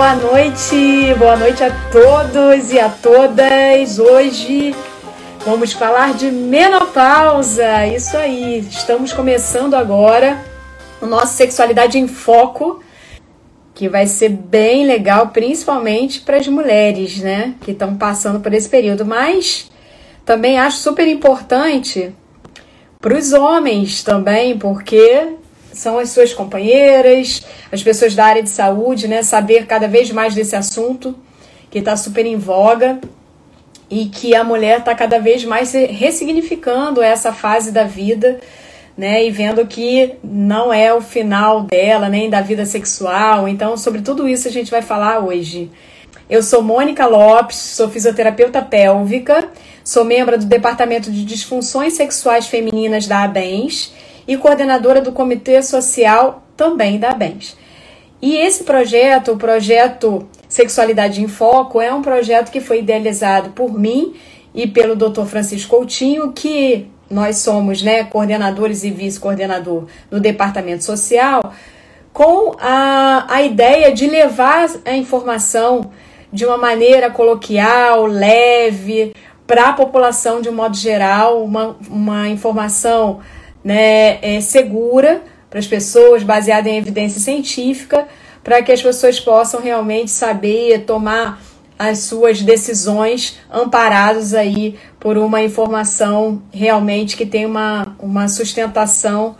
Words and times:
Boa 0.00 0.14
noite, 0.14 1.14
boa 1.18 1.36
noite 1.36 1.62
a 1.62 1.70
todos 1.92 2.72
e 2.72 2.80
a 2.80 2.88
todas. 2.88 3.98
Hoje 3.98 4.74
vamos 5.44 5.74
falar 5.74 6.14
de 6.14 6.30
menopausa. 6.30 7.86
Isso 7.86 8.16
aí, 8.16 8.60
estamos 8.60 9.12
começando 9.12 9.74
agora 9.74 10.42
o 11.02 11.06
nosso 11.06 11.34
Sexualidade 11.34 11.98
em 11.98 12.08
Foco, 12.08 12.82
que 13.74 13.90
vai 13.90 14.06
ser 14.06 14.30
bem 14.30 14.86
legal, 14.86 15.28
principalmente 15.28 16.20
para 16.22 16.38
as 16.38 16.48
mulheres, 16.48 17.18
né, 17.18 17.52
que 17.60 17.72
estão 17.72 17.94
passando 17.94 18.40
por 18.40 18.54
esse 18.54 18.70
período. 18.70 19.04
Mas 19.04 19.70
também 20.24 20.58
acho 20.58 20.78
super 20.78 21.06
importante 21.06 22.10
para 22.98 23.18
os 23.18 23.34
homens 23.34 24.02
também, 24.02 24.56
porque 24.58 25.34
são 25.72 25.98
as 25.98 26.10
suas 26.10 26.32
companheiras, 26.32 27.44
as 27.70 27.82
pessoas 27.82 28.14
da 28.14 28.24
área 28.24 28.42
de 28.42 28.50
saúde, 28.50 29.08
né? 29.08 29.22
Saber 29.22 29.66
cada 29.66 29.86
vez 29.86 30.10
mais 30.10 30.34
desse 30.34 30.56
assunto 30.56 31.14
que 31.70 31.78
está 31.78 31.96
super 31.96 32.26
em 32.26 32.36
voga 32.36 33.00
e 33.88 34.06
que 34.06 34.34
a 34.34 34.44
mulher 34.44 34.80
está 34.80 34.94
cada 34.94 35.18
vez 35.18 35.44
mais 35.44 35.72
ressignificando 35.72 37.02
essa 37.02 37.32
fase 37.32 37.72
da 37.72 37.84
vida, 37.84 38.40
né? 38.96 39.24
E 39.24 39.30
vendo 39.30 39.66
que 39.66 40.14
não 40.22 40.72
é 40.72 40.92
o 40.92 41.00
final 41.00 41.62
dela, 41.62 42.08
nem 42.08 42.28
da 42.28 42.40
vida 42.40 42.64
sexual. 42.64 43.48
Então, 43.48 43.76
sobre 43.76 44.02
tudo 44.02 44.28
isso 44.28 44.48
a 44.48 44.50
gente 44.50 44.70
vai 44.70 44.82
falar 44.82 45.20
hoje. 45.20 45.70
Eu 46.28 46.42
sou 46.42 46.62
Mônica 46.62 47.06
Lopes, 47.06 47.56
sou 47.56 47.88
fisioterapeuta 47.88 48.62
pélvica, 48.62 49.48
sou 49.82 50.04
membro 50.04 50.38
do 50.38 50.44
Departamento 50.44 51.10
de 51.10 51.24
Disfunções 51.24 51.94
Sexuais 51.94 52.46
Femininas 52.46 53.08
da 53.08 53.24
ABENS 53.24 53.92
e 54.26 54.36
coordenadora 54.36 55.00
do 55.00 55.12
Comitê 55.12 55.62
Social 55.62 56.42
também 56.56 56.98
da 56.98 57.10
ABENS. 57.10 57.56
E 58.22 58.36
esse 58.36 58.64
projeto, 58.64 59.32
o 59.32 59.36
projeto 59.36 60.28
Sexualidade 60.48 61.22
em 61.22 61.28
Foco, 61.28 61.80
é 61.80 61.92
um 61.92 62.02
projeto 62.02 62.50
que 62.50 62.60
foi 62.60 62.80
idealizado 62.80 63.50
por 63.50 63.72
mim 63.72 64.14
e 64.54 64.66
pelo 64.66 64.94
Dr. 64.94 65.24
Francisco 65.24 65.76
Coutinho, 65.76 66.32
que 66.32 66.90
nós 67.08 67.38
somos 67.38 67.82
né, 67.82 68.04
coordenadores 68.04 68.84
e 68.84 68.90
vice-coordenador 68.90 69.86
no 70.10 70.20
Departamento 70.20 70.84
Social, 70.84 71.52
com 72.12 72.56
a, 72.60 73.26
a 73.28 73.42
ideia 73.42 73.92
de 73.92 74.06
levar 74.06 74.68
a 74.84 74.94
informação 74.94 75.90
de 76.32 76.44
uma 76.44 76.58
maneira 76.58 77.10
coloquial, 77.10 78.06
leve, 78.06 79.14
para 79.46 79.70
a 79.70 79.72
população 79.72 80.40
de 80.40 80.48
um 80.48 80.54
modo 80.54 80.76
geral, 80.76 81.42
uma, 81.42 81.76
uma 81.88 82.28
informação 82.28 83.20
né, 83.64 84.18
é, 84.22 84.40
segura 84.40 85.22
para 85.48 85.58
as 85.58 85.66
pessoas, 85.66 86.22
baseada 86.22 86.68
em 86.68 86.76
evidência 86.76 87.20
científica, 87.20 88.06
para 88.42 88.62
que 88.62 88.72
as 88.72 88.80
pessoas 88.80 89.18
possam 89.18 89.60
realmente 89.60 90.10
saber 90.10 90.84
tomar 90.84 91.42
as 91.78 92.00
suas 92.00 92.42
decisões 92.42 93.38
amparados 93.50 94.34
aí 94.34 94.78
por 94.98 95.16
uma 95.16 95.42
informação 95.42 96.42
realmente 96.52 97.16
que 97.16 97.24
tem 97.24 97.46
uma, 97.46 97.96
uma 97.98 98.28
sustentação. 98.28 99.34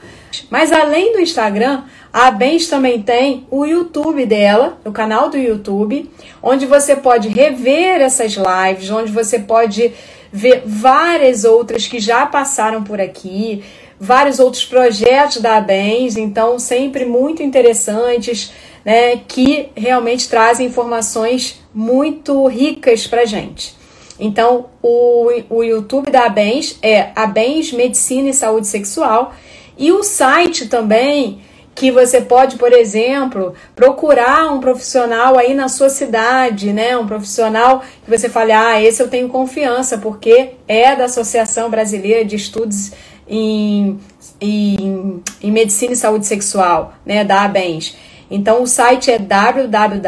Mas 0.49 0.73
além 0.73 1.13
do 1.13 1.21
Instagram, 1.21 1.83
a 2.11 2.31
Bens 2.31 2.67
também 2.67 3.03
tem 3.03 3.47
o 3.51 3.67
YouTube 3.67 4.25
dela, 4.25 4.79
o 4.85 4.91
canal 4.91 5.29
do 5.29 5.37
YouTube, 5.37 6.11
onde 6.43 6.65
você 6.65 6.97
pode 6.97 7.29
rever 7.29 8.01
essas 8.01 8.33
lives, 8.33 8.91
onde 8.91 9.13
você 9.13 9.39
pode 9.39 9.93
ver 10.33 10.63
várias 10.65 11.45
outras 11.45 11.87
que 11.87 11.99
já 11.99 12.27
passaram 12.27 12.83
por 12.83 13.01
aqui, 13.01 13.65
vários 13.99 14.39
outros 14.39 14.65
projetos 14.65 15.39
da 15.39 15.57
ABENS, 15.57 16.17
então 16.17 16.59
sempre 16.59 17.05
muito 17.05 17.43
interessantes, 17.43 18.53
né, 18.85 19.19
que 19.29 19.69
realmente 19.75 20.29
trazem 20.29 20.67
informações 20.67 21.61
muito 21.75 22.47
ricas 22.47 23.07
para 23.07 23.27
gente. 23.27 23.79
Então, 24.19 24.67
o, 24.83 25.29
o 25.49 25.63
YouTube 25.63 26.11
da 26.11 26.27
ABENS 26.27 26.79
é 26.83 27.11
ABENS 27.17 27.73
Medicina 27.73 28.29
e 28.29 28.35
Saúde 28.35 28.67
Sexual 28.67 29.35
e 29.79 29.91
o 29.93 30.03
site 30.03 30.69
também 30.69 31.41
que 31.75 31.91
você 31.91 32.21
pode, 32.21 32.57
por 32.57 32.73
exemplo, 32.73 33.55
procurar 33.75 34.53
um 34.53 34.61
profissional 34.61 35.39
aí 35.39 35.55
na 35.55 35.69
sua 35.69 35.89
cidade, 35.89 36.73
né? 36.73 36.97
Um 36.97 37.07
profissional 37.07 37.83
que 38.05 38.11
você 38.11 38.29
fale, 38.29 38.53
ah, 38.53 38.81
esse 38.83 39.03
eu 39.03 39.09
tenho 39.09 39.29
confiança, 39.29 39.97
porque 39.99 40.53
é 40.69 40.95
da 40.95 41.05
Associação 41.05 41.71
Brasileira 41.71 42.25
de 42.25 42.37
Estudos 42.37 42.93
em, 43.29 43.99
em, 44.41 45.23
em 45.41 45.51
medicina 45.53 45.93
e 45.93 45.97
saúde 45.97 46.27
sexual, 46.27 46.95
né, 47.07 47.25
da 47.25 47.43
ABENS. 47.45 47.97
Então 48.31 48.63
o 48.63 48.67
site 48.67 49.11
é 49.11 49.19
www.abens 49.19 50.01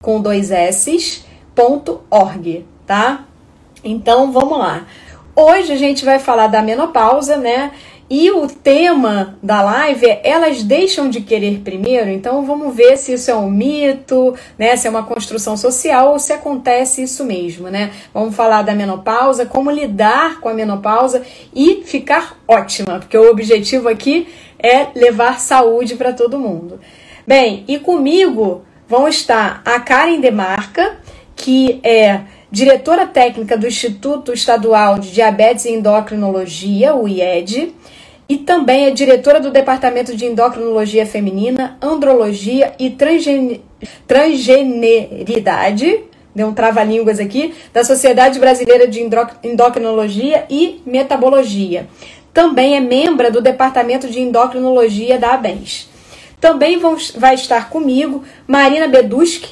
com 0.00 0.20
dois 0.20 0.50
s.org, 0.50 1.24
tá? 2.86 3.24
Então 3.84 4.30
vamos 4.32 4.58
lá. 4.58 4.86
Hoje 5.34 5.72
a 5.72 5.76
gente 5.76 6.04
vai 6.04 6.18
falar 6.18 6.48
da 6.48 6.60
menopausa, 6.60 7.36
né? 7.36 7.72
E 8.14 8.30
o 8.30 8.46
tema 8.46 9.38
da 9.42 9.62
live 9.62 10.04
é 10.04 10.20
Elas 10.22 10.62
Deixam 10.62 11.08
de 11.08 11.22
Querer 11.22 11.60
Primeiro. 11.60 12.10
Então 12.10 12.44
vamos 12.44 12.76
ver 12.76 12.98
se 12.98 13.14
isso 13.14 13.30
é 13.30 13.34
um 13.34 13.50
mito, 13.50 14.34
né? 14.58 14.76
Se 14.76 14.86
é 14.86 14.90
uma 14.90 15.04
construção 15.04 15.56
social 15.56 16.12
ou 16.12 16.18
se 16.18 16.30
acontece 16.30 17.02
isso 17.02 17.24
mesmo, 17.24 17.70
né? 17.70 17.90
Vamos 18.12 18.36
falar 18.36 18.60
da 18.60 18.74
menopausa, 18.74 19.46
como 19.46 19.70
lidar 19.70 20.40
com 20.40 20.50
a 20.50 20.52
menopausa 20.52 21.22
e 21.54 21.84
ficar 21.86 22.36
ótima, 22.46 22.98
porque 22.98 23.16
o 23.16 23.30
objetivo 23.30 23.88
aqui 23.88 24.28
é 24.58 24.88
levar 24.94 25.40
saúde 25.40 25.94
para 25.94 26.12
todo 26.12 26.38
mundo. 26.38 26.80
Bem, 27.26 27.64
e 27.66 27.78
comigo 27.78 28.60
vão 28.86 29.08
estar 29.08 29.62
a 29.64 29.80
Karen 29.80 30.20
Demarca, 30.20 30.98
que 31.34 31.80
é 31.82 32.20
diretora 32.50 33.06
técnica 33.06 33.56
do 33.56 33.66
Instituto 33.66 34.34
Estadual 34.34 34.98
de 34.98 35.12
Diabetes 35.12 35.64
e 35.64 35.70
Endocrinologia, 35.70 36.94
o 36.94 37.08
IED 37.08 37.72
e 38.28 38.38
também 38.38 38.86
é 38.86 38.90
diretora 38.90 39.40
do 39.40 39.50
Departamento 39.50 40.16
de 40.16 40.24
Endocrinologia 40.24 41.04
Feminina, 41.04 41.76
Andrologia 41.80 42.72
e 42.78 42.90
Transgen... 42.90 43.60
Transgeneridade, 44.06 46.04
deu 46.34 46.46
um 46.46 46.54
trava-línguas 46.54 47.18
aqui, 47.18 47.54
da 47.72 47.84
Sociedade 47.84 48.38
Brasileira 48.38 48.86
de 48.86 49.00
Endocrinologia 49.42 50.46
e 50.48 50.80
Metabologia. 50.86 51.88
Também 52.32 52.76
é 52.76 52.80
membro 52.80 53.30
do 53.30 53.42
Departamento 53.42 54.08
de 54.08 54.20
Endocrinologia 54.20 55.18
da 55.18 55.34
ABENS. 55.34 55.90
Também 56.40 56.78
vão, 56.78 56.96
vai 57.16 57.34
estar 57.34 57.68
comigo 57.68 58.24
Marina 58.46 58.88
Beduski. 58.88 59.50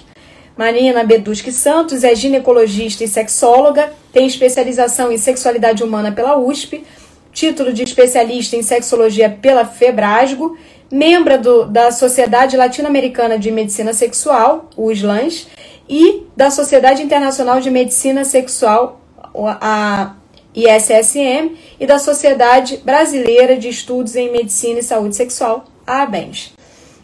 Marina 0.57 1.05
Beduski 1.05 1.53
Santos 1.53 2.05
é 2.05 2.15
ginecologista 2.15 3.05
e 3.05 3.09
sexóloga, 3.09 3.93
tem 4.13 4.27
especialização 4.27 5.11
em 5.11 5.17
sexualidade 5.17 5.83
humana 5.83 6.13
pela 6.13 6.39
USP, 6.39 6.85
título 7.33 7.73
de 7.73 7.83
especialista 7.83 8.57
em 8.57 8.63
sexologia 8.63 9.31
pela 9.31 9.65
Febrasgo, 9.65 10.57
membro 10.91 11.41
do, 11.41 11.65
da 11.67 11.93
Sociedade 11.93 12.57
Latino-Americana 12.57 13.39
de 13.39 13.51
Medicina 13.51 13.93
Sexual, 13.93 14.69
o 14.77 14.91
SLANS, 14.91 15.47
e 15.89 16.27
da 16.37 16.51
Sociedade 16.51 17.03
Internacional 17.03 17.61
de 17.61 17.71
Medicina 17.71 18.25
Sexual, 18.25 19.01
a 19.35 20.15
ISSM, 20.55 21.57
e 21.79 21.87
da 21.87 21.99
Sociedade 21.99 22.79
Brasileira 22.79 23.57
de 23.57 23.69
Estudos 23.69 24.17
em 24.17 24.31
Medicina 24.31 24.81
e 24.81 24.83
Saúde 24.83 25.17
Sexual, 25.17 25.65
a 25.87 26.03
ABENS. 26.03 26.53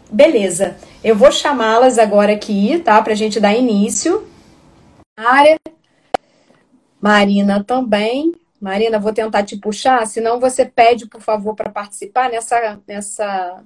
Beleza, 0.09 0.77
eu 1.03 1.15
vou 1.15 1.31
chamá-las 1.31 1.99
agora 1.99 2.33
aqui, 2.33 2.81
tá? 2.83 3.01
Pra 3.01 3.15
gente 3.15 3.39
dar 3.39 3.53
início. 3.53 4.25
Área. 5.17 5.57
Marina 7.01 7.63
também. 7.63 8.33
Marina, 8.59 8.97
vou 8.97 9.13
tentar 9.13 9.43
te 9.43 9.55
puxar, 9.55 10.05
senão 10.07 10.39
você 10.39 10.65
pede, 10.65 11.07
por 11.07 11.21
favor, 11.21 11.55
para 11.55 11.69
participar 11.69 12.29
nessa, 12.29 12.79
nessa. 12.87 13.63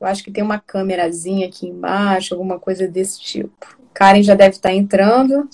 Eu 0.00 0.06
acho 0.06 0.22
que 0.22 0.30
tem 0.30 0.44
uma 0.44 0.60
câmerazinha 0.60 1.48
aqui 1.48 1.66
embaixo, 1.66 2.34
alguma 2.34 2.58
coisa 2.58 2.86
desse 2.86 3.20
tipo. 3.20 3.78
Karen 3.92 4.22
já 4.22 4.36
deve 4.36 4.50
estar 4.50 4.72
entrando. 4.72 5.48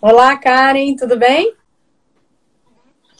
Olá, 0.00 0.36
Karen, 0.36 0.94
tudo 0.94 1.18
bem? 1.18 1.52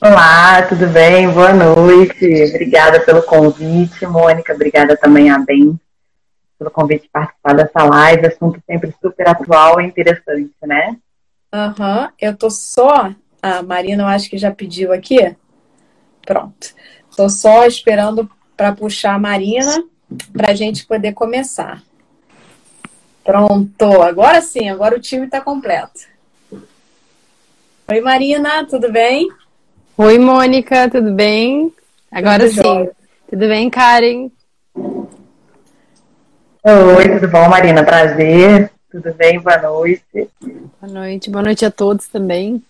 Olá, 0.01 0.63
tudo 0.69 0.87
bem? 0.87 1.29
Boa 1.29 1.53
noite. 1.53 2.45
Obrigada 2.51 3.01
pelo 3.01 3.23
convite, 3.23 4.07
Mônica. 4.07 4.55
Obrigada 4.55 4.97
também 4.97 5.31
a 5.31 5.39
Ben 5.39 5.77
pelo 6.59 6.71
convite 6.71 7.03
de 7.03 7.09
participar 7.09 7.55
dessa 7.55 7.83
live. 7.83 8.27
Assunto 8.27 8.63
sempre 8.67 8.95
super 9.03 9.29
atual 9.29 9.81
e 9.81 9.87
interessante, 9.87 10.55
né? 10.63 10.97
Aham, 11.53 12.03
uhum. 12.03 12.09
eu 12.21 12.37
tô 12.37 12.51
só. 12.51 13.13
A 13.43 13.63
Marina, 13.63 14.03
eu 14.03 14.07
acho 14.09 14.29
que 14.29 14.39
já 14.39 14.51
pediu 14.51 14.93
aqui. 14.93 15.37
Pronto. 16.25 16.75
Tô 17.17 17.29
só 17.29 17.65
esperando 17.65 18.29
para 18.57 18.73
puxar 18.73 19.15
a 19.15 19.19
Marina 19.19 19.85
para 20.33 20.51
a 20.51 20.55
gente 20.55 20.87
poder 20.87 21.13
começar. 21.13 21.83
Pronto, 23.25 24.03
agora 24.03 24.41
sim, 24.41 24.69
agora 24.69 24.97
o 24.97 25.01
time 25.01 25.27
está 25.27 25.41
completo. 25.41 26.01
Oi, 27.89 28.01
Marina, 28.01 28.67
tudo 28.67 28.91
bem? 28.91 29.29
Oi, 29.97 30.19
Mônica, 30.19 30.91
tudo 30.91 31.13
bem? 31.13 31.73
Agora 32.11 32.49
tudo 32.49 32.55
sim. 32.55 32.63
Jóia. 32.63 32.93
Tudo 33.29 33.49
bem, 33.49 33.71
Karen? 33.71 34.31
Oi, 36.65 37.09
tudo 37.15 37.29
bom, 37.29 37.49
Marina? 37.49 37.85
Prazer. 37.85 38.71
Tudo 38.97 39.13
bem? 39.13 39.39
Boa 39.39 39.59
noite. 39.59 40.31
Boa 40.81 40.91
noite, 40.91 41.29
boa 41.29 41.43
noite 41.43 41.67
a 41.67 41.71
todos 41.71 42.09
também. 42.09 42.65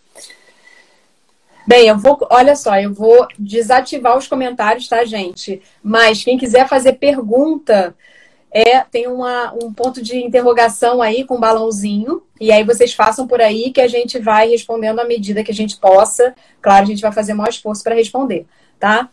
Bem, 1.65 1.87
eu 1.87 1.97
vou, 1.97 2.19
olha 2.29 2.57
só, 2.57 2.77
eu 2.81 2.93
vou 2.93 3.29
desativar 3.39 4.19
os 4.19 4.27
comentários, 4.27 4.89
tá, 4.89 5.05
gente? 5.05 5.63
Mas 5.81 6.25
quem 6.25 6.37
quiser 6.37 6.67
fazer 6.67 6.95
pergunta, 6.95 7.95
é 8.51 8.81
tem 8.81 9.07
uma, 9.07 9.55
um 9.63 9.73
ponto 9.73 10.03
de 10.03 10.17
interrogação 10.17 11.01
aí 11.01 11.23
com 11.23 11.37
um 11.37 11.41
balãozinho. 11.41 12.21
E 12.41 12.51
aí 12.51 12.65
vocês 12.65 12.93
façam 12.93 13.25
por 13.29 13.41
aí 13.41 13.71
que 13.71 13.81
a 13.81 13.87
gente 13.87 14.19
vai 14.19 14.49
respondendo 14.49 14.99
à 14.99 15.05
medida 15.05 15.45
que 15.45 15.53
a 15.53 15.55
gente 15.55 15.77
possa. 15.77 16.35
Claro, 16.61 16.83
a 16.83 16.87
gente 16.87 17.03
vai 17.03 17.13
fazer 17.13 17.35
o 17.35 17.37
maior 17.37 17.51
esforço 17.51 17.85
para 17.85 17.95
responder, 17.95 18.47
tá? 18.81 19.09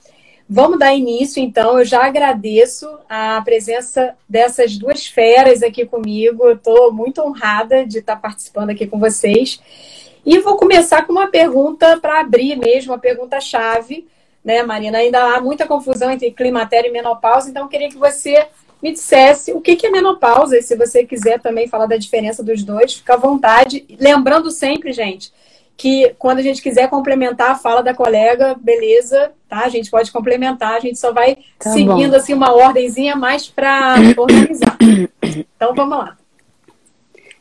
Vamos 0.49 0.77
dar 0.77 0.93
início, 0.93 1.41
então. 1.41 1.79
Eu 1.79 1.85
já 1.85 2.05
agradeço 2.05 2.87
a 3.09 3.41
presença 3.41 4.15
dessas 4.27 4.77
duas 4.77 5.07
feras 5.07 5.63
aqui 5.63 5.85
comigo. 5.85 6.49
Estou 6.49 6.91
muito 6.91 7.21
honrada 7.21 7.85
de 7.85 7.99
estar 7.99 8.17
participando 8.17 8.69
aqui 8.69 8.85
com 8.85 8.99
vocês. 8.99 9.59
E 10.25 10.39
vou 10.39 10.55
começar 10.55 11.05
com 11.05 11.11
uma 11.11 11.27
pergunta 11.27 11.97
para 11.97 12.21
abrir 12.21 12.55
mesmo, 12.55 12.93
uma 12.93 12.99
pergunta-chave, 12.99 14.07
né, 14.43 14.63
Marina? 14.63 14.99
Ainda 14.99 15.35
há 15.35 15.41
muita 15.41 15.67
confusão 15.67 16.11
entre 16.11 16.31
climatério 16.31 16.89
e 16.89 16.93
menopausa, 16.93 17.49
então 17.49 17.67
queria 17.67 17.89
que 17.89 17.97
você 17.97 18.47
me 18.81 18.91
dissesse 18.91 19.53
o 19.53 19.61
que 19.61 19.85
é 19.85 19.89
menopausa, 19.89 20.57
e 20.57 20.61
se 20.61 20.75
você 20.75 21.05
quiser 21.05 21.41
também 21.41 21.67
falar 21.67 21.87
da 21.87 21.97
diferença 21.97 22.43
dos 22.43 22.63
dois, 22.63 22.93
fica 22.93 23.13
à 23.13 23.17
vontade. 23.17 23.85
Lembrando 23.99 24.51
sempre, 24.51 24.93
gente, 24.93 25.31
que 25.75 26.15
quando 26.19 26.39
a 26.39 26.41
gente 26.41 26.61
quiser 26.61 26.89
complementar 26.89 27.51
a 27.51 27.55
fala 27.55 27.81
da 27.81 27.93
colega, 27.93 28.55
beleza, 28.59 29.31
tá? 29.53 29.65
A 29.65 29.69
gente 29.69 29.91
pode 29.91 30.11
complementar, 30.11 30.75
a 30.75 30.79
gente 30.79 30.97
só 30.97 31.13
vai 31.13 31.37
tá 31.59 31.69
seguindo 31.69 32.11
bom. 32.11 32.17
assim 32.17 32.33
uma 32.33 32.51
ordemzinha 32.51 33.15
mais 33.15 33.47
para 33.47 33.95
organizar. 34.17 34.77
Então 35.21 35.75
vamos 35.75 35.97
lá. 35.97 36.17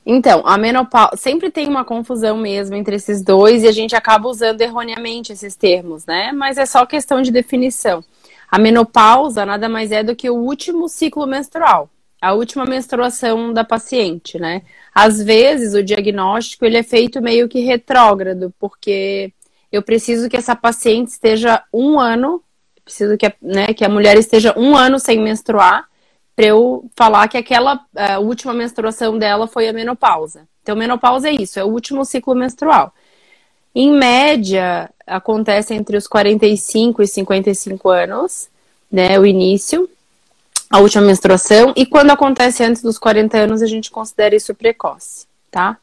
Então, 0.04 0.42
a 0.44 0.58
menopausa 0.58 1.16
sempre 1.16 1.48
tem 1.48 1.68
uma 1.68 1.84
confusão 1.84 2.36
mesmo 2.36 2.74
entre 2.74 2.96
esses 2.96 3.22
dois 3.22 3.62
e 3.62 3.68
a 3.68 3.72
gente 3.72 3.94
acaba 3.94 4.28
usando 4.28 4.60
erroneamente 4.60 5.32
esses 5.32 5.54
termos, 5.54 6.04
né? 6.04 6.32
Mas 6.32 6.58
é 6.58 6.66
só 6.66 6.84
questão 6.84 7.22
de 7.22 7.30
definição. 7.30 8.04
A 8.50 8.58
menopausa 8.58 9.46
nada 9.46 9.68
mais 9.68 9.92
é 9.92 10.02
do 10.02 10.16
que 10.16 10.28
o 10.28 10.34
último 10.34 10.88
ciclo 10.88 11.24
menstrual, 11.24 11.88
a 12.20 12.34
última 12.34 12.64
menstruação 12.64 13.52
da 13.52 13.62
paciente, 13.62 14.40
né? 14.40 14.62
Às 14.92 15.22
vezes 15.22 15.72
o 15.72 15.84
diagnóstico 15.84 16.64
ele 16.64 16.76
é 16.76 16.82
feito 16.82 17.22
meio 17.22 17.48
que 17.48 17.60
retrógrado, 17.60 18.52
porque 18.58 19.32
eu 19.72 19.82
preciso 19.82 20.28
que 20.28 20.36
essa 20.36 20.54
paciente 20.54 21.08
esteja 21.08 21.62
um 21.72 21.98
ano, 21.98 22.42
preciso 22.84 23.16
que 23.16 23.26
a, 23.26 23.32
né, 23.40 23.72
que 23.72 23.84
a 23.84 23.88
mulher 23.88 24.16
esteja 24.18 24.54
um 24.56 24.76
ano 24.76 24.98
sem 24.98 25.18
menstruar 25.20 25.88
para 26.36 26.46
eu 26.46 26.90
falar 26.94 27.28
que 27.28 27.36
aquela 27.36 27.80
última 28.20 28.52
menstruação 28.52 29.18
dela 29.18 29.46
foi 29.46 29.68
a 29.68 29.72
menopausa. 29.72 30.46
Então, 30.62 30.76
menopausa 30.76 31.28
é 31.28 31.32
isso, 31.32 31.58
é 31.58 31.64
o 31.64 31.68
último 31.68 32.04
ciclo 32.04 32.34
menstrual. 32.34 32.94
Em 33.74 33.90
média, 33.90 34.90
acontece 35.06 35.74
entre 35.74 35.96
os 35.96 36.06
45 36.06 37.02
e 37.02 37.06
55 37.06 37.88
anos, 37.88 38.48
né, 38.90 39.18
o 39.18 39.26
início, 39.26 39.88
a 40.70 40.78
última 40.78 41.04
menstruação, 41.04 41.72
e 41.76 41.84
quando 41.84 42.10
acontece 42.10 42.62
antes 42.62 42.82
dos 42.82 42.98
40 42.98 43.38
anos, 43.38 43.62
a 43.62 43.66
gente 43.66 43.90
considera 43.90 44.34
isso 44.34 44.54
precoce, 44.54 45.26
tá? 45.50 45.78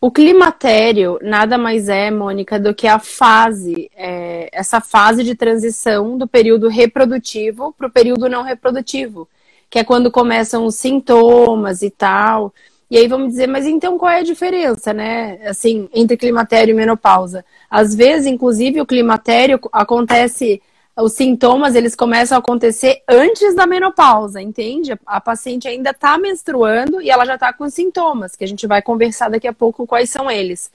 O 0.00 0.10
climatério 0.10 1.18
nada 1.22 1.58
mais 1.58 1.88
é, 1.88 2.10
Mônica, 2.10 2.58
do 2.58 2.74
que 2.74 2.86
a 2.86 2.98
fase, 2.98 3.90
é, 3.96 4.48
essa 4.52 4.80
fase 4.80 5.24
de 5.24 5.34
transição 5.34 6.16
do 6.16 6.26
período 6.26 6.68
reprodutivo 6.68 7.74
para 7.76 7.88
o 7.88 7.90
período 7.90 8.28
não 8.28 8.42
reprodutivo 8.42 9.28
que 9.70 9.78
é 9.78 9.84
quando 9.84 10.10
começam 10.10 10.64
os 10.64 10.76
sintomas 10.76 11.82
e 11.82 11.90
tal. 11.90 12.52
E 12.90 12.96
aí 12.96 13.06
vamos 13.06 13.30
dizer, 13.30 13.46
mas 13.46 13.66
então 13.66 13.98
qual 13.98 14.10
é 14.10 14.20
a 14.20 14.24
diferença, 14.24 14.92
né? 14.94 15.38
Assim, 15.46 15.88
entre 15.92 16.16
climatério 16.16 16.72
e 16.72 16.74
menopausa? 16.74 17.44
Às 17.70 17.94
vezes, 17.94 18.26
inclusive, 18.26 18.80
o 18.80 18.86
climatério 18.86 19.60
acontece, 19.72 20.62
os 20.98 21.12
sintomas 21.12 21.74
eles 21.74 21.94
começam 21.94 22.36
a 22.36 22.40
acontecer 22.40 23.02
antes 23.08 23.54
da 23.54 23.66
menopausa, 23.66 24.42
entende? 24.42 24.98
A 25.06 25.20
paciente 25.20 25.68
ainda 25.68 25.90
está 25.90 26.18
menstruando 26.18 27.00
e 27.00 27.10
ela 27.10 27.24
já 27.24 27.34
está 27.34 27.52
com 27.52 27.68
sintomas, 27.70 28.36
que 28.36 28.44
a 28.44 28.48
gente 28.48 28.66
vai 28.66 28.82
conversar 28.82 29.28
daqui 29.28 29.46
a 29.46 29.52
pouco 29.52 29.86
quais 29.86 30.10
são 30.10 30.30
eles. 30.30 30.70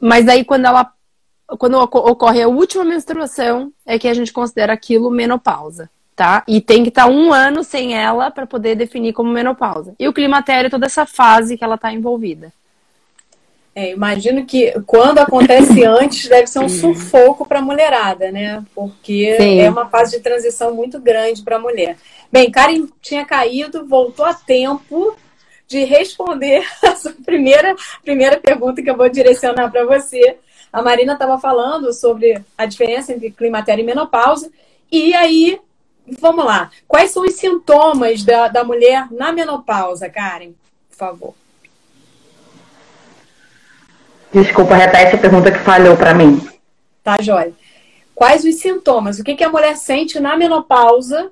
Mas 0.00 0.24
daí 0.24 0.44
quando 0.44 0.66
ela 0.66 0.92
quando 1.58 1.78
ocorre 1.78 2.42
a 2.42 2.48
última 2.48 2.84
menstruação, 2.84 3.70
é 3.84 3.98
que 3.98 4.08
a 4.08 4.14
gente 4.14 4.32
considera 4.32 4.72
aquilo 4.72 5.10
menopausa 5.10 5.90
tá? 6.14 6.44
E 6.46 6.60
tem 6.60 6.82
que 6.82 6.88
estar 6.88 7.06
tá 7.06 7.10
um 7.10 7.32
ano 7.32 7.64
sem 7.64 7.94
ela 7.94 8.30
para 8.30 8.46
poder 8.46 8.74
definir 8.74 9.12
como 9.12 9.32
menopausa. 9.32 9.94
E 9.98 10.08
o 10.08 10.12
climatério, 10.12 10.70
toda 10.70 10.86
essa 10.86 11.06
fase 11.06 11.56
que 11.56 11.64
ela 11.64 11.74
está 11.74 11.92
envolvida. 11.92 12.52
É, 13.74 13.90
imagino 13.90 14.46
que 14.46 14.72
quando 14.86 15.18
acontece 15.18 15.82
antes 15.84 16.28
deve 16.28 16.46
ser 16.46 16.60
um 16.60 16.68
sufoco 16.68 17.44
para 17.44 17.58
a 17.58 17.62
mulherada, 17.62 18.30
né? 18.30 18.64
Porque 18.74 19.36
Sim. 19.36 19.60
é 19.60 19.68
uma 19.68 19.88
fase 19.88 20.16
de 20.16 20.22
transição 20.22 20.72
muito 20.74 21.00
grande 21.00 21.42
para 21.42 21.56
a 21.56 21.60
mulher. 21.60 21.96
Bem, 22.30 22.50
Karen 22.50 22.86
tinha 23.02 23.24
caído, 23.24 23.86
voltou 23.86 24.24
a 24.24 24.34
tempo 24.34 25.16
de 25.66 25.84
responder 25.84 26.64
a 26.84 26.94
sua 26.94 27.12
primeira, 27.24 27.74
primeira 28.02 28.38
pergunta 28.38 28.82
que 28.82 28.90
eu 28.90 28.96
vou 28.96 29.08
direcionar 29.08 29.70
para 29.70 29.84
você. 29.84 30.36
A 30.72 30.82
Marina 30.82 31.14
estava 31.14 31.38
falando 31.38 31.92
sobre 31.92 32.40
a 32.56 32.66
diferença 32.66 33.12
entre 33.12 33.30
climatério 33.30 33.82
e 33.82 33.86
menopausa. 33.86 34.50
E 34.90 35.14
aí 35.14 35.58
vamos 36.20 36.44
lá. 36.44 36.70
Quais 36.86 37.10
são 37.10 37.24
os 37.24 37.34
sintomas 37.34 38.22
da, 38.22 38.48
da 38.48 38.62
mulher 38.62 39.08
na 39.10 39.32
menopausa, 39.32 40.08
Karen? 40.08 40.52
Por 40.90 40.96
favor. 40.96 41.43
Desculpa, 44.34 44.74
repete 44.74 45.14
a 45.14 45.18
pergunta 45.18 45.52
que 45.52 45.60
falhou 45.60 45.96
para 45.96 46.12
mim. 46.12 46.44
Tá, 47.04 47.16
Jóia. 47.20 47.52
Quais 48.12 48.44
os 48.44 48.56
sintomas? 48.56 49.20
O 49.20 49.24
que, 49.24 49.36
que 49.36 49.44
a 49.44 49.48
mulher 49.48 49.76
sente 49.76 50.18
na 50.18 50.36
menopausa? 50.36 51.28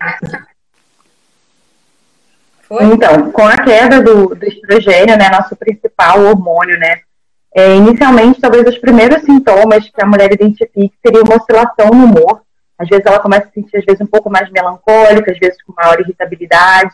Foi? 2.63 2.85
Então, 2.85 3.33
com 3.33 3.45
a 3.45 3.59
queda 3.59 4.01
do, 4.01 4.35
do 4.37 4.47
estrogênio, 4.47 5.19
né, 5.19 5.29
nosso 5.31 5.57
principal 5.57 6.23
hormônio, 6.23 6.79
né, 6.79 7.01
é, 7.53 7.75
inicialmente, 7.75 8.41
talvez 8.41 8.67
os 8.69 8.79
primeiros 8.79 9.23
sintomas 9.23 9.85
que 9.91 10.01
a 10.01 10.07
mulher 10.07 10.33
identifique 10.33 10.95
seria 11.05 11.23
uma 11.23 11.37
oscilação 11.37 11.89
no 11.93 12.05
humor, 12.05 12.43
às 12.79 12.89
vezes 12.89 13.05
ela 13.05 13.19
começa 13.19 13.47
a 13.47 13.49
se 13.49 13.55
sentir, 13.55 13.79
às 13.79 13.85
vezes, 13.85 14.01
um 14.01 14.07
pouco 14.07 14.31
mais 14.31 14.49
melancólica, 14.51 15.33
às 15.33 15.39
vezes 15.39 15.61
com 15.65 15.75
maior 15.77 16.01
irritabilidade. 16.01 16.93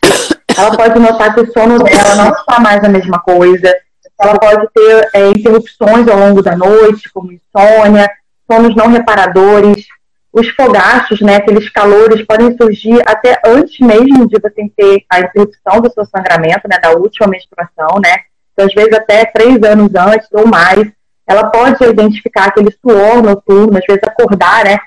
Ela 0.56 0.74
pode 0.74 0.98
notar 0.98 1.34
que 1.34 1.40
o 1.40 1.52
sono 1.52 1.78
dela 1.82 2.14
não 2.14 2.30
está 2.30 2.58
mais 2.60 2.82
a 2.82 2.88
mesma 2.88 3.20
coisa. 3.20 3.74
Ela 4.20 4.38
pode 4.38 4.66
ter 4.74 5.10
é, 5.14 5.28
interrupções 5.28 6.08
ao 6.08 6.18
longo 6.18 6.42
da 6.42 6.56
noite, 6.56 7.10
como 7.12 7.32
insônia, 7.32 8.10
sonos 8.50 8.74
não 8.74 8.88
reparadores. 8.88 9.86
Os 10.32 10.48
fogachos, 10.50 11.20
né, 11.20 11.36
aqueles 11.36 11.68
calores, 11.70 12.26
podem 12.26 12.56
surgir 12.56 13.00
até 13.06 13.40
antes 13.44 13.78
mesmo 13.80 14.28
de 14.28 14.38
você 14.40 14.70
ter 14.76 15.04
a 15.08 15.20
interrupção 15.20 15.80
do 15.80 15.90
seu 15.92 16.04
sangramento, 16.04 16.68
né, 16.68 16.78
da 16.78 16.92
última 16.92 17.28
menstruação, 17.28 18.00
né? 18.02 18.16
Então, 18.52 18.66
às 18.66 18.74
vezes, 18.74 18.92
até 18.92 19.24
três 19.24 19.62
anos 19.62 19.94
antes 19.94 20.28
ou 20.32 20.46
mais. 20.46 20.90
Ela 21.26 21.44
pode 21.50 21.84
identificar 21.84 22.46
aquele 22.46 22.70
suor 22.80 23.22
noturno, 23.22 23.78
às 23.78 23.84
vezes 23.86 24.02
acordar, 24.02 24.64
né, 24.64 24.78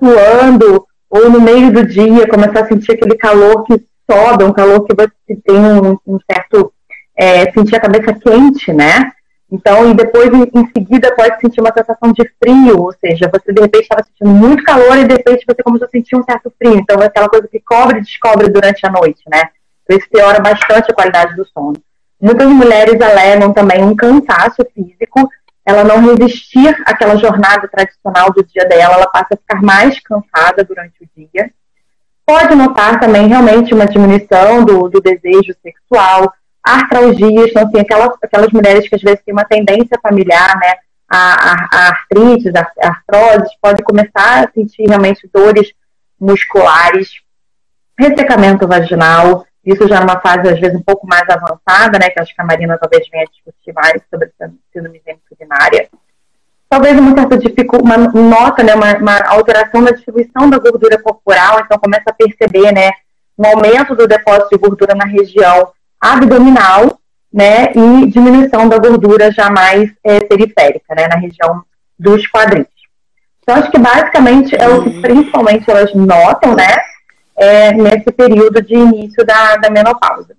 suando, 0.00 0.86
ou 1.08 1.30
no 1.30 1.40
meio 1.40 1.72
do 1.72 1.86
dia 1.86 2.28
começar 2.28 2.60
a 2.60 2.68
sentir 2.68 2.92
aquele 2.92 3.16
calor 3.16 3.64
que 3.64 3.82
sobe, 4.10 4.44
um 4.44 4.52
calor 4.52 4.84
que 4.84 4.94
você 4.94 5.40
tem 5.44 5.56
um, 5.56 5.96
um 6.06 6.18
certo. 6.30 6.72
É, 7.16 7.50
sentir 7.52 7.76
a 7.76 7.80
cabeça 7.80 8.12
quente, 8.12 8.72
né? 8.72 9.12
Então, 9.50 9.90
e 9.90 9.94
depois, 9.94 10.28
em, 10.32 10.66
seguida, 10.76 11.14
pode 11.14 11.40
sentir 11.40 11.60
uma 11.60 11.72
sensação 11.72 12.12
de 12.12 12.28
frio, 12.42 12.82
ou 12.82 12.92
seja, 12.92 13.30
você 13.32 13.52
de 13.52 13.60
repente 13.60 13.84
estava 13.84 14.02
sentindo 14.04 14.30
muito 14.30 14.64
calor 14.64 14.98
e 14.98 15.04
de 15.06 15.14
repente 15.14 15.44
você 15.48 15.62
começou 15.62 15.86
a 15.86 15.90
sentir 15.90 16.16
um 16.16 16.24
certo 16.24 16.52
frio. 16.58 16.76
Então, 16.76 17.00
é 17.00 17.06
aquela 17.06 17.28
coisa 17.28 17.46
que 17.48 17.60
cobre 17.60 17.98
e 17.98 18.02
descobre 18.02 18.48
durante 18.48 18.84
a 18.84 18.90
noite, 18.90 19.22
né? 19.28 19.48
Então, 19.84 19.96
isso 19.96 20.08
piora 20.10 20.40
bastante 20.40 20.90
a 20.90 20.94
qualidade 20.94 21.36
do 21.36 21.46
sono. 21.46 21.76
Muitas 22.20 22.48
mulheres 22.48 23.00
alegam 23.00 23.52
também 23.52 23.84
um 23.84 23.94
cansaço 23.94 24.66
físico 24.74 25.28
ela 25.66 25.82
não 25.82 26.00
resistir 26.00 26.68
àquela 26.86 27.16
jornada 27.16 27.66
tradicional 27.66 28.32
do 28.32 28.44
dia 28.44 28.64
dela, 28.66 28.94
ela 28.94 29.10
passa 29.10 29.34
a 29.34 29.36
ficar 29.36 29.60
mais 29.60 29.98
cansada 29.98 30.62
durante 30.62 31.02
o 31.02 31.08
dia. 31.16 31.50
Pode 32.24 32.54
notar 32.54 33.00
também 33.00 33.26
realmente 33.26 33.74
uma 33.74 33.84
diminuição 33.84 34.64
do, 34.64 34.88
do 34.88 35.00
desejo 35.00 35.52
sexual, 35.60 36.32
artralgias, 36.66 37.50
então 37.50 37.62
assim, 37.62 37.80
aquelas, 37.80 38.12
aquelas 38.22 38.50
mulheres 38.50 38.88
que 38.88 38.94
às 38.94 39.02
vezes 39.02 39.22
têm 39.24 39.32
uma 39.32 39.44
tendência 39.44 39.98
familiar, 40.02 40.58
né, 40.58 40.74
a, 41.08 41.18
a, 41.18 41.68
a 41.72 41.88
artrite, 41.88 42.50
a, 42.56 42.88
artrose, 42.88 43.54
pode 43.62 43.82
começar 43.82 44.44
a 44.44 44.50
sentir 44.52 44.88
realmente 44.88 45.30
dores 45.32 45.72
musculares, 46.20 47.20
ressecamento 47.98 48.66
vaginal, 48.66 49.46
isso 49.66 49.88
já 49.88 50.00
numa 50.00 50.20
fase, 50.20 50.48
às 50.48 50.60
vezes, 50.60 50.76
um 50.76 50.82
pouco 50.82 51.06
mais 51.08 51.28
avançada, 51.28 51.98
né? 51.98 52.08
Que 52.08 52.20
acho 52.20 52.32
que 52.32 52.40
a 52.40 52.44
Marina 52.44 52.78
talvez 52.78 53.08
venha 53.10 53.26
discutir 53.26 53.72
mais 53.74 54.00
sobre 54.08 54.30
síndrome 54.72 55.02
urinária. 55.32 55.88
Talvez 56.68 56.96
uma 56.96 57.16
certa 57.16 57.36
uma 57.82 57.96
nota, 57.96 58.62
né? 58.62 58.74
Uma, 58.76 58.96
uma, 58.96 59.26
alteração 59.26 59.80
na 59.80 59.90
distribuição 59.90 60.48
da 60.48 60.58
gordura 60.58 61.02
corporal, 61.02 61.60
então 61.60 61.78
começa 61.80 62.04
a 62.06 62.12
perceber, 62.12 62.72
né? 62.72 62.92
Um 63.36 63.44
aumento 63.44 63.96
do 63.96 64.06
depósito 64.06 64.50
de 64.50 64.58
gordura 64.58 64.94
na 64.94 65.04
região 65.04 65.72
abdominal, 66.00 66.98
né, 67.32 67.72
e 67.74 68.06
diminuição 68.06 68.68
da 68.68 68.78
gordura 68.78 69.30
já 69.30 69.50
mais 69.50 69.90
é, 70.02 70.20
periférica, 70.20 70.94
né, 70.94 71.06
na 71.06 71.16
região 71.16 71.62
dos 71.98 72.26
quadris. 72.30 72.66
Então, 73.42 73.56
acho 73.56 73.70
que 73.70 73.78
basicamente 73.78 74.56
é 74.56 74.68
o 74.68 74.82
que 74.82 74.88
uhum. 74.88 75.02
principalmente 75.02 75.70
elas 75.70 75.94
notam, 75.94 76.54
né, 76.54 76.76
é, 77.36 77.72
nesse 77.72 78.10
período 78.10 78.62
de 78.62 78.74
início 78.74 79.24
da, 79.24 79.56
da 79.56 79.70
menopausa. 79.70 80.36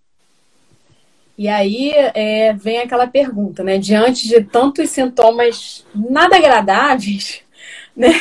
E 1.38 1.48
aí 1.48 1.92
é, 2.16 2.54
vem 2.54 2.80
aquela 2.80 3.06
pergunta, 3.06 3.64
né? 3.64 3.78
Diante 3.78 4.28
de 4.28 4.44
tantos 4.44 4.90
sintomas 4.90 5.86
nada 5.94 6.36
agradáveis, 6.36 7.44
né? 7.96 8.20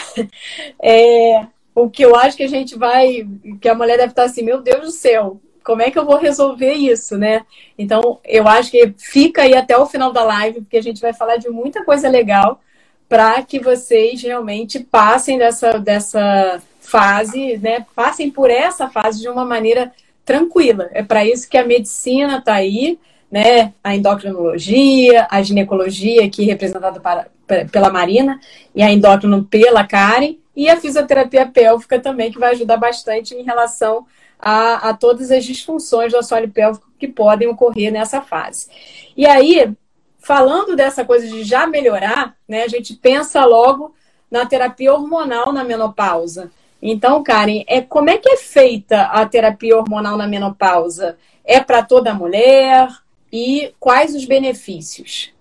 É, 0.83 1.47
o 1.75 1.88
que 1.88 2.05
eu 2.05 2.14
acho 2.14 2.37
que 2.37 2.43
a 2.43 2.49
gente 2.49 2.76
vai, 2.76 3.26
que 3.61 3.69
a 3.69 3.75
mulher 3.75 3.97
deve 3.97 4.12
estar 4.12 4.25
assim, 4.25 4.43
meu 4.43 4.61
Deus 4.61 4.81
do 4.83 4.90
céu, 4.90 5.40
como 5.66 5.82
é 5.82 5.90
que 5.90 5.99
eu 5.99 6.06
vou 6.06 6.16
resolver 6.16 6.75
isso, 6.75 7.18
né? 7.18 7.44
Então, 7.76 8.20
eu 8.25 8.46
acho 8.46 8.70
que 8.70 8.94
fica 8.96 9.42
aí 9.42 9.52
até 9.52 9.76
o 9.76 9.85
final 9.85 10.12
da 10.12 10.23
live, 10.23 10.61
porque 10.61 10.76
a 10.76 10.82
gente 10.82 11.00
vai 11.00 11.12
falar 11.12 11.38
de 11.38 11.50
muita 11.50 11.85
coisa 11.85 12.08
legal 12.08 12.61
para 13.08 13.42
que 13.42 13.58
vocês 13.58 14.23
realmente 14.23 14.78
passem 14.78 15.37
dessa, 15.37 15.73
dessa 15.80 16.62
fase, 16.78 17.56
né? 17.58 17.85
Passem 17.96 18.30
por 18.30 18.49
essa 18.49 18.88
fase 18.88 19.20
de 19.20 19.28
uma 19.28 19.44
maneira 19.44 19.92
tranquila. 20.25 20.88
É 20.92 21.02
para 21.02 21.25
isso 21.25 21.49
que 21.49 21.58
a 21.58 21.66
medicina 21.66 22.38
está 22.38 22.54
aí, 22.54 22.96
né? 23.28 23.73
A 23.82 23.96
endocrinologia, 23.96 25.26
a 25.28 25.42
ginecologia, 25.42 26.25
aqui 26.25 26.44
representada 26.44 27.00
para, 27.00 27.26
pela 27.73 27.90
Marina, 27.90 28.38
e 28.73 28.85
a 28.85 28.92
endócrino 28.92 29.42
pela 29.42 29.85
Karen, 29.85 30.37
e 30.54 30.70
a 30.70 30.76
fisioterapia 30.76 31.44
pélvica 31.44 31.99
também, 31.99 32.30
que 32.30 32.38
vai 32.38 32.52
ajudar 32.52 32.76
bastante 32.76 33.35
em 33.35 33.42
relação 33.42 34.06
a, 34.38 34.90
a 34.90 34.95
todas 34.95 35.31
as 35.31 35.45
disfunções 35.45 36.12
do 36.12 36.19
assoalho 36.19 36.50
pélvico 36.50 36.90
que 36.99 37.09
podem 37.09 37.49
ocorrer 37.49 37.93
nessa 37.93 38.21
fase. 38.21 38.69
E 39.16 39.26
aí, 39.26 39.73
falando 40.19 40.76
dessa 40.76 41.05
coisa 41.05 41.26
de 41.26 41.45
já 41.45 41.66
melhorar, 41.66 42.37
né, 42.49 42.62
a 42.62 42.69
gente 42.69 42.95
pensa 42.95 43.45
logo 43.45 43.95
na 44.31 44.47
terapia 44.47 44.93
hormonal 44.93 45.52
na 45.52 45.64
menopausa. 45.64 46.50
Então, 46.81 47.23
Karen, 47.23 47.64
é, 47.66 47.81
como 47.81 48.11
é 48.11 48.19
que 48.19 48.28
é 48.28 48.37
feita 48.37 49.02
a 49.02 49.25
terapia 49.26 49.76
hormonal 49.76 50.16
na 50.16 50.26
menopausa? 50.26 51.16
É 51.45 51.61
para 51.61 51.83
toda 51.83 52.14
mulher? 52.14 52.88
E 53.33 53.73
quais 53.81 54.14
os 54.14 54.25
benefícios? 54.25 55.33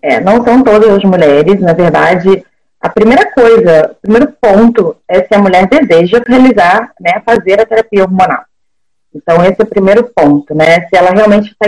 É, 0.00 0.20
não 0.20 0.44
são 0.44 0.62
todas 0.62 0.90
as 0.90 1.02
mulheres, 1.02 1.60
na 1.60 1.72
verdade, 1.72 2.44
a 2.84 2.90
primeira 2.90 3.32
coisa, 3.32 3.92
o 3.92 3.94
primeiro 3.94 4.36
ponto 4.38 4.94
é 5.08 5.24
se 5.24 5.34
a 5.34 5.38
mulher 5.38 5.66
deseja 5.66 6.22
realizar, 6.28 6.92
né, 7.00 7.22
fazer 7.24 7.58
a 7.58 7.64
terapia 7.64 8.02
hormonal. 8.02 8.44
Então, 9.14 9.42
esse 9.42 9.58
é 9.58 9.64
o 9.64 9.66
primeiro 9.66 10.04
ponto, 10.14 10.54
né? 10.54 10.82
Se 10.82 10.94
ela 10.94 11.12
realmente 11.12 11.50
está 11.50 11.66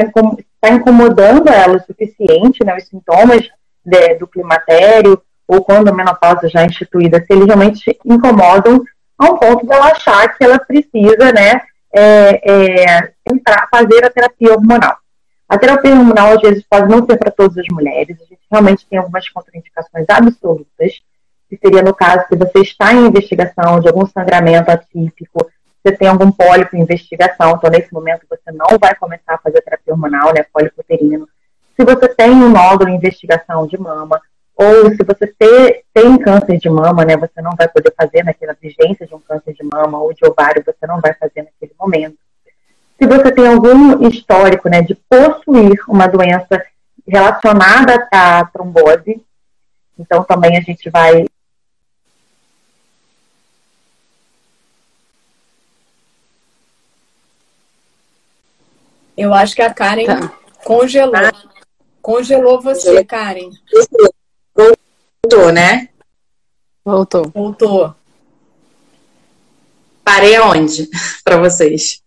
tá 0.61 0.69
incomodando 0.69 1.49
ela 1.49 1.79
o 1.79 1.81
suficiente, 1.81 2.63
né, 2.63 2.77
os 2.77 2.87
sintomas 2.87 3.49
de, 3.83 4.15
do 4.17 4.27
climatério, 4.27 5.19
ou 5.49 5.65
quando 5.65 5.89
a 5.89 5.93
menopausa 5.93 6.51
já 6.51 6.61
é 6.61 6.67
instituída, 6.67 7.19
se 7.19 7.33
eles 7.33 7.47
realmente 7.47 7.99
incomodam 8.05 8.85
a 9.19 9.25
um 9.25 9.39
ponto 9.39 9.65
dela 9.65 9.87
achar 9.93 10.37
que 10.37 10.45
ela 10.45 10.59
precisa, 10.59 11.33
né, 11.33 11.63
é, 11.95 12.43
é, 12.45 13.13
entrar, 13.33 13.67
fazer 13.71 14.05
a 14.05 14.11
terapia 14.11 14.53
hormonal. 14.53 14.99
A 15.49 15.57
terapia 15.57 15.93
hormonal, 15.93 16.35
às 16.35 16.41
vezes, 16.41 16.65
pode 16.69 16.91
não 16.91 17.07
ser 17.07 17.17
para 17.17 17.31
todas 17.31 17.57
as 17.57 17.67
mulheres, 17.71 18.17
a 18.21 18.25
gente 18.25 18.41
realmente 18.51 18.87
tem 18.87 18.99
algumas 18.99 19.29
contraindicações 19.29 20.05
absolutas, 20.09 21.01
que 21.49 21.57
seria 21.57 21.83
no 21.83 21.95
caso 21.95 22.27
que 22.29 22.35
você 22.35 22.59
está 22.59 22.93
em 22.93 23.07
investigação 23.07 23.79
de 23.79 23.89
algum 23.89 24.05
sangramento 24.07 24.71
atípico, 24.71 25.49
você 25.85 25.97
tem 25.97 26.09
algum 26.09 26.33
pólipo 26.33 26.77
em 26.77 26.81
investigação, 26.81 27.55
então 27.57 27.71
nesse 27.71 27.93
momento 27.95 28.27
você 28.29 28.51
não 28.51 28.77
vai 28.77 28.93
começar 28.97 29.35
a 29.35 29.39
fazer 29.39 29.63
terapia 29.63 29.95
hormonal, 29.95 30.35
né, 30.35 30.45
pólipo 30.53 30.81
uterino. 30.81 31.29
Se 31.77 31.85
você 31.85 32.09
tem 32.09 32.31
um 32.31 32.49
nódulo 32.49 32.91
em 32.91 32.97
investigação 32.97 33.69
de 33.69 33.79
mama, 33.79 34.21
ou 34.57 34.91
se 34.91 35.05
você 35.05 35.29
ter, 35.39 35.85
tem 35.95 36.19
câncer 36.19 36.59
de 36.59 36.69
mama, 36.69 37.05
né, 37.05 37.17
você 37.17 37.41
não 37.41 37.53
vai 37.57 37.69
poder 37.69 37.95
fazer 37.97 38.25
naquela 38.25 38.57
vigência 38.61 39.07
de 39.07 39.15
um 39.15 39.21
câncer 39.21 39.53
de 39.53 39.63
mama 39.63 40.01
ou 40.01 40.13
de 40.13 40.27
ovário, 40.27 40.65
você 40.67 40.87
não 40.89 41.01
vai 41.01 41.15
fazer 41.15 41.43
naquele 41.43 41.73
momento. 41.79 42.17
Se 42.99 43.07
você 43.07 43.31
tem 43.31 43.47
algum 43.47 44.09
histórico, 44.09 44.69
né, 44.69 44.83
de 44.83 44.95
possuir 44.95 45.79
uma 45.89 46.07
doença 46.07 46.65
relacionada 47.07 48.09
à 48.13 48.45
trombose, 48.47 49.23
então 49.99 50.25
também 50.25 50.57
a 50.57 50.61
gente 50.61 50.89
vai 50.91 51.27
Eu 59.17 59.33
acho 59.33 59.57
que 59.57 59.63
a 59.63 59.73
Karen 59.73 60.05
tá. 60.05 60.33
congelou. 60.63 61.15
Congelou 62.03 62.61
você, 62.61 63.03
Karen. 63.03 63.51
Voltou, 64.55 65.51
né? 65.53 65.89
Voltou. 66.85 67.31
Voltou. 67.31 67.95
Parei 70.05 70.37
aonde 70.37 70.89
para 71.25 71.39
vocês? 71.39 72.03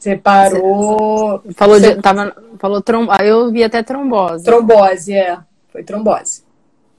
Você 0.00 0.16
parou. 0.16 1.42
Falou 1.54 1.78
Você... 1.78 1.94
de. 1.94 2.00
Tava, 2.00 2.34
falou 2.58 2.80
trom... 2.80 3.06
Aí 3.10 3.28
eu 3.28 3.52
vi 3.52 3.62
até 3.62 3.82
trombose. 3.82 4.44
Trombose, 4.44 5.12
é. 5.12 5.38
Foi 5.70 5.82
trombose. 5.84 6.42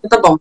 Tá 0.07 0.19
bom. 0.19 0.37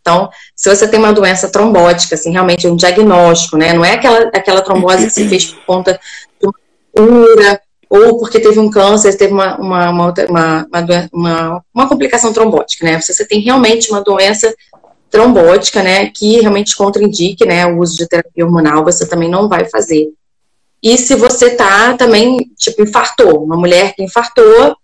Então, 0.00 0.30
se 0.56 0.74
você 0.74 0.88
tem 0.88 0.98
uma 0.98 1.12
doença 1.12 1.50
trombótica, 1.50 2.14
assim, 2.14 2.32
realmente 2.32 2.66
um 2.66 2.76
diagnóstico, 2.76 3.58
né? 3.58 3.74
Não 3.74 3.84
é 3.84 3.92
aquela, 3.92 4.28
aquela 4.28 4.62
trombose 4.62 5.04
que 5.04 5.12
se 5.12 5.28
fez 5.28 5.46
por 5.52 5.64
conta 5.66 6.00
de 6.40 6.46
uma 6.46 6.54
cura 6.94 7.60
ou 7.90 8.18
porque 8.18 8.40
teve 8.40 8.58
um 8.58 8.70
câncer, 8.70 9.16
teve 9.16 9.32
uma, 9.32 9.56
uma, 9.56 9.90
uma, 9.90 10.14
uma, 10.28 10.66
uma, 11.12 11.64
uma 11.74 11.88
complicação 11.88 12.32
trombótica, 12.32 12.84
né? 12.84 13.00
Se 13.00 13.12
você 13.12 13.26
tem 13.26 13.40
realmente 13.40 13.90
uma 13.90 14.02
doença 14.02 14.54
trombótica, 15.10 15.82
né, 15.82 16.10
que 16.10 16.40
realmente 16.40 16.76
contraindique, 16.76 17.46
né, 17.46 17.66
o 17.66 17.78
uso 17.78 17.96
de 17.96 18.06
terapia 18.06 18.44
hormonal, 18.44 18.84
você 18.84 19.08
também 19.08 19.30
não 19.30 19.48
vai 19.48 19.64
fazer. 19.64 20.08
E 20.82 20.96
se 20.96 21.14
você 21.14 21.50
tá 21.50 21.96
também, 21.96 22.38
tipo, 22.56 22.82
infartou, 22.82 23.42
uma 23.44 23.56
mulher 23.56 23.94
que 23.94 24.02
infartou 24.02 24.76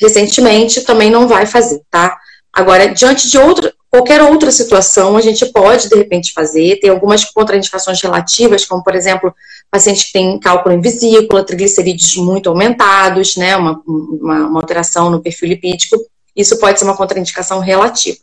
recentemente, 0.00 0.82
também 0.82 1.10
não 1.10 1.28
vai 1.28 1.46
fazer, 1.46 1.82
tá? 1.90 2.18
Agora, 2.52 2.88
diante 2.88 3.28
de 3.28 3.38
outra, 3.38 3.72
qualquer 3.88 4.22
outra 4.22 4.50
situação, 4.50 5.16
a 5.16 5.20
gente 5.20 5.46
pode, 5.46 5.88
de 5.88 5.96
repente, 5.96 6.32
fazer. 6.32 6.80
Tem 6.80 6.90
algumas 6.90 7.24
contraindicações 7.24 8.00
relativas, 8.00 8.64
como, 8.64 8.82
por 8.82 8.94
exemplo, 8.94 9.34
paciente 9.70 10.06
que 10.06 10.12
tem 10.12 10.38
cálculo 10.38 10.74
em 10.74 10.80
vesícula, 10.80 11.44
triglicerídeos 11.44 12.16
muito 12.16 12.48
aumentados, 12.48 13.36
né, 13.36 13.56
uma, 13.56 13.80
uma, 13.86 14.46
uma, 14.46 14.60
alteração 14.60 15.10
no 15.10 15.22
perfil 15.22 15.48
lipídico, 15.48 15.96
isso 16.34 16.58
pode 16.58 16.78
ser 16.78 16.84
uma 16.84 16.96
contraindicação 16.96 17.60
relativa. 17.60 18.18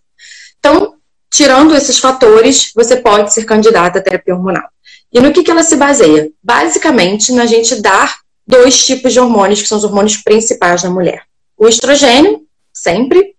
Então, 0.60 0.96
tirando 1.32 1.74
esses 1.76 2.00
fatores, 2.00 2.72
você 2.76 2.98
pode 2.98 3.34
ser 3.34 3.46
candidata 3.46 4.00
à 4.00 4.02
terapia 4.02 4.36
hormonal. 4.36 4.68
E 5.14 5.20
no 5.20 5.32
que, 5.32 5.44
que 5.44 5.52
ela 5.52 5.64
se 5.64 5.76
baseia? 5.76 6.30
Basicamente, 6.44 7.32
na 7.32 7.46
gente 7.46 7.82
dar 7.82 8.18
dois 8.46 8.86
tipos 8.86 9.14
de 9.14 9.20
hormônios, 9.20 9.62
que 9.62 9.68
são 9.68 9.78
os 9.78 9.84
hormônios 9.84 10.18
principais 10.18 10.82
da 10.82 10.90
mulher. 10.90 11.24
O 11.58 11.68
estrogênio, 11.68 12.42
sempre, 12.74 13.36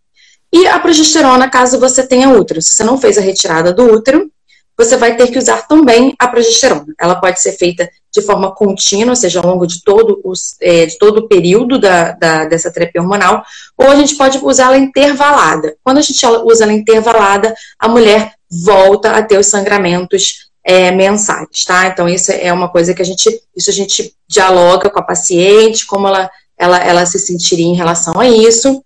e 0.52 0.66
a 0.66 0.78
progesterona, 0.78 1.48
caso 1.48 1.78
você 1.78 2.06
tenha 2.06 2.30
útero. 2.30 2.60
Se 2.62 2.74
você 2.74 2.84
não 2.84 2.98
fez 2.98 3.18
a 3.18 3.20
retirada 3.20 3.72
do 3.72 3.84
útero, 3.84 4.30
você 4.76 4.96
vai 4.96 5.16
ter 5.16 5.26
que 5.28 5.38
usar 5.38 5.66
também 5.66 6.14
a 6.18 6.28
progesterona. 6.28 6.86
Ela 6.98 7.16
pode 7.16 7.40
ser 7.40 7.52
feita 7.52 7.90
de 8.12 8.22
forma 8.22 8.54
contínua, 8.54 9.10
ou 9.10 9.16
seja, 9.16 9.40
ao 9.40 9.46
longo 9.46 9.66
de 9.66 9.82
todo, 9.82 10.20
os, 10.24 10.56
é, 10.60 10.86
de 10.86 10.96
todo 10.98 11.18
o 11.18 11.28
período 11.28 11.78
da, 11.78 12.12
da, 12.12 12.44
dessa 12.44 12.72
terapia 12.72 13.02
hormonal, 13.02 13.42
ou 13.76 13.88
a 13.88 13.96
gente 13.96 14.14
pode 14.14 14.38
usar 14.42 14.66
ela 14.66 14.78
intervalada. 14.78 15.76
Quando 15.82 15.98
a 15.98 16.02
gente 16.02 16.24
usa 16.44 16.64
ela 16.64 16.72
intervalada, 16.72 17.54
a 17.78 17.88
mulher 17.88 18.34
volta 18.50 19.10
a 19.10 19.22
ter 19.22 19.38
os 19.38 19.48
sangramentos 19.48 20.47
é, 20.68 20.90
mensais, 20.90 21.64
tá? 21.66 21.86
Então, 21.86 22.06
isso 22.06 22.30
é 22.30 22.52
uma 22.52 22.68
coisa 22.68 22.92
que 22.92 23.00
a 23.00 23.04
gente, 23.04 23.42
isso 23.56 23.70
a 23.70 23.72
gente 23.72 24.14
dialoga 24.28 24.90
com 24.90 24.98
a 24.98 25.02
paciente, 25.02 25.86
como 25.86 26.06
ela, 26.06 26.30
ela, 26.58 26.78
ela 26.84 27.06
se 27.06 27.18
sentiria 27.18 27.64
em 27.64 27.74
relação 27.74 28.20
a 28.20 28.28
isso. 28.28 28.84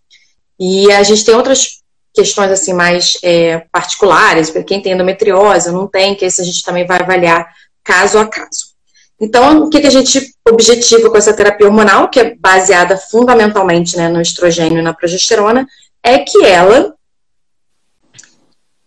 E 0.60 0.92
a 0.92 1.02
gente 1.02 1.24
tem 1.24 1.34
outras 1.34 1.80
questões 2.14 2.52
assim 2.52 2.72
mais 2.72 3.18
é, 3.24 3.66
particulares, 3.72 4.48
para 4.48 4.62
quem 4.62 4.80
tem 4.80 4.92
endometriose 4.92 5.72
não 5.72 5.88
tem, 5.88 6.14
que 6.14 6.24
esse 6.24 6.40
a 6.40 6.44
gente 6.44 6.62
também 6.62 6.86
vai 6.86 7.00
avaliar 7.00 7.52
caso 7.82 8.16
a 8.16 8.26
caso. 8.26 8.72
Então, 9.20 9.64
o 9.64 9.68
que, 9.68 9.80
que 9.80 9.86
a 9.88 9.90
gente 9.90 10.32
objetiva 10.48 11.10
com 11.10 11.16
essa 11.16 11.32
terapia 11.32 11.66
hormonal, 11.66 12.08
que 12.08 12.20
é 12.20 12.36
baseada 12.36 12.96
fundamentalmente 12.96 13.96
né, 13.96 14.08
no 14.08 14.20
estrogênio 14.20 14.78
e 14.78 14.82
na 14.82 14.94
progesterona, 14.94 15.66
é 16.00 16.18
que 16.18 16.44
ela 16.44 16.94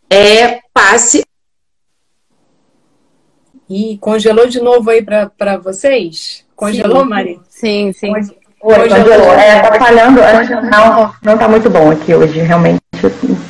é, 0.09 0.61
passe. 0.73 1.25
E 3.69 3.98
congelou 3.98 4.48
de 4.48 4.60
novo 4.62 4.89
aí 4.89 5.01
para 5.01 5.57
vocês? 5.57 6.45
Congelou, 6.55 7.01
sim. 7.01 7.10
Mari? 7.10 7.39
Sim, 7.50 7.93
sim. 7.93 8.12
Oi, 8.12 8.89
congelou. 8.89 9.34
É, 9.34 9.62
tá 9.62 9.79
falhando, 9.79 10.22
não, 10.72 11.13
não 11.22 11.38
tá 11.38 11.48
muito 11.48 11.69
bom 11.69 11.91
aqui 11.91 12.13
hoje, 12.13 12.39
realmente 12.39 12.86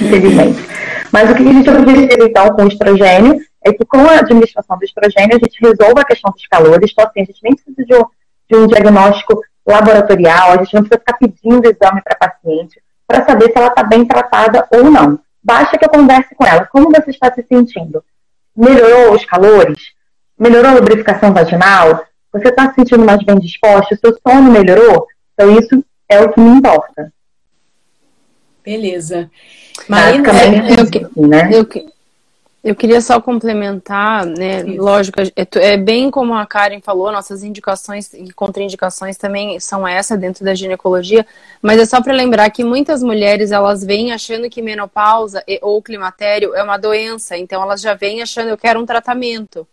infelizmente. 0.02 0.66
Mas 1.12 1.30
o 1.30 1.36
que 1.36 1.44
a 1.44 1.54
gente 1.54 1.70
observa, 1.70 2.26
então, 2.26 2.50
com 2.50 2.64
o 2.64 2.68
estrogênio 2.68 3.40
é 3.64 3.74
que 3.74 3.86
com 3.86 4.00
a 4.00 4.20
administração 4.20 4.78
do 4.78 4.84
estrogênio 4.84 5.36
a 5.36 5.40
gente 5.40 5.60
resolve 5.62 6.00
a 6.00 6.06
questão 6.06 6.32
dos 6.32 6.46
calores, 6.48 6.92
então 6.92 7.06
assim, 7.06 7.22
a 7.22 7.26
gente 7.26 7.40
nem 7.44 7.56
precisa 7.56 7.86
de 7.86 7.96
um, 7.96 8.06
de 8.50 8.58
um 8.58 8.68
diagnóstico 8.68 9.42
laboratorial, 9.66 10.52
a 10.52 10.58
gente 10.58 10.74
não 10.74 10.84
precisa 10.84 11.00
ficar 11.00 11.18
pedindo 11.18 11.66
exame 11.66 12.02
para 12.02 12.18
a 12.20 12.30
paciente 12.30 12.82
para 13.08 13.26
saber 13.26 13.46
se 13.46 13.58
ela 13.58 13.68
está 13.68 13.84
bem 13.84 14.06
tratada 14.06 14.68
ou 14.72 14.84
não. 14.90 15.20
Basta 15.44 15.78
que 15.78 15.86
eu 15.86 15.90
converse 15.90 16.34
com 16.36 16.46
ela. 16.46 16.66
Como 16.66 16.90
você 16.90 17.12
está 17.12 17.32
se 17.32 17.44
sentindo? 17.44 18.04
Melhorou 18.56 19.14
os 19.14 19.24
calores? 19.26 19.95
Melhorou 20.38 20.72
a 20.72 20.74
lubrificação 20.76 21.34
vaginal? 21.34 22.06
Você 22.32 22.50
está 22.50 22.70
se 22.70 22.76
sentindo 22.76 23.06
mais 23.06 23.24
bem 23.24 23.40
disposta? 23.40 23.96
Seu 23.96 24.18
sono 24.22 24.52
melhorou? 24.52 25.08
Então, 25.34 25.58
isso 25.58 25.84
é 26.10 26.20
o 26.20 26.32
que 26.32 26.40
me 26.40 26.58
importa. 26.58 27.12
Beleza. 28.64 29.30
Marina, 29.88 30.30
é, 30.32 30.72
eu, 30.72 31.12
eu, 31.16 31.28
né? 31.28 31.50
eu, 31.54 31.68
eu 32.66 32.76
queria 32.76 33.00
só 33.00 33.22
complementar, 33.22 34.26
né? 34.26 34.62
Isso. 34.62 34.82
Lógico, 34.82 35.22
é, 35.22 35.32
é, 35.36 35.78
bem 35.78 36.10
como 36.10 36.34
a 36.34 36.46
Karen 36.48 36.82
falou, 36.82 37.12
nossas 37.12 37.44
indicações 37.44 38.12
e 38.14 38.34
contraindicações 38.34 39.18
também 39.18 39.60
são 39.60 39.88
essa 39.88 40.18
dentro 40.18 40.44
da 40.44 40.56
ginecologia, 40.56 41.26
mas 41.62 41.80
é 41.80 41.86
só 41.86 42.02
para 42.02 42.12
lembrar 42.12 42.50
que 42.50 42.64
muitas 42.64 43.04
mulheres 43.04 43.52
elas 43.52 43.84
vêm 43.84 44.12
achando 44.12 44.50
que 44.50 44.64
menopausa 44.64 45.44
ou 45.62 45.80
climatério 45.80 46.56
é 46.56 46.64
uma 46.64 46.78
doença, 46.78 47.38
então 47.38 47.62
elas 47.62 47.82
já 47.82 47.94
vêm 47.94 48.24
achando 48.24 48.50
eu 48.50 48.58
quero 48.58 48.80
um 48.80 48.86
tratamento. 48.86 49.68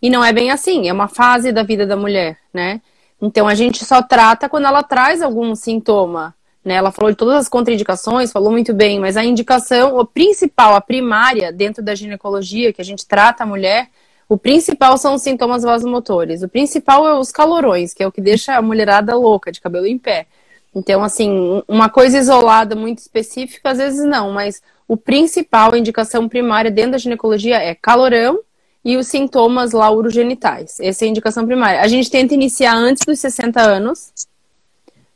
E 0.00 0.10
não 0.10 0.24
é 0.24 0.32
bem 0.32 0.50
assim, 0.50 0.88
é 0.88 0.92
uma 0.92 1.08
fase 1.08 1.52
da 1.52 1.62
vida 1.62 1.86
da 1.86 1.96
mulher, 1.96 2.38
né? 2.52 2.80
Então 3.20 3.48
a 3.48 3.54
gente 3.54 3.84
só 3.84 4.02
trata 4.02 4.48
quando 4.48 4.66
ela 4.66 4.82
traz 4.82 5.22
algum 5.22 5.54
sintoma. 5.54 6.34
Né? 6.64 6.74
Ela 6.74 6.90
falou 6.90 7.10
de 7.10 7.16
todas 7.16 7.36
as 7.36 7.48
contraindicações, 7.48 8.32
falou 8.32 8.50
muito 8.50 8.74
bem, 8.74 8.98
mas 8.98 9.16
a 9.16 9.24
indicação, 9.24 9.96
o 9.96 10.04
principal, 10.04 10.74
a 10.74 10.80
primária 10.80 11.52
dentro 11.52 11.82
da 11.82 11.94
ginecologia, 11.94 12.72
que 12.72 12.82
a 12.82 12.84
gente 12.84 13.06
trata 13.06 13.44
a 13.44 13.46
mulher, 13.46 13.88
o 14.28 14.36
principal 14.36 14.98
são 14.98 15.14
os 15.14 15.22
sintomas 15.22 15.62
vasomotores. 15.62 16.42
O 16.42 16.48
principal 16.48 17.06
é 17.06 17.16
os 17.16 17.30
calorões, 17.30 17.94
que 17.94 18.02
é 18.02 18.06
o 18.06 18.10
que 18.10 18.20
deixa 18.20 18.56
a 18.56 18.62
mulherada 18.62 19.14
louca, 19.14 19.52
de 19.52 19.60
cabelo 19.60 19.86
em 19.86 19.96
pé. 19.96 20.26
Então, 20.74 21.02
assim, 21.02 21.62
uma 21.68 21.88
coisa 21.88 22.18
isolada, 22.18 22.74
muito 22.74 22.98
específica, 22.98 23.70
às 23.70 23.78
vezes 23.78 24.04
não, 24.04 24.32
mas 24.32 24.60
o 24.88 24.96
principal, 24.96 25.72
a 25.72 25.78
indicação 25.78 26.28
primária 26.28 26.70
dentro 26.70 26.92
da 26.92 26.98
ginecologia 26.98 27.56
é 27.56 27.74
calorão 27.74 28.40
e 28.86 28.96
os 28.96 29.08
sintomas 29.08 29.72
lá 29.72 29.90
urogenitais. 29.90 30.78
Essa 30.78 31.04
é 31.04 31.06
a 31.06 31.10
indicação 31.10 31.44
primária. 31.44 31.80
A 31.80 31.88
gente 31.88 32.08
tenta 32.08 32.34
iniciar 32.34 32.72
antes 32.76 33.04
dos 33.04 33.18
60 33.18 33.60
anos, 33.60 34.12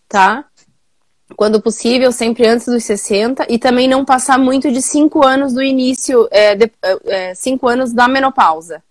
tá? 0.09 0.45
quando 1.37 1.63
possível, 1.63 2.11
sempre 2.11 2.49
antes 2.49 2.67
dos 2.67 2.83
60, 2.83 3.47
e 3.49 3.61
também 3.61 3.87
não 3.87 4.05
passar 4.05 4.37
muito 4.37 4.73
de 4.73 4.83
5 4.83 5.25
anos 5.25 5.53
do 5.53 5.63
início, 5.63 6.29
é, 6.33 7.33
5 7.33 7.71
é, 7.71 7.73
anos 7.73 7.93
da 7.93 8.09
menopausa. 8.09 8.83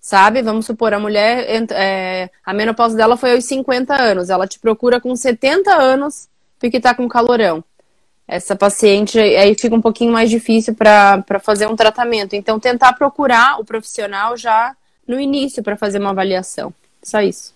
Sabe? 0.00 0.40
Vamos 0.40 0.64
supor, 0.64 0.94
a 0.94 0.98
mulher, 0.98 1.44
é, 1.72 2.30
a 2.42 2.54
menopausa 2.54 2.96
dela 2.96 3.18
foi 3.18 3.34
aos 3.34 3.44
50 3.44 3.94
anos, 3.94 4.30
ela 4.30 4.46
te 4.46 4.58
procura 4.58 4.98
com 4.98 5.14
70 5.14 5.70
anos 5.74 6.26
porque 6.58 6.80
tá 6.80 6.94
com 6.94 7.06
calorão. 7.06 7.62
Essa 8.30 8.54
paciente 8.54 9.18
aí 9.18 9.56
fica 9.58 9.74
um 9.74 9.80
pouquinho 9.80 10.12
mais 10.12 10.30
difícil 10.30 10.72
para 10.72 11.24
fazer 11.42 11.66
um 11.66 11.74
tratamento. 11.74 12.36
Então, 12.36 12.60
tentar 12.60 12.92
procurar 12.92 13.58
o 13.58 13.64
profissional 13.64 14.36
já 14.36 14.76
no 15.04 15.18
início 15.18 15.64
para 15.64 15.76
fazer 15.76 15.98
uma 15.98 16.10
avaliação. 16.10 16.72
Só 17.02 17.20
isso. 17.20 17.52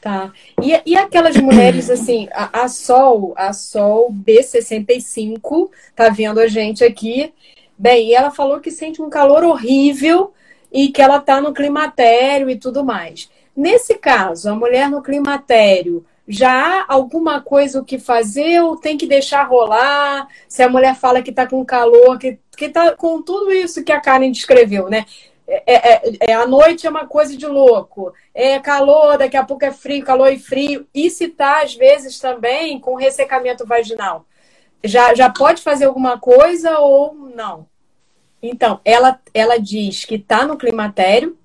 Tá. 0.00 0.32
E, 0.60 0.80
e 0.84 0.96
aquelas 0.96 1.36
mulheres, 1.36 1.88
assim, 1.88 2.28
a, 2.32 2.64
a 2.64 2.68
Sol, 2.68 3.32
a 3.36 3.52
Sol 3.52 4.12
B65, 4.12 5.70
tá 5.94 6.08
vendo 6.08 6.40
a 6.40 6.48
gente 6.48 6.82
aqui. 6.82 7.32
Bem, 7.78 8.12
ela 8.12 8.32
falou 8.32 8.58
que 8.58 8.72
sente 8.72 9.00
um 9.00 9.08
calor 9.08 9.44
horrível 9.44 10.34
e 10.72 10.88
que 10.88 11.00
ela 11.00 11.20
tá 11.20 11.40
no 11.40 11.54
climatério 11.54 12.50
e 12.50 12.56
tudo 12.56 12.84
mais. 12.84 13.30
Nesse 13.56 13.94
caso, 13.94 14.50
a 14.50 14.54
mulher 14.56 14.90
no 14.90 15.00
climatério, 15.00 16.04
já 16.28 16.80
há 16.80 16.84
alguma 16.88 17.40
coisa 17.40 17.80
o 17.80 17.84
que 17.84 17.98
fazer 17.98 18.60
ou 18.60 18.76
tem 18.76 18.96
que 18.96 19.06
deixar 19.06 19.44
rolar? 19.44 20.28
Se 20.48 20.62
a 20.62 20.68
mulher 20.68 20.96
fala 20.96 21.22
que 21.22 21.32
tá 21.32 21.46
com 21.46 21.64
calor, 21.64 22.18
que, 22.18 22.38
que 22.56 22.68
tá 22.68 22.96
com 22.96 23.22
tudo 23.22 23.52
isso 23.52 23.84
que 23.84 23.92
a 23.92 24.00
Karen 24.00 24.30
descreveu, 24.30 24.88
né? 24.88 25.04
É, 25.48 25.62
é, 25.74 26.12
é, 26.30 26.32
a 26.34 26.46
noite 26.46 26.86
é 26.86 26.90
uma 26.90 27.06
coisa 27.06 27.36
de 27.36 27.46
louco. 27.46 28.12
É 28.34 28.58
calor, 28.58 29.16
daqui 29.16 29.36
a 29.36 29.44
pouco 29.44 29.64
é 29.64 29.70
frio, 29.70 30.04
calor 30.04 30.32
e 30.32 30.38
frio. 30.38 30.86
E 30.92 31.08
se 31.08 31.28
tá, 31.28 31.62
às 31.62 31.74
vezes, 31.74 32.18
também 32.18 32.80
com 32.80 32.96
ressecamento 32.96 33.64
vaginal. 33.64 34.26
Já, 34.82 35.14
já 35.14 35.30
pode 35.30 35.62
fazer 35.62 35.84
alguma 35.84 36.18
coisa 36.18 36.78
ou 36.78 37.14
não? 37.14 37.66
Então, 38.42 38.80
ela, 38.84 39.20
ela 39.32 39.58
diz 39.58 40.04
que 40.04 40.18
tá 40.18 40.44
no 40.44 40.56
climatério 40.56 41.38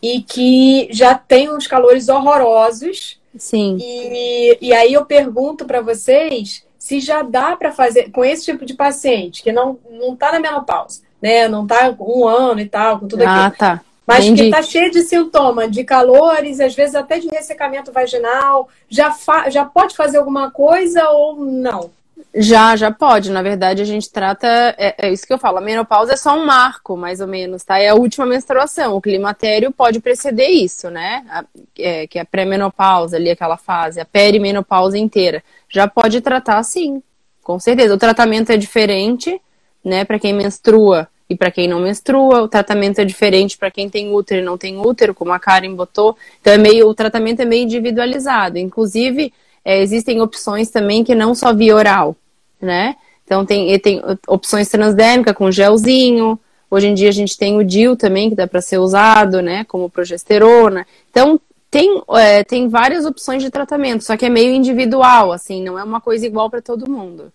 e 0.00 0.22
que 0.22 0.88
já 0.90 1.14
tem 1.14 1.50
uns 1.50 1.66
calores 1.66 2.08
horrorosos. 2.08 3.20
Sim. 3.36 3.78
E, 3.80 4.58
e 4.60 4.72
aí 4.72 4.92
eu 4.92 5.04
pergunto 5.04 5.64
para 5.64 5.80
vocês 5.80 6.64
se 6.78 7.00
já 7.00 7.22
dá 7.22 7.56
para 7.56 7.72
fazer 7.72 8.10
com 8.10 8.24
esse 8.24 8.44
tipo 8.44 8.64
de 8.64 8.74
paciente 8.74 9.42
que 9.42 9.52
não, 9.52 9.78
não 9.90 10.14
tá 10.14 10.32
na 10.32 10.40
menopausa 10.40 11.04
né? 11.24 11.48
Não 11.48 11.66
tá 11.66 11.90
com 11.90 12.20
um 12.20 12.28
ano 12.28 12.60
e 12.60 12.68
tal, 12.68 13.00
com 13.00 13.08
tudo 13.08 13.22
ah, 13.22 13.46
aquilo. 13.46 13.46
Ah, 13.46 13.50
tá. 13.50 13.80
Mas 14.06 14.26
Entendi. 14.26 14.44
que 14.44 14.50
tá 14.50 14.60
cheio 14.60 14.90
de 14.90 15.00
sintoma, 15.00 15.66
de 15.66 15.82
calores, 15.82 16.60
às 16.60 16.74
vezes 16.74 16.94
até 16.94 17.18
de 17.18 17.28
ressecamento 17.28 17.90
vaginal. 17.90 18.68
Já, 18.90 19.10
fa 19.10 19.48
já 19.48 19.64
pode 19.64 19.96
fazer 19.96 20.18
alguma 20.18 20.50
coisa 20.50 21.08
ou 21.08 21.36
não? 21.36 21.90
Já, 22.34 22.74
já 22.74 22.90
pode. 22.90 23.30
Na 23.30 23.42
verdade, 23.42 23.82
a 23.82 23.84
gente 23.84 24.10
trata. 24.10 24.46
É, 24.76 25.06
é, 25.06 25.12
isso 25.12 25.26
que 25.26 25.32
eu 25.32 25.38
falo. 25.38 25.58
A 25.58 25.60
menopausa 25.60 26.14
é 26.14 26.16
só 26.16 26.36
um 26.36 26.44
marco, 26.44 26.96
mais 26.96 27.20
ou 27.20 27.26
menos, 27.28 27.62
tá? 27.62 27.78
É 27.78 27.88
a 27.88 27.94
última 27.94 28.26
menstruação. 28.26 28.96
O 28.96 29.00
climatério 29.00 29.70
pode 29.72 30.00
preceder 30.00 30.50
isso, 30.50 30.90
né? 30.90 31.24
A, 31.28 31.44
é, 31.78 32.06
que 32.06 32.18
é 32.18 32.22
a 32.22 32.24
pré-menopausa 32.24 33.16
ali, 33.16 33.30
aquela 33.30 33.56
fase, 33.56 34.00
a 34.00 34.04
perimenopausa 34.04 34.98
inteira. 34.98 35.42
Já 35.68 35.86
pode 35.86 36.20
tratar 36.20 36.62
sim, 36.62 37.02
com 37.42 37.58
certeza. 37.58 37.94
O 37.94 37.98
tratamento 37.98 38.50
é 38.50 38.56
diferente, 38.56 39.40
né? 39.84 40.04
Para 40.04 40.18
quem 40.18 40.32
menstrua 40.32 41.08
e 41.28 41.36
para 41.36 41.50
quem 41.50 41.66
não 41.66 41.80
menstrua, 41.80 42.42
o 42.42 42.48
tratamento 42.48 42.98
é 43.00 43.04
diferente 43.04 43.56
para 43.56 43.70
quem 43.70 43.88
tem 43.88 44.12
útero 44.12 44.42
e 44.42 44.44
não 44.44 44.58
tem 44.58 44.78
útero, 44.78 45.14
como 45.14 45.32
a 45.32 45.38
Karen 45.38 45.74
botou. 45.74 46.16
Então 46.40 46.52
é 46.52 46.58
meio, 46.58 46.88
o 46.88 46.94
tratamento 46.94 47.40
é 47.40 47.44
meio 47.44 47.64
individualizado. 47.64 48.58
Inclusive, 48.58 49.32
é, 49.64 49.80
existem 49.80 50.20
opções 50.20 50.70
também 50.70 51.02
que 51.02 51.14
não 51.14 51.34
só 51.34 51.54
via 51.54 51.74
oral, 51.74 52.16
né? 52.60 52.96
Então 53.24 53.46
tem, 53.46 53.78
tem 53.78 54.02
opções 54.28 54.68
transdérmicas 54.68 55.34
com 55.34 55.50
gelzinho. 55.50 56.38
Hoje 56.70 56.88
em 56.88 56.94
dia 56.94 57.08
a 57.08 57.12
gente 57.12 57.38
tem 57.38 57.56
o 57.56 57.64
DIL 57.64 57.96
também, 57.96 58.28
que 58.28 58.36
dá 58.36 58.46
para 58.46 58.60
ser 58.60 58.78
usado, 58.78 59.40
né? 59.40 59.64
Como 59.64 59.88
progesterona. 59.88 60.86
Então 61.10 61.40
tem, 61.70 62.02
é, 62.10 62.44
tem 62.44 62.68
várias 62.68 63.04
opções 63.04 63.42
de 63.42 63.50
tratamento, 63.50 64.04
só 64.04 64.16
que 64.16 64.26
é 64.26 64.28
meio 64.28 64.52
individual, 64.52 65.32
assim, 65.32 65.60
não 65.60 65.76
é 65.76 65.82
uma 65.82 66.00
coisa 66.00 66.24
igual 66.24 66.48
para 66.48 66.62
todo 66.62 66.88
mundo. 66.88 67.32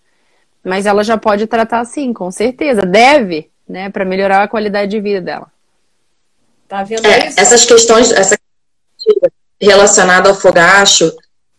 Mas 0.64 0.86
ela 0.86 1.02
já 1.02 1.18
pode 1.18 1.46
tratar 1.46 1.84
sim, 1.84 2.12
com 2.12 2.30
certeza. 2.30 2.82
Deve, 2.82 3.50
né, 3.68 3.90
para 3.90 4.04
melhorar 4.04 4.42
a 4.42 4.48
qualidade 4.48 4.90
de 4.90 5.00
vida 5.00 5.20
dela. 5.20 5.46
Tá 6.68 6.84
vendo 6.84 7.06
é, 7.06 7.28
isso? 7.28 7.40
Essas 7.40 7.64
questões, 7.64 8.12
essa 8.12 8.38
relacionada 9.60 10.28
ao 10.28 10.34
fogacho, 10.34 11.12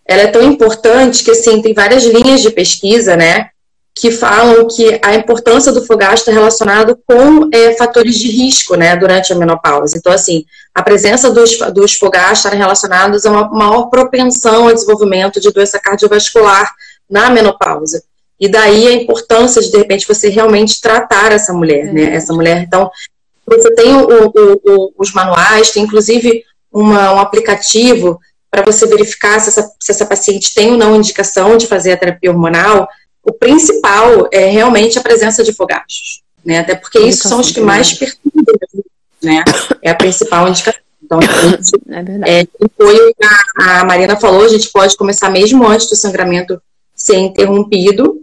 ela 0.08 0.24
é 0.24 0.28
tão 0.28 0.44
importante 0.44 1.24
que 1.24 1.32
assim 1.32 1.62
tem 1.62 1.74
várias 1.74 2.04
linhas 2.04 2.42
de 2.42 2.50
pesquisa, 2.50 3.16
né, 3.16 3.50
que 3.94 4.12
falam 4.12 4.68
que 4.68 5.00
a 5.04 5.16
importância 5.16 5.72
do 5.72 5.86
fogacho 5.86 6.24
está 6.24 6.32
relacionado 6.32 6.98
com 7.06 7.50
é, 7.54 7.76
fatores 7.76 8.18
de 8.18 8.30
risco, 8.30 8.76
né, 8.76 8.96
durante 8.96 9.34
a 9.34 9.36
menopausa. 9.36 9.98
Então, 9.98 10.12
assim, 10.12 10.46
a 10.74 10.82
presença 10.82 11.30
dos, 11.30 11.58
dos 11.74 11.96
fogachos 11.96 12.46
está 12.46 12.50
relacionados 12.50 13.26
a 13.26 13.32
uma 13.32 13.50
maior 13.50 13.90
propensão 13.90 14.68
ao 14.68 14.74
desenvolvimento 14.74 15.40
de 15.40 15.52
doença 15.52 15.80
cardiovascular 15.80 16.74
na 17.10 17.30
menopausa. 17.30 18.02
E 18.40 18.48
daí 18.48 18.88
a 18.88 18.94
importância 18.94 19.62
de, 19.62 19.70
de 19.70 19.78
repente, 19.78 20.08
você 20.08 20.30
realmente 20.30 20.82
tratar 20.82 21.32
essa 21.32 21.54
mulher, 21.54 21.94
né? 21.94 22.16
Essa 22.16 22.34
mulher. 22.34 22.64
Então, 22.64 22.90
você 23.46 23.70
tem 23.76 23.94
o, 23.94 24.08
o, 24.08 24.62
o, 24.66 24.94
os 24.98 25.14
manuais, 25.14 25.70
tem 25.70 25.84
inclusive 25.84 26.44
uma, 26.72 27.14
um 27.14 27.20
aplicativo 27.20 28.20
para 28.52 28.64
você 28.64 28.86
verificar 28.86 29.40
se 29.40 29.48
essa, 29.48 29.72
se 29.80 29.92
essa 29.92 30.06
paciente 30.06 30.54
tem 30.54 30.72
ou 30.72 30.78
não 30.78 30.96
indicação 30.96 31.56
de 31.56 31.68
fazer 31.68 31.94
a 31.94 31.98
terapia 31.98 32.30
hormonal. 32.30 32.88
O 33.24 33.32
principal 33.32 34.28
é 34.32 34.48
realmente 34.48 35.00
a 35.00 35.02
presença 35.02 35.42
de 35.44 35.54
fogachos, 35.54 36.22
né? 36.44 36.60
Até 36.60 36.76
porque 36.76 37.00
isso 37.00 37.30
são 37.30 37.40
os 37.40 37.50
que 37.50 37.62
mais 37.62 37.94
perturbam, 37.94 38.56
né? 39.24 39.44
É 39.82 39.92
a 39.92 39.96
principal 39.96 40.50
indicação. 40.50 40.82
Então, 41.04 41.20
a 41.20 41.48
gente, 41.48 41.72
é, 42.26 42.42
é, 42.42 42.48
foi 42.78 43.14
a, 43.60 43.82
a 43.82 43.86
Marina 43.86 44.16
falou, 44.16 44.44
a 44.44 44.50
gente 44.50 44.70
pode 44.70 44.96
começar 44.98 45.30
mesmo 45.30 45.66
antes 45.66 45.88
do 45.88 45.96
sangramento 45.96 46.62
ser 46.96 47.18
interrompido, 47.18 48.22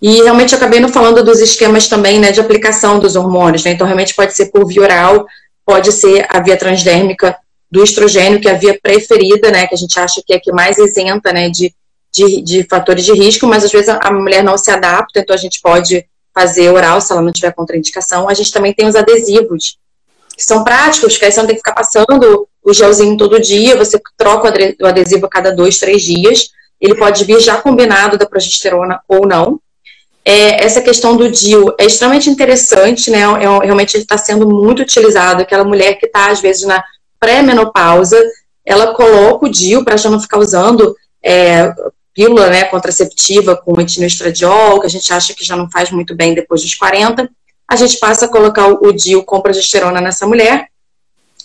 e 0.00 0.22
realmente 0.22 0.54
acabei 0.54 0.80
não 0.80 0.88
falando 0.88 1.24
dos 1.24 1.40
esquemas 1.40 1.88
também, 1.88 2.18
né, 2.18 2.30
de 2.30 2.40
aplicação 2.40 2.98
dos 2.98 3.16
hormônios, 3.16 3.64
né? 3.64 3.72
Então 3.72 3.86
realmente 3.86 4.14
pode 4.14 4.34
ser 4.34 4.46
por 4.46 4.66
via 4.66 4.82
oral, 4.82 5.26
pode 5.64 5.92
ser 5.92 6.26
a 6.30 6.40
via 6.40 6.56
transdérmica 6.56 7.36
do 7.70 7.82
estrogênio, 7.82 8.40
que 8.40 8.48
é 8.48 8.52
a 8.52 8.58
via 8.58 8.78
preferida, 8.80 9.50
né, 9.50 9.66
que 9.66 9.74
a 9.74 9.78
gente 9.78 9.98
acha 9.98 10.22
que 10.24 10.32
é 10.32 10.38
que 10.38 10.52
mais 10.52 10.78
isenta, 10.78 11.32
né, 11.32 11.50
de, 11.50 11.74
de, 12.12 12.40
de 12.40 12.62
fatores 12.64 13.04
de 13.04 13.12
risco, 13.12 13.46
mas 13.46 13.64
às 13.64 13.72
vezes 13.72 13.88
a, 13.88 13.98
a 14.02 14.12
mulher 14.12 14.42
não 14.42 14.56
se 14.56 14.70
adapta, 14.70 15.20
então 15.20 15.34
a 15.34 15.38
gente 15.38 15.60
pode 15.60 16.06
fazer 16.34 16.70
oral 16.70 17.00
se 17.00 17.10
ela 17.12 17.22
não 17.22 17.32
tiver 17.32 17.52
contraindicação. 17.52 18.28
A 18.28 18.34
gente 18.34 18.52
também 18.52 18.74
tem 18.74 18.86
os 18.86 18.94
adesivos, 18.94 19.78
que 20.36 20.44
são 20.44 20.62
práticos, 20.62 21.16
que 21.16 21.24
aí 21.24 21.32
você 21.32 21.40
não 21.40 21.46
tem 21.46 21.56
que 21.56 21.60
ficar 21.60 21.72
passando 21.72 22.46
o 22.62 22.74
gelzinho 22.74 23.16
todo 23.16 23.40
dia, 23.40 23.76
você 23.76 23.98
troca 24.18 24.52
o 24.82 24.86
adesivo 24.86 25.24
a 25.24 25.30
cada 25.30 25.50
dois, 25.50 25.78
três 25.78 26.02
dias. 26.02 26.50
Ele 26.78 26.94
pode 26.94 27.24
vir 27.24 27.40
já 27.40 27.56
combinado 27.56 28.18
da 28.18 28.26
progesterona 28.26 29.00
ou 29.08 29.26
não. 29.26 29.58
É, 30.22 30.64
essa 30.64 30.82
questão 30.82 31.16
do 31.16 31.30
DIU 31.30 31.72
é 31.78 31.86
extremamente 31.86 32.28
interessante, 32.28 33.10
né? 33.10 33.20
É, 33.20 33.64
realmente 33.64 33.94
ele 33.94 34.02
está 34.02 34.18
sendo 34.18 34.46
muito 34.46 34.82
utilizado. 34.82 35.40
Aquela 35.40 35.64
mulher 35.64 35.94
que 35.94 36.06
está, 36.06 36.30
às 36.30 36.40
vezes, 36.40 36.66
na 36.66 36.84
pré-menopausa, 37.18 38.22
ela 38.64 38.94
coloca 38.94 39.46
o 39.46 39.48
DIU 39.48 39.84
para 39.84 39.96
já 39.96 40.10
não 40.10 40.20
ficar 40.20 40.38
usando 40.38 40.94
é, 41.22 41.72
pílula 42.14 42.48
né, 42.50 42.64
contraceptiva 42.64 43.56
com 43.56 43.80
etinoestradiol, 43.80 44.80
que 44.80 44.86
a 44.86 44.90
gente 44.90 45.12
acha 45.12 45.34
que 45.34 45.44
já 45.44 45.56
não 45.56 45.70
faz 45.70 45.90
muito 45.90 46.14
bem 46.14 46.34
depois 46.34 46.62
dos 46.62 46.74
40 46.74 47.28
a 47.68 47.74
gente 47.74 47.98
passa 47.98 48.26
a 48.26 48.28
colocar 48.28 48.68
o 48.68 48.92
DIU 48.92 49.24
com 49.24 49.40
progesterona 49.40 50.00
nessa 50.00 50.26
mulher. 50.26 50.68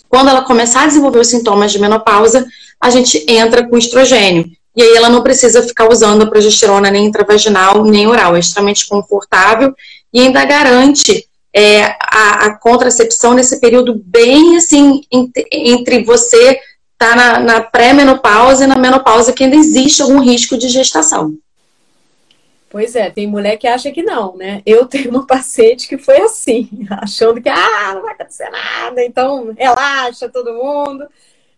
Quando 0.08 0.28
ela 0.28 0.42
começar 0.42 0.84
a 0.84 0.86
desenvolver 0.86 1.18
os 1.18 1.28
sintomas 1.28 1.72
de 1.72 1.78
menopausa, 1.78 2.46
a 2.80 2.90
gente 2.90 3.24
entra 3.28 3.66
com 3.66 3.76
estrogênio. 3.76 4.50
E 4.76 4.82
aí 4.82 4.96
ela 4.96 5.08
não 5.08 5.22
precisa 5.22 5.62
ficar 5.62 5.90
usando 5.90 6.22
a 6.22 6.26
progesterona 6.26 6.90
nem 6.90 7.06
intravaginal, 7.06 7.84
nem 7.84 8.06
oral. 8.06 8.36
É 8.36 8.38
extremamente 8.38 8.86
confortável 8.86 9.74
e 10.12 10.20
ainda 10.20 10.44
garante 10.44 11.26
é, 11.54 11.84
a, 12.00 12.46
a, 12.46 12.58
contracepção 12.58 13.34
nesse 13.34 13.60
período 13.60 14.00
bem 14.04 14.56
assim, 14.56 15.02
entre, 15.10 15.46
entre 15.52 16.02
você 16.04 16.58
tá 16.96 17.14
na, 17.14 17.40
na 17.40 17.60
pré-menopausa 17.60 18.64
e 18.64 18.66
na 18.66 18.76
menopausa, 18.78 19.32
que 19.32 19.44
ainda 19.44 19.56
existe 19.56 20.02
algum 20.02 20.20
risco 20.20 20.56
de 20.56 20.68
gestação. 20.68 21.36
Pois 22.70 22.96
é, 22.96 23.10
tem 23.10 23.26
mulher 23.26 23.58
que 23.58 23.66
acha 23.66 23.90
que 23.90 24.02
não, 24.02 24.34
né? 24.34 24.62
Eu 24.64 24.86
tenho 24.86 25.10
uma 25.10 25.26
paciente 25.26 25.86
que 25.86 25.98
foi 25.98 26.22
assim, 26.22 26.70
achando 26.90 27.40
que 27.40 27.48
ah, 27.50 27.92
não 27.94 28.02
vai 28.02 28.14
acontecer 28.14 28.48
nada, 28.48 29.04
então 29.04 29.52
relaxa 29.52 30.28
todo 30.28 30.54
mundo. 30.54 31.06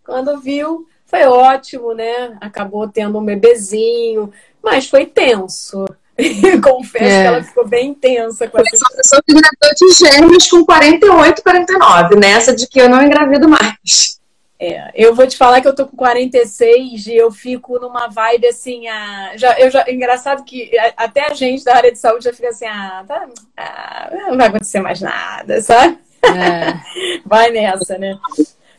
Quando 0.04 0.40
viu, 0.40 0.88
foi 1.06 1.24
ótimo, 1.24 1.94
né? 1.94 2.36
Acabou 2.40 2.88
tendo 2.88 3.18
um 3.18 3.24
bebezinho, 3.24 4.32
mas 4.60 4.88
foi 4.88 5.06
tenso. 5.06 5.84
Confesso 6.62 7.04
é. 7.04 7.22
que 7.22 7.26
ela 7.26 7.42
ficou 7.42 7.66
bem 7.66 7.92
tensa 7.94 8.48
com 8.48 8.58
essa. 8.58 8.76
Uma 8.76 8.96
pessoa 8.96 9.22
que 9.26 9.32
engravidou 9.32 9.70
de 9.76 9.94
gêmeos 9.94 10.46
com 10.48 10.64
48, 10.64 11.42
49, 11.42 12.16
nessa 12.16 12.54
de 12.54 12.68
que 12.68 12.80
eu 12.80 12.88
não 12.88 13.02
engravido 13.02 13.48
mais. 13.48 14.14
É, 14.58 14.92
eu 14.94 15.14
vou 15.14 15.26
te 15.26 15.36
falar 15.36 15.60
que 15.60 15.66
eu 15.66 15.74
tô 15.74 15.86
com 15.86 15.96
46 15.96 17.08
e 17.08 17.16
eu 17.16 17.30
fico 17.32 17.78
numa 17.80 18.06
vibe 18.06 18.46
assim, 18.46 18.86
ah, 18.86 19.32
já, 19.34 19.58
eu 19.58 19.68
já, 19.68 19.84
engraçado 19.90 20.44
que 20.44 20.70
até 20.96 21.26
a 21.28 21.34
gente 21.34 21.64
da 21.64 21.74
área 21.74 21.90
de 21.90 21.98
saúde 21.98 22.24
já 22.24 22.32
fica 22.32 22.48
assim, 22.48 22.66
ah, 22.66 23.04
tá, 23.06 23.28
ah 23.56 24.10
não 24.28 24.36
vai 24.36 24.46
acontecer 24.46 24.80
mais 24.80 25.00
nada, 25.00 25.60
sabe? 25.60 25.98
É. 26.22 26.74
Vai 27.26 27.50
nessa, 27.50 27.98
né? 27.98 28.16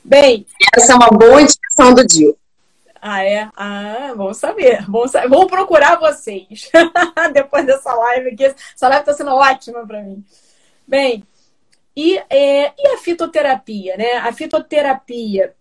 Bem. 0.03 0.45
Essa 0.75 0.93
é 0.93 0.95
uma 0.95 1.09
boa 1.09 1.41
indicação 1.41 1.93
do 1.93 2.05
dia. 2.05 2.33
Ah, 3.07 3.23
é? 3.23 3.47
Ah, 3.55 4.13
vamos 4.17 4.37
saber. 4.37 4.83
Vamos, 4.89 5.11
saber. 5.11 5.29
vamos 5.29 5.45
procurar 5.45 5.99
vocês. 5.99 6.71
Depois 7.33 7.63
dessa 7.63 7.93
live 7.93 8.29
aqui. 8.29 8.45
Essa 8.45 8.87
live 8.87 9.01
está 9.01 9.13
sendo 9.13 9.29
ótima 9.29 9.85
para 9.85 10.01
mim. 10.01 10.25
Bem, 10.87 11.23
e, 11.95 12.17
é, 12.27 12.73
e 12.75 12.87
a 12.95 12.97
fitoterapia, 12.97 13.95
né? 13.95 14.13
A 14.13 14.33
fitoterapia 14.33 15.53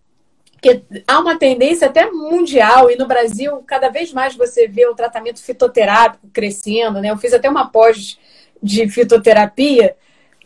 porque 0.52 0.83
há 1.07 1.18
uma 1.18 1.38
tendência 1.38 1.88
até 1.88 2.11
mundial, 2.11 2.90
e 2.90 2.96
no 2.96 3.07
Brasil, 3.07 3.62
cada 3.66 3.90
vez 3.90 4.11
mais 4.14 4.35
você 4.35 4.66
vê 4.66 4.87
o 4.87 4.94
tratamento 4.94 5.42
fitoterápico 5.42 6.26
crescendo, 6.33 7.02
né? 7.02 7.11
Eu 7.11 7.18
fiz 7.18 7.35
até 7.35 7.50
uma 7.50 7.68
pós 7.68 8.18
de 8.62 8.88
fitoterapia, 8.88 9.94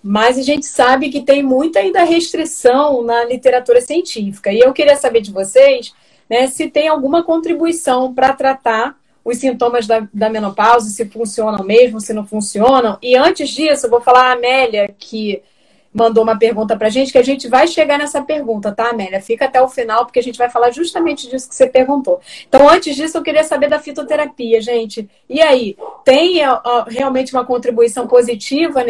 mas 0.02 0.36
a 0.36 0.42
gente 0.42 0.66
sabe 0.66 1.10
que 1.10 1.20
tem 1.20 1.44
muita 1.44 1.78
ainda 1.78 2.02
restrição 2.02 3.04
na 3.04 3.24
literatura 3.24 3.80
científica. 3.80 4.50
E 4.50 4.58
eu 4.58 4.72
queria 4.72 4.96
saber 4.96 5.20
de 5.20 5.30
vocês 5.30 5.94
né, 6.28 6.46
se 6.46 6.68
tem 6.68 6.88
alguma 6.88 7.22
contribuição 7.22 8.14
para 8.14 8.32
tratar 8.32 8.96
os 9.24 9.38
sintomas 9.38 9.86
da, 9.86 10.08
da 10.12 10.30
menopausa, 10.30 10.88
se 10.88 11.04
funcionam 11.04 11.64
mesmo, 11.64 12.00
se 12.00 12.12
não 12.12 12.26
funcionam. 12.26 12.98
E 13.02 13.14
antes 13.16 13.50
disso, 13.50 13.86
eu 13.86 13.90
vou 13.90 14.00
falar 14.00 14.30
a 14.30 14.32
Amélia, 14.32 14.94
que 14.98 15.42
mandou 15.92 16.22
uma 16.22 16.38
pergunta 16.38 16.76
para 16.76 16.86
a 16.86 16.90
gente, 16.90 17.12
que 17.12 17.18
a 17.18 17.24
gente 17.24 17.48
vai 17.48 17.66
chegar 17.66 17.98
nessa 17.98 18.22
pergunta, 18.22 18.72
tá, 18.72 18.90
Amélia? 18.90 19.20
Fica 19.20 19.46
até 19.46 19.60
o 19.60 19.68
final, 19.68 20.04
porque 20.04 20.18
a 20.18 20.22
gente 20.22 20.38
vai 20.38 20.48
falar 20.48 20.70
justamente 20.70 21.28
disso 21.28 21.48
que 21.48 21.54
você 21.54 21.66
perguntou. 21.66 22.20
Então, 22.48 22.68
antes 22.68 22.94
disso, 22.94 23.18
eu 23.18 23.22
queria 23.22 23.44
saber 23.44 23.68
da 23.68 23.78
fitoterapia, 23.78 24.60
gente. 24.60 25.08
E 25.28 25.40
aí, 25.40 25.76
tem 26.04 26.40
realmente 26.88 27.32
uma 27.34 27.44
contribuição 27.44 28.06
positiva 28.06 28.84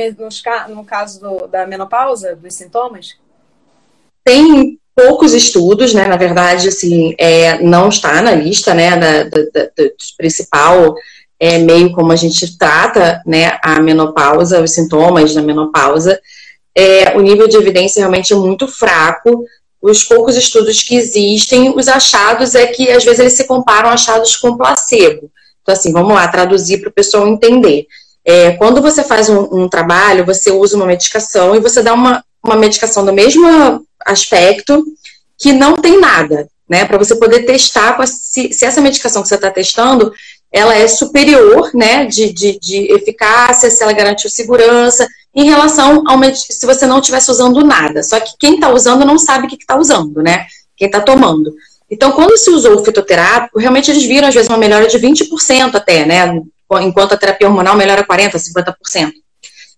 no 0.68 0.84
caso 0.84 1.20
do, 1.20 1.46
da 1.46 1.66
menopausa, 1.66 2.36
dos 2.36 2.54
sintomas? 2.54 3.16
Tem 4.22 4.78
poucos 4.98 5.32
estudos, 5.32 5.94
né? 5.94 6.06
Na 6.06 6.16
verdade, 6.16 6.68
assim, 6.68 7.14
é, 7.18 7.62
não 7.62 7.88
está 7.88 8.20
na 8.20 8.32
lista, 8.32 8.74
né, 8.74 8.96
da, 8.96 9.22
da, 9.24 9.42
da, 9.52 9.90
principal 10.16 10.94
é, 11.38 11.58
meio 11.58 11.92
como 11.92 12.10
a 12.10 12.16
gente 12.16 12.58
trata, 12.58 13.22
né, 13.24 13.58
a 13.62 13.80
menopausa, 13.80 14.60
os 14.60 14.72
sintomas 14.72 15.34
da 15.34 15.42
menopausa 15.42 16.18
é, 16.78 17.16
o 17.16 17.20
nível 17.20 17.48
de 17.48 17.56
evidência 17.56 17.98
realmente 17.98 18.32
é 18.32 18.36
muito 18.36 18.68
fraco. 18.68 19.44
Os 19.82 20.04
poucos 20.04 20.36
estudos 20.36 20.80
que 20.80 20.94
existem, 20.94 21.74
os 21.76 21.88
achados 21.88 22.54
é 22.54 22.66
que 22.68 22.88
às 22.92 23.04
vezes 23.04 23.18
eles 23.18 23.32
se 23.32 23.48
comparam 23.48 23.88
achados 23.88 24.36
com 24.36 24.56
placebo. 24.56 25.28
Então, 25.60 25.72
assim, 25.72 25.92
vamos 25.92 26.14
lá, 26.14 26.28
traduzir 26.28 26.78
para 26.78 26.88
o 26.88 26.92
pessoal 26.92 27.26
entender. 27.26 27.86
É, 28.24 28.52
quando 28.52 28.80
você 28.80 29.02
faz 29.02 29.28
um, 29.28 29.48
um, 29.52 29.68
trabalho, 29.68 30.24
você 30.24 30.52
usa 30.52 30.76
uma 30.76 30.86
medicação 30.86 31.56
e 31.56 31.60
você 31.60 31.82
dá 31.82 31.92
uma, 31.92 32.24
uma 32.44 32.54
medicação 32.54 33.04
do 33.04 33.12
mesmo 33.12 33.84
aspecto 34.08 34.84
que 35.38 35.52
não 35.52 35.76
tem 35.76 36.00
nada, 36.00 36.48
né? 36.68 36.84
Para 36.84 36.98
você 36.98 37.14
poder 37.16 37.44
testar 37.44 38.04
se, 38.06 38.52
se, 38.52 38.64
essa 38.64 38.80
medicação 38.80 39.22
que 39.22 39.28
você 39.28 39.36
está 39.36 39.50
testando 39.50 40.12
ela 40.50 40.74
é 40.74 40.88
superior, 40.88 41.70
né, 41.74 42.06
de, 42.06 42.32
de, 42.32 42.58
de 42.58 42.92
eficácia, 42.92 43.70
se 43.70 43.82
ela 43.82 43.92
garante 43.92 44.30
segurança, 44.30 45.06
em 45.34 45.44
relação 45.44 46.02
ao 46.06 46.18
se 46.34 46.66
você 46.66 46.86
não 46.86 47.00
estivesse 47.00 47.30
usando 47.30 47.64
nada. 47.64 48.02
Só 48.02 48.18
que 48.18 48.32
quem 48.38 48.54
está 48.54 48.70
usando 48.70 49.04
não 49.04 49.18
sabe 49.18 49.46
o 49.46 49.48
que 49.48 49.56
está 49.56 49.76
usando, 49.76 50.22
né? 50.22 50.46
Quem 50.76 50.86
está 50.86 51.00
tomando. 51.00 51.54
Então, 51.90 52.12
quando 52.12 52.36
se 52.36 52.50
usou 52.50 52.80
o 52.80 52.84
fitoterápico, 52.84 53.58
realmente 53.58 53.90
eles 53.90 54.04
viram, 54.04 54.28
às 54.28 54.34
vezes, 54.34 54.48
uma 54.48 54.58
melhora 54.58 54.86
de 54.86 54.98
20% 54.98 55.74
até, 55.74 56.04
né? 56.04 56.40
Enquanto 56.80 57.12
a 57.12 57.16
terapia 57.16 57.46
hormonal 57.46 57.76
melhora 57.76 58.04
40%, 58.04 58.32
50%. 58.32 59.12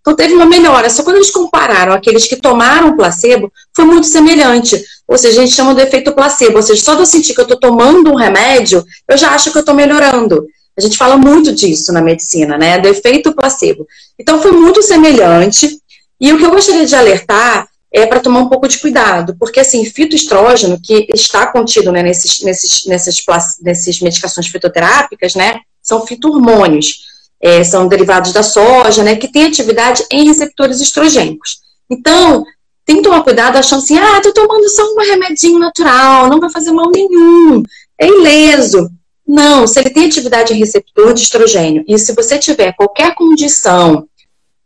Então, 0.01 0.15
teve 0.15 0.35
uma 0.35 0.47
melhora. 0.47 0.89
Só 0.89 1.03
quando 1.03 1.17
eles 1.17 1.31
compararam 1.31 1.93
aqueles 1.93 2.27
que 2.27 2.37
tomaram 2.37 2.97
placebo, 2.97 3.53
foi 3.75 3.85
muito 3.85 4.07
semelhante. 4.07 4.83
Ou 5.07 5.19
seja, 5.19 5.41
a 5.41 5.45
gente 5.45 5.55
chama 5.55 5.75
do 5.75 5.81
efeito 5.81 6.13
placebo. 6.13 6.57
Ou 6.57 6.63
seja, 6.63 6.83
só 6.83 6.95
de 6.95 7.01
eu 7.01 7.07
sentir 7.07 7.35
que 7.35 7.41
eu 7.41 7.45
estou 7.45 7.59
tomando 7.59 8.11
um 8.11 8.17
remédio, 8.17 8.85
eu 9.09 9.17
já 9.17 9.31
acho 9.31 9.51
que 9.51 9.59
eu 9.59 9.61
estou 9.61 9.75
melhorando. 9.75 10.47
A 10.79 10.81
gente 10.81 10.97
fala 10.97 11.17
muito 11.17 11.53
disso 11.53 11.93
na 11.93 12.01
medicina, 12.01 12.57
né? 12.57 12.79
Do 12.79 12.89
efeito 12.89 13.35
placebo. 13.35 13.87
Então 14.19 14.41
foi 14.41 14.53
muito 14.53 14.83
semelhante. 14.83 15.79
E 16.21 16.33
o 16.33 16.39
que 16.39 16.45
eu 16.45 16.51
gostaria 16.51 16.87
de 16.87 16.95
alertar 16.95 17.69
é 17.93 18.07
para 18.07 18.21
tomar 18.21 18.41
um 18.41 18.49
pouco 18.49 18.69
de 18.69 18.79
cuidado, 18.79 19.35
porque 19.39 19.59
assim, 19.59 19.85
fitoestrógeno, 19.85 20.81
que 20.81 21.09
está 21.13 21.47
contido 21.47 21.91
né, 21.91 22.03
nesses, 22.03 22.41
nesses, 22.43 22.87
nessas, 22.87 23.17
nessas 23.61 24.01
medicações 24.01 24.47
fitoterápicas, 24.47 25.35
né? 25.35 25.61
São 25.83 26.07
fitohormônios. 26.07 27.10
É, 27.43 27.65
são 27.65 27.89
derivados 27.89 28.33
da 28.33 28.43
soja, 28.43 29.03
né? 29.03 29.17
Que 29.17 29.29
tem 29.29 29.47
atividade 29.47 30.05
em 30.13 30.27
receptores 30.27 30.81
estrogênicos. 30.81 31.59
Então, 31.89 32.45
tem 32.91 32.97
que 32.97 33.03
tomar 33.03 33.23
cuidado 33.23 33.57
achando 33.57 33.83
assim, 33.83 33.97
ah, 33.97 34.21
tô 34.21 34.33
tomando 34.33 34.69
só 34.69 34.83
um 34.83 34.99
remedinho 34.99 35.59
natural, 35.59 36.29
não 36.29 36.41
vai 36.41 36.51
fazer 36.51 36.73
mal 36.73 36.91
nenhum, 36.91 37.63
é 37.99 38.07
ileso. 38.07 38.91
Não, 39.27 39.65
se 39.65 39.79
ele 39.79 39.91
tem 39.91 40.07
atividade 40.07 40.53
em 40.53 40.59
receptor 40.59 41.15
de 41.15 41.21
estrogênio 41.21 41.85
e 41.87 41.97
se 41.99 42.13
você 42.13 42.37
tiver 42.37 42.73
qualquer 42.73 43.15
condição 43.15 44.09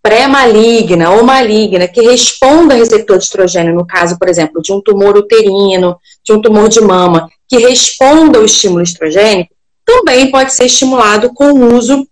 pré-maligna 0.03 1.11
ou 1.11 1.23
maligna 1.23 1.87
que 1.87 2.01
responda 2.01 2.73
a 2.73 2.77
receptor 2.79 3.19
de 3.19 3.25
estrogênio, 3.25 3.75
no 3.75 3.87
caso, 3.87 4.19
por 4.19 4.29
exemplo, 4.29 4.63
de 4.63 4.73
um 4.73 4.81
tumor 4.81 5.17
uterino, 5.19 5.97
de 6.25 6.33
um 6.33 6.41
tumor 6.41 6.69
de 6.71 6.81
mama, 6.81 7.29
que 7.47 7.59
responda 7.59 8.39
ao 8.39 8.45
estímulo 8.47 8.83
estrogênico, 8.83 9.55
também 9.85 10.31
pode 10.31 10.55
ser 10.55 10.65
estimulado 10.65 11.33
com 11.35 11.53
o 11.53 11.77
uso 11.77 12.07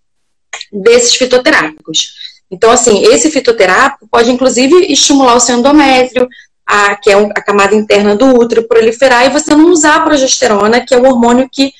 desses 0.71 1.15
fitoterápicos. 1.15 2.13
Então, 2.49 2.71
assim, 2.71 3.03
esse 3.05 3.31
fitoterápico 3.31 4.07
pode, 4.09 4.31
inclusive, 4.31 4.75
estimular 4.91 5.35
o 5.35 5.39
seu 5.39 5.57
endométrio, 5.57 6.27
a, 6.65 6.95
que 6.95 7.09
é 7.09 7.15
a 7.15 7.41
camada 7.41 7.75
interna 7.75 8.15
do 8.15 8.27
útero, 8.27 8.67
proliferar, 8.67 9.25
e 9.25 9.29
você 9.29 9.55
não 9.55 9.71
usar 9.71 9.97
a 9.97 10.01
progesterona, 10.01 10.85
que 10.85 10.93
é 10.93 10.97
o 10.97 11.05
hormônio 11.05 11.49
que 11.51 11.71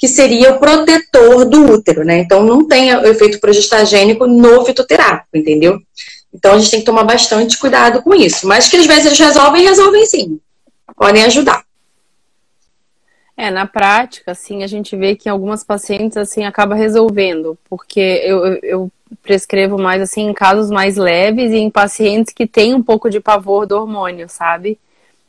que 0.00 0.08
seria 0.08 0.54
o 0.54 0.58
protetor 0.58 1.44
do 1.44 1.74
útero, 1.74 2.02
né? 2.06 2.20
Então 2.20 2.42
não 2.42 2.66
tem 2.66 2.96
o 2.96 3.04
efeito 3.04 3.38
progestagênico 3.38 4.26
no 4.26 4.64
fitoterápico, 4.64 5.28
entendeu? 5.34 5.78
Então 6.32 6.54
a 6.54 6.58
gente 6.58 6.70
tem 6.70 6.80
que 6.80 6.86
tomar 6.86 7.04
bastante 7.04 7.58
cuidado 7.58 8.02
com 8.02 8.14
isso. 8.14 8.46
Mas 8.46 8.66
que 8.66 8.78
às 8.78 8.86
vezes 8.86 9.04
eles 9.04 9.18
resolvem, 9.18 9.62
resolvem 9.62 10.06
sim. 10.06 10.40
Podem 10.96 11.24
ajudar. 11.24 11.62
É, 13.42 13.50
na 13.50 13.66
prática, 13.66 14.32
assim, 14.32 14.62
a 14.62 14.66
gente 14.66 14.94
vê 14.94 15.16
que 15.16 15.26
algumas 15.26 15.64
pacientes, 15.64 16.18
assim, 16.18 16.44
acaba 16.44 16.74
resolvendo, 16.74 17.56
porque 17.70 18.20
eu, 18.22 18.58
eu 18.62 18.92
prescrevo 19.22 19.78
mais 19.78 20.02
assim 20.02 20.28
em 20.28 20.34
casos 20.34 20.70
mais 20.70 20.98
leves 20.98 21.50
e 21.50 21.56
em 21.56 21.70
pacientes 21.70 22.34
que 22.34 22.46
têm 22.46 22.74
um 22.74 22.82
pouco 22.82 23.08
de 23.08 23.18
pavor 23.18 23.66
do 23.66 23.78
hormônio, 23.78 24.28
sabe? 24.28 24.78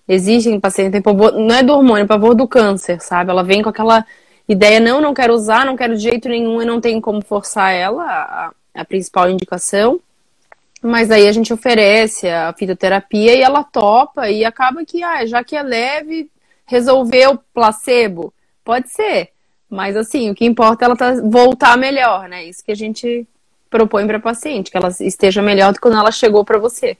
Existem 0.06 0.60
pacientes 0.60 0.92
que 0.92 1.02
têm 1.02 1.02
pavor, 1.02 1.32
não 1.32 1.56
é 1.56 1.64
do 1.64 1.72
hormônio, 1.72 2.04
é 2.04 2.06
pavor 2.06 2.36
do 2.36 2.46
câncer, 2.46 3.00
sabe? 3.00 3.32
Ela 3.32 3.46
vem 3.46 3.62
com 3.62 3.70
aquela 3.70 4.06
ideia, 4.46 4.82
não, 4.82 5.00
não 5.00 5.14
quero 5.14 5.34
usar, 5.34 5.66
não 5.66 5.78
quero 5.78 5.96
de 5.96 6.04
jeito 6.04 6.28
nenhum 6.28 6.62
e 6.62 6.66
não 6.66 6.82
tem 6.82 7.00
como 7.00 7.24
forçar 7.24 7.74
ela, 7.74 8.04
a, 8.04 8.52
a 8.76 8.84
principal 8.84 9.30
indicação. 9.30 10.02
Mas 10.84 11.12
aí 11.12 11.30
a 11.30 11.32
gente 11.32 11.54
oferece 11.54 12.28
a 12.28 12.52
fitoterapia 12.52 13.38
e 13.38 13.42
ela 13.42 13.64
topa 13.64 14.30
e 14.30 14.44
acaba 14.44 14.84
que, 14.84 15.02
ah, 15.02 15.26
já 15.26 15.46
que 15.46 15.56
é 15.56 15.64
leve, 15.64 16.30
resolveu 16.72 17.38
placebo. 17.54 18.34
Pode 18.64 18.90
ser. 18.90 19.30
Mas 19.70 19.98
assim, 19.98 20.30
o 20.30 20.36
que 20.36 20.46
importa 20.46 20.84
é 20.84 20.86
ela 20.86 20.96
tá, 20.96 21.14
voltar 21.22 21.78
melhor, 21.78 22.30
né? 22.30 22.46
Isso 22.46 22.64
que 22.64 22.72
a 22.72 22.76
gente 22.76 23.28
propõe 23.70 24.08
para 24.08 24.18
a 24.18 24.22
paciente, 24.22 24.72
que 24.72 24.78
ela 24.78 24.90
esteja 25.02 25.42
melhor 25.42 25.72
do 25.72 25.76
que 25.76 25.82
quando 25.82 25.98
ela 25.98 26.12
chegou 26.12 26.46
para 26.46 26.58
você. 26.58 26.98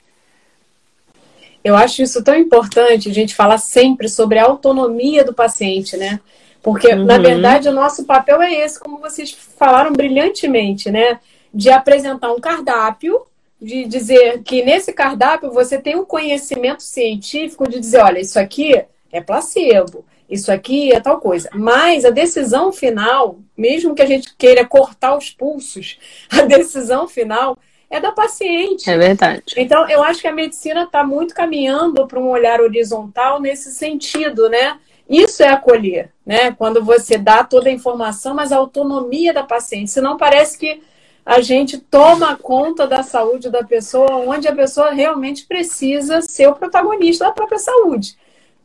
Eu 1.64 1.74
acho 1.74 2.02
isso 2.02 2.22
tão 2.22 2.36
importante 2.36 3.08
a 3.08 3.14
gente 3.14 3.34
falar 3.34 3.58
sempre 3.58 4.08
sobre 4.08 4.38
a 4.38 4.44
autonomia 4.44 5.24
do 5.24 5.32
paciente, 5.32 5.96
né? 5.96 6.20
Porque, 6.62 6.88
uhum. 6.88 7.04
na 7.04 7.18
verdade, 7.18 7.68
o 7.68 7.72
nosso 7.72 8.04
papel 8.04 8.42
é 8.42 8.52
esse, 8.52 8.78
como 8.78 8.98
vocês 8.98 9.32
falaram 9.32 9.92
brilhantemente, 9.92 10.90
né? 10.90 11.18
De 11.52 11.70
apresentar 11.70 12.30
um 12.32 12.40
cardápio, 12.40 13.22
de 13.60 13.84
dizer 13.84 14.42
que 14.42 14.62
nesse 14.62 14.92
cardápio 14.92 15.50
você 15.50 15.78
tem 15.78 15.96
um 15.96 16.04
conhecimento 16.04 16.82
científico 16.82 17.68
de 17.68 17.80
dizer, 17.80 18.00
olha, 18.00 18.18
isso 18.18 18.38
aqui 18.38 18.84
é 19.12 19.20
placebo, 19.20 20.04
isso 20.32 20.50
aqui 20.50 20.90
é 20.90 20.98
tal 20.98 21.20
coisa. 21.20 21.50
Mas 21.52 22.06
a 22.06 22.10
decisão 22.10 22.72
final, 22.72 23.38
mesmo 23.54 23.94
que 23.94 24.00
a 24.00 24.06
gente 24.06 24.34
queira 24.34 24.64
cortar 24.64 25.14
os 25.14 25.28
pulsos, 25.28 25.98
a 26.32 26.40
decisão 26.42 27.06
final 27.06 27.58
é 27.90 28.00
da 28.00 28.10
paciente. 28.10 28.88
É 28.88 28.96
verdade. 28.96 29.42
Então, 29.58 29.86
eu 29.90 30.02
acho 30.02 30.22
que 30.22 30.26
a 30.26 30.32
medicina 30.32 30.84
está 30.84 31.04
muito 31.04 31.34
caminhando 31.34 32.06
para 32.06 32.18
um 32.18 32.30
olhar 32.30 32.62
horizontal 32.62 33.38
nesse 33.38 33.72
sentido, 33.72 34.48
né? 34.48 34.78
Isso 35.06 35.42
é 35.42 35.48
acolher, 35.48 36.10
né? 36.24 36.52
Quando 36.52 36.82
você 36.82 37.18
dá 37.18 37.44
toda 37.44 37.68
a 37.68 37.72
informação, 37.72 38.34
mas 38.34 38.50
a 38.50 38.56
autonomia 38.56 39.34
da 39.34 39.42
paciente. 39.42 39.90
Senão 39.90 40.16
parece 40.16 40.56
que 40.56 40.82
a 41.26 41.42
gente 41.42 41.76
toma 41.76 42.34
conta 42.36 42.86
da 42.86 43.02
saúde 43.02 43.50
da 43.50 43.62
pessoa, 43.62 44.16
onde 44.16 44.48
a 44.48 44.54
pessoa 44.54 44.92
realmente 44.92 45.44
precisa 45.44 46.22
ser 46.22 46.48
o 46.48 46.54
protagonista 46.54 47.26
da 47.26 47.32
própria 47.32 47.58
saúde 47.58 48.16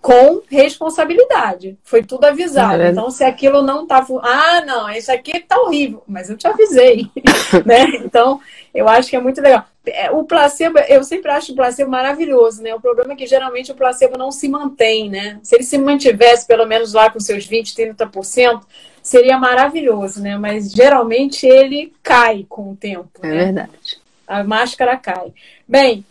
com 0.02 0.42
responsabilidade. 0.50 1.78
Foi 1.84 2.04
tudo 2.04 2.26
avisado. 2.26 2.82
É 2.82 2.92
então, 2.92 3.10
se 3.10 3.24
aquilo 3.24 3.62
não 3.62 3.86
tá. 3.86 4.06
Ah, 4.22 4.64
não, 4.66 4.90
isso 4.90 5.12
aqui 5.12 5.40
tá 5.40 5.60
horrível, 5.60 6.04
mas 6.08 6.30
eu 6.30 6.38
te 6.38 6.48
avisei. 6.48 7.10
né? 7.66 7.86
Então, 8.04 8.40
eu 8.74 8.88
acho 8.88 9.10
que 9.10 9.16
é 9.16 9.20
muito 9.20 9.42
legal. 9.42 9.66
É, 9.86 10.12
o 10.12 10.24
placebo, 10.24 10.80
eu 10.80 11.04
sempre 11.04 11.32
acho 11.32 11.52
o 11.52 11.56
placebo 11.56 11.90
maravilhoso, 11.90 12.62
né? 12.62 12.76
O 12.76 12.82
problema 12.82 13.14
é 13.14 13.16
que 13.16 13.26
geralmente 13.26 13.72
o 13.72 13.76
placebo 13.76 14.18
não 14.18 14.32
se 14.32 14.48
mantém, 14.48 15.10
né? 15.10 15.40
Se 15.42 15.56
ele 15.56 15.64
se 15.64 15.78
mantivesse 15.78 16.46
pelo 16.46 16.66
menos 16.66 16.94
lá 16.94 17.10
com 17.10 17.20
seus 17.20 17.46
20, 17.46 17.74
30%, 17.74 18.62
seria 19.02 19.38
maravilhoso, 19.38 20.22
né? 20.22 20.38
Mas 20.38 20.72
geralmente 20.72 21.46
ele 21.46 21.94
cai 22.04 22.46
com 22.48 22.72
o 22.72 22.76
tempo. 22.76 23.10
É 23.24 23.28
né? 23.28 23.46
verdade. 23.46 23.98
A 24.28 24.44
máscara 24.44 24.98
cai. 24.98 25.34
Bem, 25.68 26.06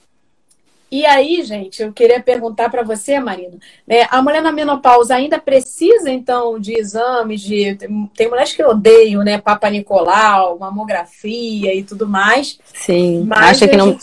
e 0.90 1.04
aí, 1.04 1.42
gente, 1.42 1.82
eu 1.82 1.92
queria 1.92 2.20
perguntar 2.20 2.70
para 2.70 2.82
você, 2.82 3.18
Marina, 3.18 3.56
né, 3.86 4.06
a 4.08 4.22
mulher 4.22 4.40
na 4.40 4.52
menopausa 4.52 5.16
ainda 5.16 5.38
precisa, 5.38 6.10
então, 6.10 6.60
de 6.60 6.78
exames 6.78 7.40
de. 7.40 7.76
Tem 8.14 8.28
mulheres 8.28 8.52
que 8.52 8.64
odeiam, 8.64 9.24
né? 9.24 9.38
Papa 9.38 9.68
Nicolau, 9.68 10.58
mamografia 10.58 11.74
e 11.74 11.82
tudo 11.82 12.06
mais. 12.06 12.58
Sim. 12.72 13.26
Acha 13.30 13.66
que 13.66 13.76
não. 13.76 13.98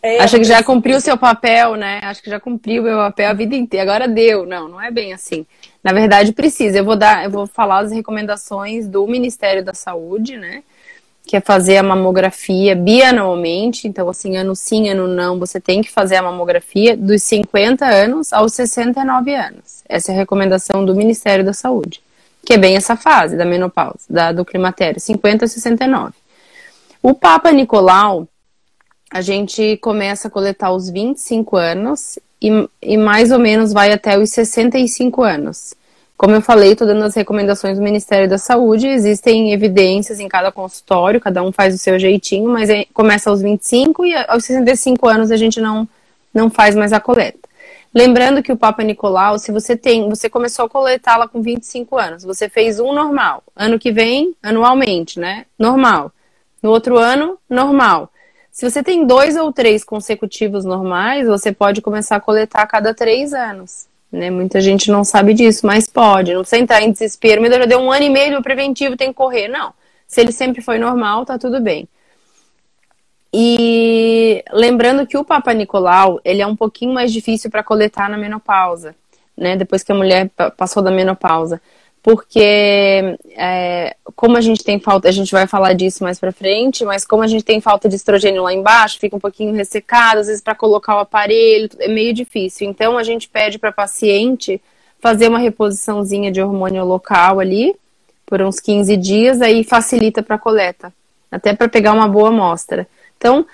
É, 0.00 0.20
Acha 0.20 0.36
que 0.36 0.44
já 0.44 0.62
cumpriu 0.64 0.96
o 0.96 1.00
seu 1.00 1.16
papel, 1.16 1.76
né? 1.76 2.00
Acho 2.02 2.22
que 2.22 2.30
já 2.30 2.40
cumpriu 2.40 2.82
o 2.82 2.84
meu 2.84 2.96
papel 2.96 3.30
a 3.30 3.34
vida 3.34 3.54
inteira. 3.54 3.88
Agora 3.88 4.08
deu. 4.08 4.44
Não, 4.44 4.68
não 4.68 4.80
é 4.80 4.90
bem 4.90 5.12
assim. 5.12 5.46
Na 5.82 5.92
verdade, 5.92 6.32
precisa. 6.32 6.78
Eu 6.78 6.84
vou 6.84 6.96
dar, 6.96 7.24
eu 7.24 7.30
vou 7.30 7.46
falar 7.46 7.80
as 7.80 7.92
recomendações 7.92 8.88
do 8.88 9.06
Ministério 9.06 9.64
da 9.64 9.74
Saúde, 9.74 10.36
né? 10.36 10.62
Que 11.24 11.36
é 11.36 11.40
fazer 11.40 11.76
a 11.76 11.82
mamografia 11.82 12.74
bianualmente, 12.74 13.86
então 13.86 14.08
assim, 14.08 14.36
ano 14.36 14.54
sim, 14.56 14.88
ano 14.88 15.06
não, 15.06 15.38
você 15.38 15.60
tem 15.60 15.80
que 15.80 15.90
fazer 15.90 16.16
a 16.16 16.22
mamografia 16.22 16.96
dos 16.96 17.22
50 17.22 17.86
anos 17.86 18.32
aos 18.32 18.52
69 18.52 19.34
anos. 19.34 19.82
Essa 19.88 20.12
é 20.12 20.14
a 20.14 20.18
recomendação 20.18 20.84
do 20.84 20.94
Ministério 20.94 21.44
da 21.44 21.52
Saúde, 21.52 22.02
que 22.44 22.52
é 22.54 22.58
bem 22.58 22.76
essa 22.76 22.96
fase 22.96 23.36
da 23.36 23.44
menopausa, 23.44 24.00
da, 24.10 24.32
do 24.32 24.44
climatério, 24.44 25.00
50 25.00 25.44
a 25.44 25.48
69. 25.48 26.12
O 27.02 27.14
Papa 27.14 27.50
Nicolau, 27.52 28.28
a 29.10 29.20
gente 29.20 29.76
começa 29.78 30.28
a 30.28 30.30
coletar 30.30 30.68
aos 30.68 30.88
25 30.88 31.56
anos 31.56 32.18
e, 32.40 32.68
e 32.80 32.96
mais 32.96 33.30
ou 33.30 33.38
menos 33.38 33.72
vai 33.72 33.92
até 33.92 34.18
os 34.18 34.30
65 34.30 35.22
anos. 35.22 35.74
Como 36.22 36.36
eu 36.36 36.40
falei, 36.40 36.70
estou 36.70 36.86
dando 36.86 37.02
as 37.02 37.16
recomendações 37.16 37.76
do 37.76 37.82
Ministério 37.82 38.28
da 38.28 38.38
Saúde. 38.38 38.86
Existem 38.86 39.52
evidências 39.52 40.20
em 40.20 40.28
cada 40.28 40.52
consultório, 40.52 41.20
cada 41.20 41.42
um 41.42 41.50
faz 41.50 41.74
o 41.74 41.78
seu 41.78 41.98
jeitinho, 41.98 42.48
mas 42.48 42.70
é, 42.70 42.84
começa 42.94 43.28
aos 43.28 43.42
25 43.42 44.04
e 44.04 44.14
aos 44.14 44.44
65 44.44 45.08
anos 45.08 45.32
a 45.32 45.36
gente 45.36 45.60
não, 45.60 45.88
não 46.32 46.48
faz 46.48 46.76
mais 46.76 46.92
a 46.92 47.00
coleta. 47.00 47.40
Lembrando 47.92 48.40
que 48.40 48.52
o 48.52 48.56
Papa 48.56 48.84
Nicolau, 48.84 49.36
se 49.36 49.50
você 49.50 49.76
tem, 49.76 50.08
você 50.08 50.30
começou 50.30 50.66
a 50.66 50.68
coletá-la 50.68 51.26
com 51.26 51.42
25 51.42 51.98
anos, 51.98 52.22
você 52.22 52.48
fez 52.48 52.78
um 52.78 52.92
normal. 52.92 53.42
Ano 53.56 53.76
que 53.76 53.90
vem, 53.90 54.32
anualmente, 54.40 55.18
né? 55.18 55.44
Normal. 55.58 56.12
No 56.62 56.70
outro 56.70 56.98
ano, 56.98 57.36
normal. 57.50 58.08
Se 58.52 58.70
você 58.70 58.80
tem 58.80 59.04
dois 59.04 59.36
ou 59.36 59.52
três 59.52 59.82
consecutivos 59.82 60.64
normais, 60.64 61.26
você 61.26 61.50
pode 61.50 61.82
começar 61.82 62.14
a 62.14 62.20
coletar 62.20 62.62
a 62.62 62.66
cada 62.68 62.94
três 62.94 63.34
anos. 63.34 63.90
Né? 64.12 64.30
Muita 64.30 64.60
gente 64.60 64.90
não 64.90 65.02
sabe 65.02 65.32
disso, 65.32 65.66
mas 65.66 65.88
pode. 65.88 66.34
Não 66.34 66.42
precisa 66.42 66.62
entrar 66.62 66.82
em 66.82 66.92
desespero. 66.92 67.40
Meu 67.40 67.50
Deus, 67.50 67.62
já 67.62 67.66
deu 67.66 67.78
um 67.80 67.90
ano 67.90 68.04
e 68.04 68.10
meio 68.10 68.36
do 68.36 68.42
preventivo, 68.42 68.96
tem 68.96 69.08
que 69.08 69.14
correr. 69.14 69.48
Não. 69.48 69.72
Se 70.06 70.20
ele 70.20 70.30
sempre 70.30 70.60
foi 70.60 70.78
normal, 70.78 71.24
tá 71.24 71.38
tudo 71.38 71.60
bem. 71.60 71.88
E 73.32 74.44
lembrando 74.52 75.06
que 75.06 75.16
o 75.16 75.24
Papa 75.24 75.54
Nicolau, 75.54 76.20
ele 76.22 76.42
é 76.42 76.46
um 76.46 76.54
pouquinho 76.54 76.92
mais 76.92 77.10
difícil 77.10 77.50
para 77.50 77.62
coletar 77.62 78.10
na 78.10 78.18
menopausa, 78.18 78.94
né? 79.34 79.56
Depois 79.56 79.82
que 79.82 79.90
a 79.90 79.94
mulher 79.94 80.30
passou 80.54 80.82
da 80.82 80.90
menopausa 80.90 81.58
porque 82.02 83.16
é, 83.36 83.96
como 84.16 84.36
a 84.36 84.40
gente 84.40 84.64
tem 84.64 84.80
falta, 84.80 85.08
a 85.08 85.12
gente 85.12 85.30
vai 85.30 85.46
falar 85.46 85.72
disso 85.72 86.02
mais 86.02 86.18
para 86.18 86.32
frente, 86.32 86.84
mas 86.84 87.04
como 87.04 87.22
a 87.22 87.28
gente 87.28 87.44
tem 87.44 87.60
falta 87.60 87.88
de 87.88 87.94
estrogênio 87.94 88.42
lá 88.42 88.52
embaixo, 88.52 88.98
fica 88.98 89.14
um 89.14 89.20
pouquinho 89.20 89.54
ressecado, 89.54 90.18
às 90.18 90.26
vezes 90.26 90.42
para 90.42 90.54
colocar 90.54 90.96
o 90.96 91.00
aparelho 91.00 91.68
é 91.78 91.88
meio 91.88 92.12
difícil. 92.12 92.68
Então 92.68 92.98
a 92.98 93.04
gente 93.04 93.28
pede 93.28 93.58
para 93.58 93.70
paciente 93.70 94.60
fazer 95.00 95.28
uma 95.28 95.38
reposiçãozinha 95.38 96.32
de 96.32 96.42
hormônio 96.42 96.84
local 96.84 97.38
ali 97.38 97.74
por 98.26 98.42
uns 98.42 98.58
15 98.58 98.96
dias, 98.96 99.42
aí 99.42 99.62
facilita 99.62 100.22
para 100.22 100.38
coleta, 100.38 100.92
até 101.30 101.54
para 101.54 101.68
pegar 101.68 101.92
uma 101.92 102.08
boa 102.08 102.30
amostra. 102.30 102.88
Então, 103.16 103.46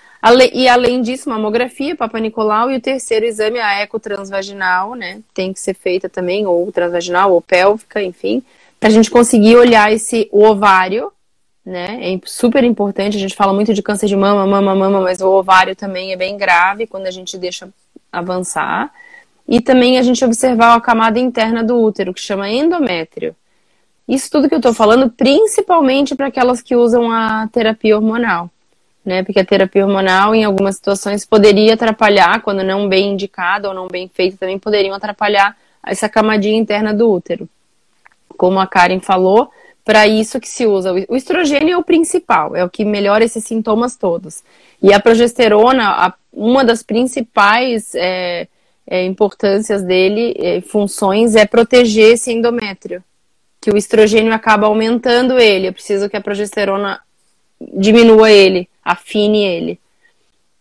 e 0.53 0.69
além 0.69 1.01
disso, 1.01 1.29
mamografia, 1.31 1.95
Papa 1.95 2.19
Nicolau 2.19 2.71
e 2.71 2.77
o 2.77 2.81
terceiro 2.81 3.25
exame, 3.25 3.59
a 3.61 3.81
eco 3.81 4.01
transvaginal, 4.01 4.95
né? 4.95 5.21
Tem 5.33 5.53
que 5.53 5.61
ser 5.61 5.75
feita 5.75 6.09
também, 6.09 6.45
ou 6.47 6.71
transvaginal, 6.73 7.33
ou 7.33 7.41
pélvica, 7.41 8.03
enfim, 8.03 8.43
para 8.81 8.89
a 8.89 8.93
gente 8.93 9.11
conseguir 9.11 9.57
olhar 9.57 9.93
esse 9.93 10.29
o 10.33 10.43
ovário, 10.45 11.13
né? 11.65 12.13
É 12.13 12.21
super 12.25 12.65
importante. 12.65 13.17
A 13.17 13.21
gente 13.21 13.37
fala 13.37 13.53
muito 13.53 13.73
de 13.73 13.83
câncer 13.83 14.07
de 14.07 14.17
mama, 14.17 14.45
mama, 14.47 14.75
mama, 14.75 15.01
mas 15.01 15.21
o 15.21 15.29
ovário 15.29 15.77
também 15.77 16.13
é 16.13 16.17
bem 16.17 16.37
grave 16.37 16.87
quando 16.87 17.07
a 17.07 17.13
gente 17.13 17.39
deixa 17.39 17.69
avançar. 18.11 18.93
E 19.47 19.61
também 19.61 19.99
a 19.99 20.03
gente 20.03 20.25
observar 20.25 20.75
a 20.75 20.81
camada 20.81 21.19
interna 21.19 21.63
do 21.63 21.81
útero, 21.81 22.13
que 22.13 22.21
chama 22.21 22.51
endométrio. 22.51 23.37
Isso 24.07 24.31
tudo 24.31 24.49
que 24.49 24.55
eu 24.55 24.59
estou 24.59 24.75
falando, 24.75 25.11
principalmente 25.11 26.15
para 26.15 26.27
aquelas 26.27 26.61
que 26.61 26.75
usam 26.75 27.11
a 27.13 27.49
terapia 27.53 27.97
hormonal 27.97 28.51
né? 29.09 29.23
Porque 29.25 29.41
a 29.41 29.45
terapia 29.45 29.85
hormonal, 29.85 30.35
em 30.35 30.45
algumas 30.45 30.77
situações, 30.77 31.25
poderia 31.25 31.75
atrapalhar, 31.75 32.43
quando 32.43 32.63
não 32.63 32.89
bem 32.89 33.13
indicada 33.15 33.67
ou 33.69 33.75
não 33.75 33.89
bem 33.89 34.09
feita, 34.13 34.37
também 34.37 34.59
poderiam 34.59 34.95
atrapalhar 34.95 35.57
essa 35.85 36.09
camadinha 36.09 36.59
interna 36.59 36.93
do 36.93 37.11
útero. 37.11 37.49
Como 38.37 38.61
a 38.61 38.67
Karen 38.67 39.01
falou, 39.01 39.51
para 39.85 40.07
isso 40.07 40.39
que 40.39 40.49
se 40.49 40.67
usa. 40.67 40.93
O 41.09 41.17
estrogênio 41.17 41.73
é 41.73 41.77
o 41.79 41.83
principal, 41.83 42.55
é 42.55 42.63
o 42.63 42.69
que 42.69 42.85
melhora 42.85 43.25
esses 43.25 43.43
sintomas 43.43 43.97
todos. 43.97 44.45
E 44.83 44.93
a 44.93 45.01
progesterona, 45.01 46.15
uma 46.31 46.63
das 46.63 46.83
principais 46.83 47.95
é, 47.95 48.47
é, 48.87 49.05
importâncias 49.07 49.83
dele, 49.83 50.35
é, 50.39 50.61
funções, 50.61 51.35
é 51.35 51.47
proteger 51.47 52.13
esse 52.13 52.31
endométrio. 52.31 53.03
Que 53.61 53.71
o 53.71 53.77
estrogênio 53.77 54.33
acaba 54.33 54.67
aumentando 54.67 55.39
ele. 55.39 55.69
Eu 55.69 55.73
preciso 55.73 56.09
que 56.09 56.17
a 56.17 56.21
progesterona 56.21 57.01
diminua 57.61 58.31
ele 58.31 58.69
afine 58.89 59.45
ele, 59.45 59.79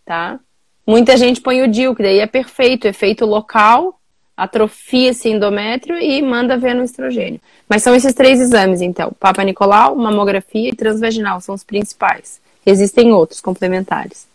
tá? 0.06 0.38
Muita 0.86 1.16
gente 1.16 1.40
põe 1.40 1.62
o 1.62 1.68
DIL, 1.68 1.96
que 1.96 2.04
daí 2.04 2.20
é 2.20 2.28
perfeito, 2.28 2.88
efeito 2.88 3.26
local, 3.26 4.00
atrofia 4.36 5.12
esse 5.12 5.30
endométrio 5.30 5.98
e 5.98 6.22
manda 6.22 6.58
ver 6.58 6.74
no 6.74 6.84
estrogênio. 6.84 7.40
Mas 7.70 7.84
são 7.84 7.96
esses 7.96 8.14
três 8.14 8.40
exames, 8.42 8.82
então: 8.82 9.14
Papa 9.18 9.44
Nicolau, 9.44 9.96
mamografia 9.96 10.70
e 10.70 10.76
transvaginal, 10.76 11.40
são 11.40 11.56
os 11.56 11.64
principais. 11.64 12.42
Existem 12.66 13.14
outros 13.14 13.40
complementares. 13.40 14.28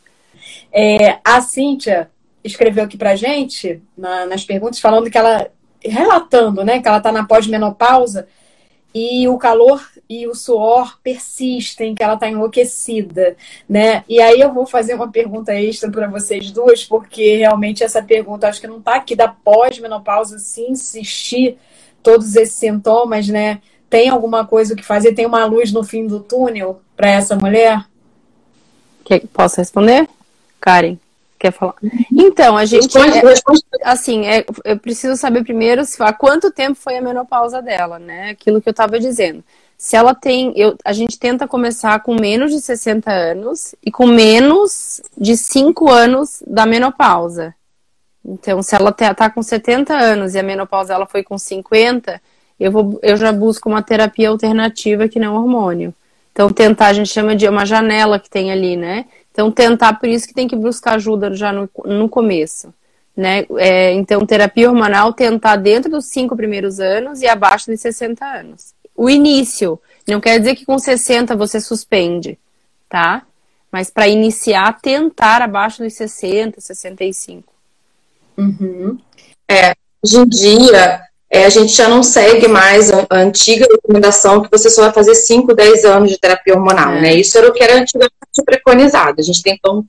É, 0.72 1.18
a 1.22 1.40
Cíntia 1.42 2.10
escreveu 2.42 2.84
aqui 2.84 2.96
pra 2.96 3.14
gente, 3.14 3.82
na, 3.96 4.24
nas 4.24 4.42
perguntas, 4.42 4.80
falando 4.80 5.10
que 5.10 5.18
ela, 5.18 5.48
relatando, 5.84 6.64
né, 6.64 6.80
que 6.80 6.88
ela 6.88 6.96
está 6.96 7.12
na 7.12 7.24
pós-menopausa 7.24 8.26
e 8.94 9.26
o 9.28 9.38
calor 9.38 9.82
e 10.08 10.26
o 10.26 10.34
suor 10.34 10.98
persistem, 11.02 11.94
que 11.94 12.02
ela 12.02 12.14
está 12.14 12.28
enlouquecida, 12.28 13.36
né? 13.68 14.04
E 14.08 14.20
aí 14.20 14.40
eu 14.40 14.52
vou 14.52 14.66
fazer 14.66 14.94
uma 14.94 15.10
pergunta 15.10 15.54
extra 15.54 15.90
para 15.90 16.08
vocês 16.08 16.50
duas, 16.50 16.84
porque 16.84 17.36
realmente 17.36 17.82
essa 17.82 18.02
pergunta 18.02 18.48
acho 18.48 18.60
que 18.60 18.66
não 18.66 18.78
está 18.78 18.96
aqui 18.96 19.16
da 19.16 19.28
pós-menopausa, 19.28 20.38
se 20.38 20.62
insistir 20.62 21.56
todos 22.02 22.36
esses 22.36 22.54
sintomas, 22.54 23.28
né? 23.28 23.60
Tem 23.88 24.08
alguma 24.08 24.46
coisa 24.46 24.74
que 24.74 24.82
fazer? 24.82 25.12
Tem 25.12 25.26
uma 25.26 25.44
luz 25.44 25.72
no 25.72 25.84
fim 25.84 26.06
do 26.06 26.20
túnel 26.20 26.80
para 26.96 27.10
essa 27.10 27.36
mulher? 27.36 27.84
Que, 29.04 29.20
posso 29.20 29.56
responder? 29.56 30.08
Karen, 30.60 30.98
quer 31.42 31.52
falar? 31.52 31.74
Então, 32.12 32.56
a 32.56 32.64
gente. 32.64 32.96
É, 32.96 33.90
assim, 33.90 34.26
é, 34.26 34.46
eu 34.64 34.78
preciso 34.78 35.16
saber 35.16 35.42
primeiro 35.42 35.84
se, 35.84 36.00
há 36.00 36.12
quanto 36.12 36.52
tempo 36.52 36.76
foi 36.76 36.96
a 36.96 37.02
menopausa 37.02 37.60
dela, 37.60 37.98
né? 37.98 38.30
Aquilo 38.30 38.62
que 38.62 38.68
eu 38.68 38.72
estava 38.72 39.00
dizendo. 39.00 39.42
Se 39.76 39.96
ela 39.96 40.14
tem. 40.14 40.52
Eu, 40.56 40.76
a 40.84 40.92
gente 40.92 41.18
tenta 41.18 41.48
começar 41.48 41.98
com 42.00 42.14
menos 42.14 42.52
de 42.52 42.60
60 42.60 43.10
anos 43.10 43.74
e 43.84 43.90
com 43.90 44.06
menos 44.06 45.02
de 45.18 45.36
5 45.36 45.90
anos 45.90 46.42
da 46.46 46.64
menopausa. 46.64 47.54
Então, 48.24 48.62
se 48.62 48.76
ela 48.76 48.90
está 48.90 49.28
com 49.28 49.42
70 49.42 49.92
anos 49.92 50.34
e 50.34 50.38
a 50.38 50.44
menopausa 50.44 50.94
ela 50.94 51.06
foi 51.06 51.24
com 51.24 51.36
50, 51.36 52.22
eu, 52.60 52.70
vou, 52.70 53.00
eu 53.02 53.16
já 53.16 53.32
busco 53.32 53.68
uma 53.68 53.82
terapia 53.82 54.28
alternativa 54.28 55.08
que 55.08 55.18
não 55.18 55.34
hormônio. 55.34 55.92
Então, 56.30 56.48
tentar, 56.48 56.86
a 56.86 56.92
gente 56.92 57.10
chama 57.10 57.34
de 57.34 57.48
uma 57.48 57.66
janela 57.66 58.20
que 58.20 58.30
tem 58.30 58.52
ali, 58.52 58.76
né? 58.76 59.06
Então, 59.32 59.50
tentar, 59.50 59.94
por 59.94 60.08
isso 60.08 60.28
que 60.28 60.34
tem 60.34 60.46
que 60.46 60.54
buscar 60.54 60.94
ajuda 60.94 61.34
já 61.34 61.52
no, 61.52 61.68
no 61.84 62.08
começo. 62.08 62.72
Né? 63.16 63.46
É, 63.56 63.92
então, 63.92 64.24
terapia 64.26 64.68
hormonal, 64.68 65.12
tentar 65.12 65.56
dentro 65.56 65.90
dos 65.90 66.06
cinco 66.06 66.36
primeiros 66.36 66.78
anos 66.78 67.22
e 67.22 67.26
abaixo 67.26 67.70
de 67.70 67.76
60 67.76 68.24
anos. 68.24 68.74
O 68.94 69.08
início, 69.08 69.80
não 70.06 70.20
quer 70.20 70.38
dizer 70.38 70.54
que 70.54 70.66
com 70.66 70.78
60 70.78 71.34
você 71.34 71.60
suspende, 71.60 72.38
tá? 72.88 73.22
Mas 73.70 73.88
para 73.88 74.06
iniciar, 74.06 74.78
tentar 74.80 75.40
abaixo 75.40 75.82
dos 75.82 75.94
60, 75.94 76.60
65. 76.60 77.50
Uhum. 78.36 78.98
É, 79.48 79.74
hoje 80.02 80.18
em 80.18 80.28
dia, 80.28 81.02
é, 81.34 81.46
a 81.46 81.48
gente 81.48 81.74
já 81.74 81.88
não 81.88 82.02
segue 82.02 82.46
mais 82.46 82.92
a, 82.92 83.06
a, 83.08 83.16
antiga 83.20 83.66
recomendação 83.72 84.42
que 84.42 84.50
você 84.50 84.68
só 84.68 84.82
vai 84.82 84.92
fazer 84.92 85.14
5, 85.14 85.54
10 85.54 85.84
anos 85.86 86.10
de 86.10 86.18
terapia 86.18 86.52
hormonal, 86.52 86.92
é. 86.92 87.00
né? 87.00 87.14
Isso 87.14 87.38
era 87.38 87.48
o 87.48 87.52
que 87.54 87.64
era 87.64 87.80
antigamente 87.80 88.12
preconizado. 88.44 89.18
A 89.18 89.22
gente 89.22 89.42
tem, 89.42 89.54
então, 89.54 89.82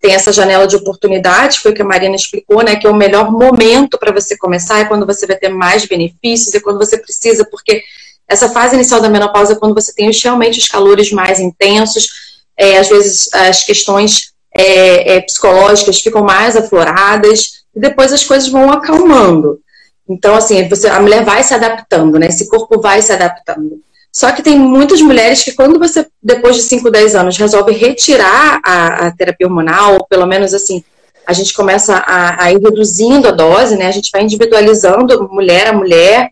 tem 0.00 0.14
essa 0.14 0.32
janela 0.32 0.66
de 0.66 0.74
oportunidade, 0.74 1.58
foi 1.58 1.72
o 1.72 1.74
que 1.74 1.82
a 1.82 1.84
Marina 1.84 2.16
explicou, 2.16 2.64
né? 2.64 2.76
Que 2.76 2.86
é 2.86 2.90
o 2.90 2.96
melhor 2.96 3.30
momento 3.30 3.98
para 3.98 4.10
você 4.10 4.38
começar, 4.38 4.78
é 4.78 4.86
quando 4.86 5.04
você 5.04 5.26
vai 5.26 5.36
ter 5.36 5.50
mais 5.50 5.84
benefícios, 5.84 6.54
é 6.54 6.60
quando 6.60 6.78
você 6.78 6.96
precisa, 6.96 7.46
porque 7.50 7.82
essa 8.26 8.48
fase 8.48 8.74
inicial 8.74 8.98
da 8.98 9.10
menopausa 9.10 9.52
é 9.52 9.56
quando 9.56 9.74
você 9.74 9.92
tem 9.92 10.10
realmente 10.10 10.58
os 10.58 10.66
calores 10.66 11.12
mais 11.12 11.38
intensos, 11.38 12.08
é, 12.56 12.78
às 12.78 12.88
vezes 12.88 13.28
as 13.34 13.64
questões 13.64 14.32
é, 14.56 15.16
é 15.16 15.20
psicológicas 15.20 16.00
ficam 16.00 16.22
mais 16.22 16.56
afloradas, 16.56 17.66
e 17.74 17.80
depois 17.80 18.14
as 18.14 18.24
coisas 18.24 18.48
vão 18.48 18.72
acalmando. 18.72 19.60
Então, 20.08 20.34
assim, 20.34 20.68
você, 20.68 20.88
a 20.88 21.00
mulher 21.00 21.24
vai 21.24 21.42
se 21.42 21.52
adaptando, 21.52 22.18
né? 22.18 22.26
Esse 22.26 22.48
corpo 22.48 22.80
vai 22.80 23.02
se 23.02 23.12
adaptando. 23.12 23.80
Só 24.12 24.32
que 24.32 24.42
tem 24.42 24.58
muitas 24.58 25.00
mulheres 25.02 25.42
que, 25.42 25.52
quando 25.52 25.78
você, 25.78 26.06
depois 26.22 26.56
de 26.56 26.62
5, 26.62 26.90
10 26.90 27.14
anos, 27.16 27.36
resolve 27.36 27.72
retirar 27.72 28.60
a, 28.64 29.06
a, 29.06 29.10
terapia 29.10 29.46
hormonal, 29.46 29.94
ou 29.94 30.06
pelo 30.06 30.26
menos 30.26 30.54
assim, 30.54 30.82
a 31.26 31.32
gente 31.32 31.52
começa 31.52 31.96
a, 31.96 32.44
a, 32.44 32.52
ir 32.52 32.58
reduzindo 32.58 33.28
a 33.28 33.32
dose, 33.32 33.76
né? 33.76 33.86
A 33.86 33.90
gente 33.90 34.10
vai 34.10 34.22
individualizando 34.22 35.28
mulher 35.30 35.66
a 35.66 35.72
mulher, 35.72 36.30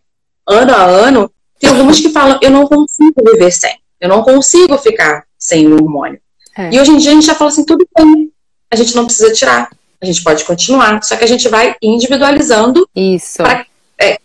ano 0.49 0.73
a 0.73 0.83
ano. 0.83 1.31
Tem 1.59 1.69
algumas 1.69 2.01
que 2.01 2.09
falam, 2.11 2.39
eu 2.41 2.51
não 2.51 2.67
consigo 2.67 3.23
viver 3.33 3.51
sem, 3.51 3.77
eu 4.01 4.09
não 4.09 4.23
consigo 4.23 4.79
ficar 4.79 5.25
sem 5.39 5.67
o 5.67 5.75
hormônio. 5.75 6.21
É. 6.57 6.71
E 6.73 6.81
hoje 6.81 6.93
em 6.93 6.97
dia 6.97 7.11
a 7.11 7.15
gente 7.15 7.27
já 7.27 7.35
fala 7.35 7.51
assim, 7.51 7.65
tudo 7.65 7.87
bem, 7.97 8.31
a 8.71 8.77
gente 8.77 8.95
não 8.95 9.05
precisa 9.05 9.33
tirar 9.33 9.69
a 10.05 10.13
gente 10.13 10.23
pode 10.23 10.45
continuar, 10.45 11.03
só 11.03 11.17
que 11.17 11.25
a 11.25 11.29
gente 11.29 11.49
vai 11.49 11.75
individualizando 11.83 12.89
isso 12.95 13.39
para 13.39 13.67
é, 14.01 14.19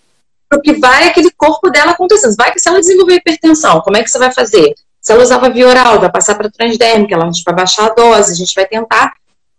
o 0.53 0.61
que 0.61 0.73
vai 0.73 1.07
aquele 1.07 1.31
corpo 1.31 1.69
dela 1.69 1.91
acontecendo. 1.91 2.35
Vai 2.35 2.51
que 2.51 2.59
se 2.59 2.67
ela 2.67 2.79
desenvolver 2.79 3.15
hipertensão, 3.15 3.81
como 3.81 3.97
é 3.97 4.03
que 4.03 4.09
você 4.09 4.17
vai 4.17 4.31
fazer? 4.31 4.73
Se 5.01 5.11
ela 5.11 5.23
usava 5.23 5.49
via 5.49 5.67
oral, 5.67 5.99
vai 5.99 6.11
passar 6.11 6.35
para 6.35 6.49
transdérmica, 6.49 7.17
a 7.17 7.25
gente 7.25 7.43
vai 7.43 7.55
baixar 7.55 7.87
a 7.87 7.93
dose, 7.93 8.33
a 8.33 8.35
gente 8.35 8.53
vai 8.53 8.65
tentar. 8.65 9.13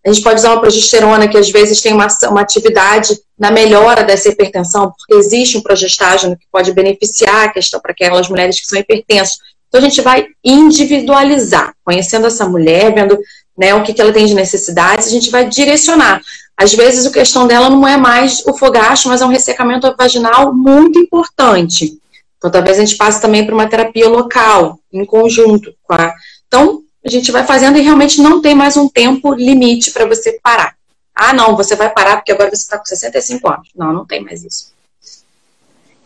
A 0.04 0.10
gente 0.10 0.22
pode 0.22 0.40
usar 0.40 0.52
uma 0.52 0.60
progesterona 0.60 1.28
que 1.28 1.36
às 1.36 1.50
vezes 1.50 1.80
tem 1.80 1.92
uma, 1.92 2.06
uma 2.30 2.40
atividade 2.40 3.18
na 3.38 3.50
melhora 3.50 4.02
dessa 4.02 4.30
hipertensão, 4.30 4.92
porque 4.96 5.14
existe 5.14 5.58
um 5.58 5.62
progestágeno 5.62 6.36
que 6.36 6.46
pode 6.50 6.72
beneficiar 6.72 7.44
a 7.44 7.52
questão 7.52 7.80
para 7.80 7.92
aquelas 7.92 8.28
mulheres 8.28 8.58
que 8.58 8.66
são 8.66 8.78
hipertensas. 8.78 9.38
Então 9.68 9.80
a 9.80 9.84
gente 9.84 10.00
vai 10.00 10.26
individualizar, 10.44 11.74
conhecendo 11.84 12.26
essa 12.26 12.48
mulher, 12.48 12.92
vendo 12.92 13.18
né, 13.60 13.74
o 13.74 13.82
que, 13.82 13.92
que 13.92 14.00
ela 14.00 14.12
tem 14.12 14.24
de 14.24 14.32
necessidades, 14.32 15.06
a 15.06 15.10
gente 15.10 15.28
vai 15.28 15.46
direcionar. 15.46 16.22
Às 16.56 16.72
vezes 16.72 17.04
a 17.04 17.12
questão 17.12 17.46
dela 17.46 17.68
não 17.68 17.86
é 17.86 17.98
mais 17.98 18.42
o 18.46 18.54
fogacho, 18.54 19.08
mas 19.08 19.20
é 19.20 19.26
um 19.26 19.28
ressecamento 19.28 19.94
vaginal 19.98 20.54
muito 20.54 20.98
importante. 20.98 21.98
Então 22.38 22.50
talvez 22.50 22.78
a 22.78 22.80
gente 22.80 22.96
passe 22.96 23.20
também 23.20 23.44
para 23.44 23.54
uma 23.54 23.68
terapia 23.68 24.08
local, 24.08 24.78
em 24.90 25.04
conjunto 25.04 25.74
com 25.82 25.92
a. 25.92 26.14
Então, 26.48 26.80
a 27.04 27.10
gente 27.10 27.30
vai 27.30 27.44
fazendo 27.44 27.76
e 27.76 27.82
realmente 27.82 28.22
não 28.22 28.40
tem 28.40 28.54
mais 28.54 28.78
um 28.78 28.88
tempo 28.88 29.34
limite 29.34 29.90
para 29.90 30.06
você 30.06 30.38
parar. 30.42 30.74
Ah, 31.14 31.34
não, 31.34 31.54
você 31.54 31.76
vai 31.76 31.90
parar 31.90 32.16
porque 32.16 32.32
agora 32.32 32.48
você 32.48 32.62
está 32.62 32.78
com 32.78 32.84
65 32.86 33.46
anos. 33.46 33.68
Não, 33.76 33.92
não 33.92 34.06
tem 34.06 34.24
mais 34.24 34.42
isso. 34.42 34.72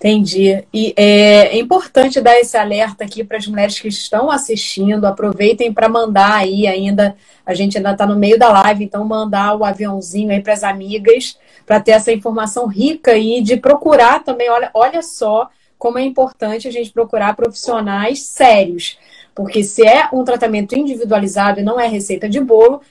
Entendi. 0.05 0.63
E 0.71 0.93
é, 0.99 1.57
é 1.57 1.59
importante 1.59 2.21
dar 2.21 2.39
esse 2.39 2.59
alerta 2.59 3.05
aqui 3.05 3.25
para 3.25 3.39
as 3.39 3.47
mulheres 3.47 3.81
que 3.81 3.89
estão 3.89 4.31
assistindo. 4.31 5.07
Aproveitem 5.07 5.73
para 5.73 5.89
mandar 5.89 6.35
aí 6.35 6.67
ainda. 6.67 7.17
A 7.47 7.55
gente 7.55 7.79
ainda 7.79 7.93
está 7.93 8.07
no 8.07 8.15
meio 8.15 8.39
da 8.39 8.53
live, 8.53 8.85
então 8.85 9.03
mandar 9.03 9.57
o 9.57 9.65
aviãozinho 9.65 10.31
aí 10.31 10.43
para 10.43 10.53
as 10.53 10.63
amigas 10.63 11.39
para 11.65 11.81
ter 11.81 11.93
essa 11.93 12.13
informação 12.13 12.67
rica 12.67 13.13
aí 13.13 13.41
de 13.41 13.57
procurar 13.57 14.23
também. 14.23 14.51
Olha, 14.51 14.71
olha 14.75 15.01
só 15.01 15.49
como 15.79 15.99
é 15.99 16.03
importante 16.03 16.69
a 16.69 16.71
gente 16.71 16.93
procurar 16.93 17.35
profissionais 17.35 18.25
sérios. 18.25 18.99
Porque 19.35 19.65
se 19.65 19.87
é 19.87 20.11
um 20.13 20.23
tratamento 20.23 20.77
individualizado 20.77 21.61
e 21.61 21.63
não 21.63 21.81
é 21.81 21.89
receita 21.89 22.29
de 22.29 22.41
bolo, 22.41 22.83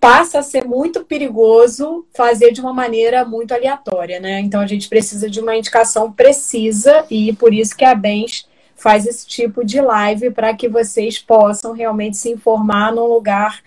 passa 0.00 0.38
a 0.38 0.42
ser 0.42 0.64
muito 0.64 1.04
perigoso 1.04 2.06
fazer 2.14 2.52
de 2.52 2.60
uma 2.60 2.72
maneira 2.72 3.24
muito 3.24 3.52
aleatória, 3.52 4.18
né? 4.18 4.40
Então 4.40 4.60
a 4.60 4.66
gente 4.66 4.88
precisa 4.88 5.28
de 5.28 5.40
uma 5.40 5.54
indicação 5.54 6.10
precisa 6.10 7.04
e 7.10 7.34
por 7.34 7.52
isso 7.52 7.76
que 7.76 7.84
a 7.84 7.94
Bens 7.94 8.48
faz 8.74 9.06
esse 9.06 9.26
tipo 9.26 9.62
de 9.62 9.78
live 9.78 10.30
para 10.30 10.54
que 10.54 10.68
vocês 10.68 11.18
possam 11.18 11.72
realmente 11.74 12.16
se 12.16 12.30
informar 12.30 12.92
num 12.92 13.04
lugar 13.04 13.60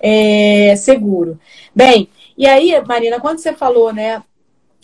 é, 0.00 0.74
seguro. 0.76 1.38
Bem, 1.74 2.08
e 2.36 2.46
aí, 2.46 2.82
Marina, 2.86 3.20
quando 3.20 3.38
você 3.38 3.52
falou, 3.52 3.92
né, 3.92 4.22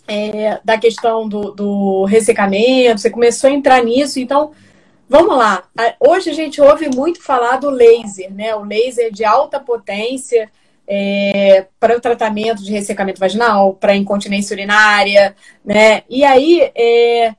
é, 0.06 0.60
da 0.62 0.76
questão 0.76 1.26
do, 1.26 1.50
do 1.52 2.04
ressecamento, 2.04 3.00
você 3.00 3.08
começou 3.08 3.48
a 3.48 3.52
entrar 3.52 3.82
nisso, 3.82 4.20
então 4.20 4.52
Vamos 5.12 5.36
lá. 5.36 5.64
Hoje 5.98 6.30
a 6.30 6.32
gente 6.32 6.60
ouve 6.60 6.88
muito 6.88 7.20
falar 7.20 7.56
do 7.56 7.68
laser, 7.68 8.32
né? 8.32 8.54
O 8.54 8.62
laser 8.62 9.10
de 9.10 9.24
alta 9.24 9.58
potência 9.58 10.48
é, 10.92 11.66
para 11.78 11.96
o 11.96 12.00
tratamento 12.00 12.64
de 12.64 12.72
ressecamento 12.72 13.20
vaginal, 13.20 13.74
para 13.74 13.94
incontinência 13.94 14.52
urinária, 14.52 15.36
né? 15.64 16.02
E 16.10 16.24
aí, 16.24 16.68
é, 16.74 17.32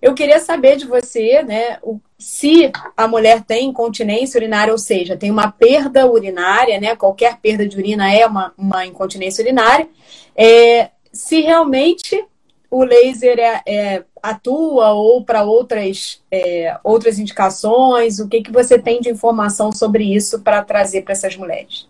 eu 0.00 0.14
queria 0.14 0.38
saber 0.38 0.76
de 0.76 0.86
você, 0.86 1.42
né, 1.42 1.78
o, 1.82 2.00
se 2.18 2.72
a 2.96 3.06
mulher 3.06 3.44
tem 3.44 3.68
incontinência 3.68 4.38
urinária, 4.38 4.72
ou 4.72 4.78
seja, 4.78 5.18
tem 5.18 5.30
uma 5.30 5.52
perda 5.52 6.10
urinária, 6.10 6.80
né? 6.80 6.96
Qualquer 6.96 7.36
perda 7.36 7.68
de 7.68 7.76
urina 7.76 8.10
é 8.10 8.26
uma, 8.26 8.54
uma 8.56 8.86
incontinência 8.86 9.42
urinária. 9.42 9.86
É, 10.34 10.88
se 11.12 11.42
realmente 11.42 12.24
o 12.70 12.84
laser 12.84 13.38
é, 13.38 13.62
é, 13.66 14.04
atua 14.22 14.92
ou 14.92 15.22
para 15.22 15.44
outras, 15.44 16.22
é, 16.30 16.74
outras 16.82 17.18
indicações, 17.18 18.18
o 18.18 18.28
que, 18.28 18.40
que 18.40 18.52
você 18.52 18.78
tem 18.78 18.98
de 18.98 19.10
informação 19.10 19.72
sobre 19.72 20.04
isso 20.04 20.40
para 20.40 20.64
trazer 20.64 21.02
para 21.02 21.12
essas 21.12 21.36
mulheres? 21.36 21.86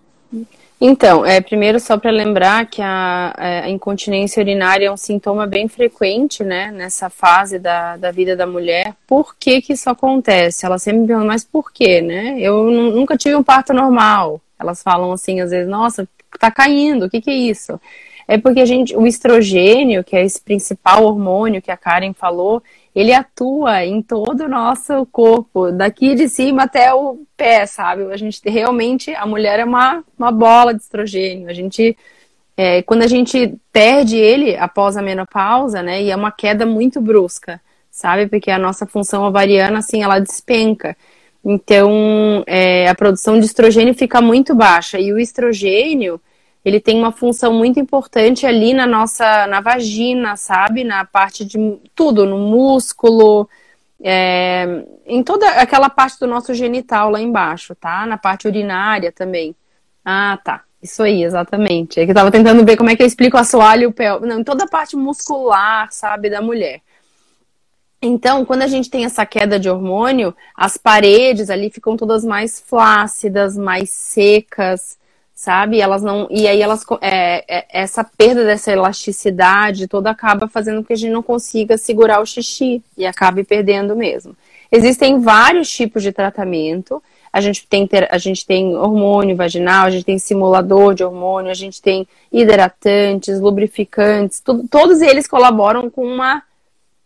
Então, 0.81 1.26
é, 1.26 1.41
primeiro 1.41 1.81
só 1.81 1.99
para 1.99 2.11
lembrar 2.12 2.66
que 2.66 2.81
a, 2.81 3.35
é, 3.37 3.61
a, 3.61 3.68
incontinência 3.68 4.41
urinária 4.41 4.87
é 4.87 4.93
um 4.93 4.97
sintoma 4.97 5.45
bem 5.45 5.66
frequente, 5.66 6.45
né, 6.45 6.70
nessa 6.70 7.11
fase 7.11 7.59
da, 7.59 7.97
da 7.97 8.12
vida 8.12 8.37
da 8.37 8.47
mulher. 8.47 8.95
Por 9.05 9.35
que 9.37 9.61
que 9.61 9.72
isso 9.72 9.91
acontece? 9.91 10.64
Ela 10.64 10.79
sempre 10.79 11.01
me 11.01 11.07
pergunta, 11.09 11.26
mas 11.26 11.45
por 11.45 11.72
quê, 11.72 12.01
né? 12.01 12.37
Eu 12.39 12.70
nunca 12.70 13.16
tive 13.16 13.35
um 13.35 13.43
parto 13.43 13.72
normal. 13.72 14.41
Elas 14.57 14.81
falam 14.81 15.11
assim, 15.11 15.41
às 15.41 15.51
vezes, 15.51 15.68
nossa, 15.68 16.09
tá 16.39 16.51
caindo, 16.51 17.07
o 17.07 17.11
que 17.11 17.20
que 17.20 17.31
é 17.31 17.35
isso? 17.35 17.81
É 18.29 18.39
porque 18.39 18.61
a 18.61 18.66
gente, 18.66 18.95
o 18.95 19.07
estrogênio, 19.07 20.05
que 20.05 20.14
é 20.14 20.24
esse 20.24 20.41
principal 20.41 21.03
hormônio 21.05 21.62
que 21.62 21.70
a 21.70 21.76
Karen 21.76 22.12
falou, 22.12 22.62
ele 22.99 23.15
atua 23.15 23.85
em 23.85 24.03
todo 24.03 24.41
o 24.41 24.49
nosso 24.49 25.07
corpo, 25.07 25.71
daqui 25.71 26.17
de 26.17 26.29
cima 26.29 26.65
até 26.65 26.93
o 26.93 27.21
pé, 27.37 27.65
sabe? 27.65 28.03
A 28.13 28.17
gente 28.17 28.41
realmente, 28.51 29.15
a 29.15 29.25
mulher 29.25 29.61
é 29.61 29.65
uma, 29.65 30.03
uma 30.19 30.33
bola 30.33 30.75
de 30.75 30.83
estrogênio. 30.83 31.49
A 31.49 31.53
gente, 31.53 31.97
é, 32.57 32.83
quando 32.83 33.03
a 33.05 33.07
gente 33.07 33.55
perde 33.73 34.17
ele 34.17 34.57
após 34.57 34.97
a 34.97 35.03
menopausa, 35.03 35.81
né? 35.81 36.03
E 36.03 36.11
é 36.11 36.17
uma 36.17 36.33
queda 36.33 36.67
muito 36.67 37.01
brusca, 37.01 37.61
sabe? 37.89 38.27
Porque 38.27 38.51
a 38.51 38.59
nossa 38.59 38.85
função 38.85 39.23
ovariana, 39.23 39.79
assim, 39.79 40.03
ela 40.03 40.19
despenca. 40.19 40.97
Então, 41.45 42.43
é, 42.49 42.89
a 42.89 42.97
produção 42.97 43.39
de 43.39 43.47
estrogênio 43.47 43.95
fica 43.95 44.21
muito 44.21 44.57
baixa. 44.57 44.99
E 44.99 45.13
o 45.13 45.21
estrogênio, 45.21 46.21
ele 46.65 46.81
tem 46.81 46.99
uma 46.99 47.13
função 47.13 47.53
muito 47.53 47.79
importante 47.81 48.47
ali 48.47 48.75
na 48.75 48.87
nossa, 48.87 49.47
na 49.47 49.61
vagina, 49.61 50.37
sabe? 50.37 50.85
Na 50.85 51.05
parte 51.05 51.45
de 51.45 51.79
tudo, 51.95 52.27
no 52.27 52.39
músculo, 52.39 53.49
é, 54.03 54.85
em 55.07 55.23
toda 55.23 55.49
aquela 55.53 55.89
parte 55.89 56.19
do 56.21 56.27
nosso 56.27 56.53
genital 56.55 57.11
lá 57.11 57.21
embaixo, 57.21 57.75
tá? 57.75 58.07
Na 58.07 58.19
parte 58.19 58.47
urinária 58.47 59.13
também. 59.13 59.55
Ah, 60.05 60.39
tá. 60.43 60.63
Isso 60.83 61.03
aí, 61.03 61.25
exatamente. 61.25 61.99
É 61.99 62.05
que 62.05 62.13
eu 62.13 62.15
tava 62.15 62.31
tentando 62.31 62.65
ver 62.65 62.77
como 62.77 62.91
é 62.91 62.97
que 62.97 63.03
eu 63.03 63.07
explico 63.07 63.37
o 63.37 63.41
assoalho 63.41 63.83
e 63.83 63.87
o 63.87 63.93
pé. 63.93 64.19
Não, 64.21 64.41
em 64.41 64.45
toda 64.45 64.65
a 64.65 64.69
parte 64.69 64.97
muscular, 64.97 65.89
sabe, 65.91 66.31
da 66.31 66.41
mulher. 66.41 66.81
Então, 68.01 68.45
quando 68.45 68.63
a 68.63 68.69
gente 68.69 68.89
tem 68.89 69.05
essa 69.05 69.27
queda 69.27 69.59
de 69.59 69.69
hormônio, 69.69 70.35
as 70.55 70.77
paredes 70.77 71.51
ali 71.51 71.69
ficam 71.69 71.97
todas 71.97 72.25
mais 72.25 72.61
flácidas, 72.61 73.57
mais 73.57 73.91
secas, 73.91 74.97
sabe? 75.39 75.80
Elas 75.80 76.03
não. 76.03 76.26
E 76.32 76.49
aí 76.49 76.61
elas 76.61 76.84
é, 77.01 77.45
é, 77.47 77.66
essa 77.70 78.03
perda 78.03 78.45
dessa 78.45 78.72
elasticidade 78.72 79.86
toda 79.86 80.11
acaba 80.11 80.49
fazendo 80.49 80.78
com 80.78 80.89
que 80.89 80.95
a 80.95 80.97
gente 80.97 81.12
não 81.12 81.22
consiga 81.22 81.78
segurar 81.78 82.20
o 82.20 82.26
xixi 82.26 82.82
e 82.97 83.07
acabe 83.07 83.45
perdendo 83.45 83.95
mesmo. 83.95 84.36
Existem 84.70 85.20
vários 85.20 85.70
tipos 85.70 86.03
de 86.03 86.11
tratamento. 86.11 87.01
A 87.32 87.41
gente 87.41 87.64
tem, 87.68 87.89
a 88.11 88.18
gente 88.18 88.45
tem 88.45 88.74
hormônio 88.74 89.36
vaginal, 89.36 89.86
a 89.86 89.91
gente 89.91 90.05
tem 90.05 90.18
simulador 90.18 90.93
de 90.93 91.05
hormônio, 91.05 91.53
a 91.53 91.55
gente 91.55 91.80
tem 91.80 92.05
hidratantes, 92.32 93.39
lubrificantes, 93.39 94.43
todos 94.68 95.01
eles 95.01 95.28
colaboram 95.28 95.89
com 95.89 96.05
uma. 96.05 96.43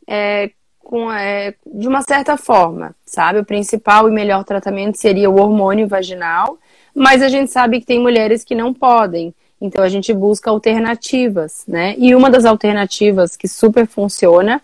É, 0.08 0.50
com, 0.78 1.12
é, 1.12 1.54
de 1.66 1.86
uma 1.86 2.00
certa 2.00 2.38
forma, 2.38 2.94
sabe? 3.04 3.40
O 3.40 3.44
principal 3.44 4.08
e 4.08 4.10
melhor 4.10 4.42
tratamento 4.42 4.96
seria 4.96 5.28
o 5.28 5.38
hormônio 5.38 5.86
vaginal, 5.86 6.58
mas 6.94 7.22
a 7.22 7.28
gente 7.28 7.50
sabe 7.50 7.80
que 7.80 7.86
tem 7.86 8.00
mulheres 8.00 8.44
que 8.44 8.54
não 8.54 8.72
podem. 8.72 9.34
Então 9.60 9.84
a 9.84 9.88
gente 9.88 10.12
busca 10.12 10.50
alternativas, 10.50 11.64
né? 11.68 11.94
E 11.96 12.14
uma 12.14 12.28
das 12.28 12.44
alternativas 12.44 13.36
que 13.36 13.46
super 13.46 13.86
funciona, 13.86 14.60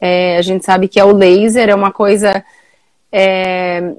é, 0.00 0.38
a 0.38 0.42
gente 0.42 0.64
sabe 0.64 0.88
que 0.88 0.98
é 0.98 1.04
o 1.04 1.12
laser, 1.12 1.68
é 1.68 1.74
uma 1.74 1.92
coisa 1.92 2.42
é, 3.12 3.92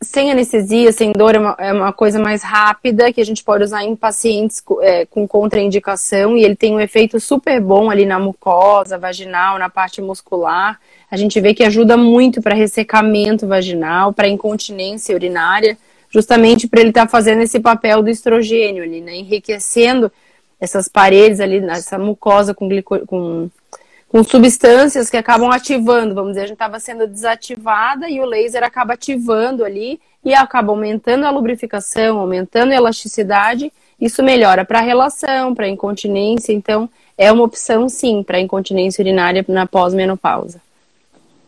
sem 0.00 0.30
anestesia, 0.30 0.92
sem 0.92 1.12
dor, 1.12 1.34
é 1.34 1.38
uma, 1.38 1.56
é 1.58 1.72
uma, 1.72 1.92
coisa 1.92 2.20
mais 2.20 2.44
rápida 2.44 3.12
que 3.12 3.20
a 3.20 3.24
gente 3.24 3.42
pode 3.42 3.64
usar 3.64 3.82
em 3.82 3.96
pacientes 3.96 4.62
é, 4.82 5.04
com 5.06 5.26
contraindicação 5.26 6.36
e 6.36 6.44
ele 6.44 6.54
tem 6.54 6.72
um 6.72 6.80
efeito 6.80 7.18
super 7.18 7.60
bom 7.60 7.90
ali 7.90 8.06
na 8.06 8.20
mucosa 8.20 8.96
vaginal, 8.96 9.58
na 9.58 9.68
parte 9.68 10.00
muscular. 10.00 10.78
A 11.10 11.16
gente 11.16 11.40
vê 11.40 11.52
que 11.52 11.64
ajuda 11.64 11.96
muito 11.96 12.40
para 12.40 12.54
ressecamento 12.54 13.48
vaginal, 13.48 14.12
para 14.12 14.28
incontinência 14.28 15.14
urinária 15.14 15.76
justamente 16.10 16.66
para 16.66 16.80
ele 16.80 16.90
estar 16.90 17.06
tá 17.06 17.08
fazendo 17.08 17.42
esse 17.42 17.60
papel 17.60 18.02
do 18.02 18.10
estrogênio 18.10 18.82
ali, 18.82 19.00
né? 19.00 19.16
Enriquecendo 19.16 20.10
essas 20.60 20.88
paredes 20.88 21.40
ali, 21.40 21.58
essa 21.68 21.98
mucosa 21.98 22.54
com, 22.54 22.68
glico, 22.68 22.98
com, 23.06 23.48
com 24.08 24.24
substâncias 24.24 25.08
que 25.08 25.16
acabam 25.16 25.50
ativando, 25.50 26.14
vamos 26.14 26.30
dizer, 26.30 26.40
a 26.40 26.46
gente 26.46 26.54
estava 26.54 26.80
sendo 26.80 27.06
desativada 27.06 28.08
e 28.08 28.20
o 28.20 28.24
laser 28.24 28.64
acaba 28.64 28.94
ativando 28.94 29.64
ali 29.64 30.00
e 30.24 30.34
acaba 30.34 30.72
aumentando 30.72 31.24
a 31.24 31.30
lubrificação, 31.30 32.18
aumentando 32.18 32.72
a 32.72 32.76
elasticidade. 32.76 33.72
Isso 34.00 34.22
melhora 34.22 34.64
para 34.64 34.78
a 34.78 34.82
relação, 34.82 35.54
para 35.54 35.66
a 35.66 35.68
incontinência, 35.68 36.52
então 36.52 36.88
é 37.16 37.30
uma 37.30 37.44
opção 37.44 37.88
sim 37.88 38.22
para 38.22 38.40
incontinência 38.40 39.02
urinária 39.02 39.44
na 39.48 39.66
pós-menopausa. 39.66 40.60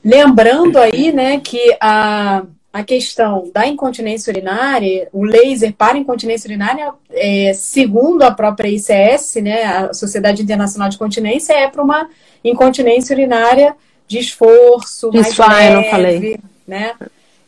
Lembrando 0.05 0.79
aí, 0.79 1.13
né, 1.13 1.41
que 1.41 1.77
a 1.81 2.43
a 2.73 2.85
questão 2.85 3.51
da 3.53 3.67
incontinência 3.67 4.31
urinária, 4.31 5.09
o 5.13 5.25
laser 5.25 5.73
para 5.73 5.99
incontinência 5.99 6.47
urinária, 6.49 6.93
é, 7.11 7.53
segundo 7.53 8.23
a 8.23 8.31
própria 8.31 8.69
ICS, 8.69 9.37
né, 9.43 9.65
a 9.65 9.93
Sociedade 9.93 10.43
Internacional 10.43 10.89
de 10.89 10.97
Continência, 10.97 11.53
é 11.53 11.69
para 11.69 11.83
uma 11.83 12.09
incontinência 12.45 13.13
urinária 13.13 13.75
de 14.07 14.19
esforço, 14.19 15.11
Isso, 15.13 15.41
mais 15.41 15.55
leve, 15.55 15.55
ah, 15.55 15.71
eu 15.71 15.77
não 15.83 15.91
falei. 15.91 16.41
né? 16.67 16.95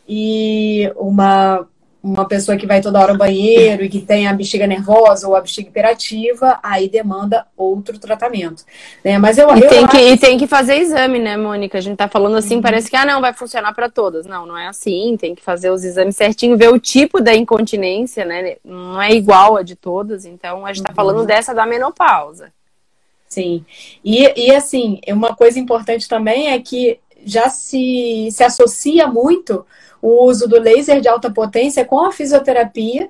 E 0.07 0.91
uma 0.97 1.65
uma 2.03 2.27
pessoa 2.27 2.57
que 2.57 2.67
vai 2.67 2.81
toda 2.81 2.99
hora 2.99 3.13
ao 3.13 3.17
banheiro 3.17 3.81
e 3.81 3.87
que 3.87 4.01
tem 4.01 4.27
a 4.27 4.33
bexiga 4.33 4.67
nervosa 4.67 5.25
ou 5.25 5.37
a 5.37 5.41
bexiga 5.41 5.69
hiperativa, 5.69 6.59
aí 6.61 6.89
demanda 6.89 7.47
outro 7.55 7.97
tratamento. 7.97 8.65
Né? 9.01 9.17
Mas 9.17 9.37
eu, 9.37 9.47
e, 9.55 9.61
eu 9.61 9.69
tem 9.69 9.87
que, 9.87 9.97
e 9.97 10.17
tem 10.17 10.37
que 10.37 10.45
fazer 10.45 10.75
exame, 10.75 11.17
né, 11.17 11.37
Mônica? 11.37 11.77
A 11.77 11.81
gente 11.81 11.95
tá 11.95 12.09
falando 12.09 12.35
assim, 12.35 12.57
uhum. 12.57 12.61
parece 12.61 12.89
que 12.89 12.97
ah, 12.97 13.05
não, 13.05 13.21
vai 13.21 13.31
funcionar 13.33 13.73
para 13.73 13.89
todas. 13.89 14.25
Não, 14.25 14.45
não 14.45 14.57
é 14.57 14.67
assim. 14.67 15.15
Tem 15.17 15.33
que 15.33 15.41
fazer 15.41 15.69
os 15.69 15.85
exames 15.85 16.17
certinho, 16.17 16.57
ver 16.57 16.73
o 16.73 16.77
tipo 16.77 17.21
da 17.21 17.33
incontinência, 17.33 18.25
né? 18.25 18.57
Não 18.65 19.01
é 19.01 19.11
igual 19.11 19.55
a 19.55 19.63
de 19.63 19.77
todas. 19.77 20.25
Então, 20.25 20.65
a 20.65 20.73
gente 20.73 20.83
tá 20.83 20.91
uhum. 20.91 20.95
falando 20.95 21.25
dessa 21.25 21.53
da 21.53 21.65
menopausa. 21.65 22.51
Sim. 23.29 23.65
E, 24.03 24.47
e 24.47 24.53
assim, 24.53 24.99
uma 25.07 25.33
coisa 25.33 25.57
importante 25.57 26.09
também 26.09 26.51
é 26.51 26.59
que 26.59 26.99
já 27.25 27.47
se, 27.49 28.27
se 28.29 28.43
associa 28.43 29.07
muito 29.07 29.65
o 30.03 30.25
uso 30.25 30.49
do 30.49 30.59
laser 30.59 30.99
de 30.99 31.07
alta 31.07 31.31
potência 31.31 31.85
com 31.85 32.01
a 32.01 32.11
fisioterapia 32.11 33.09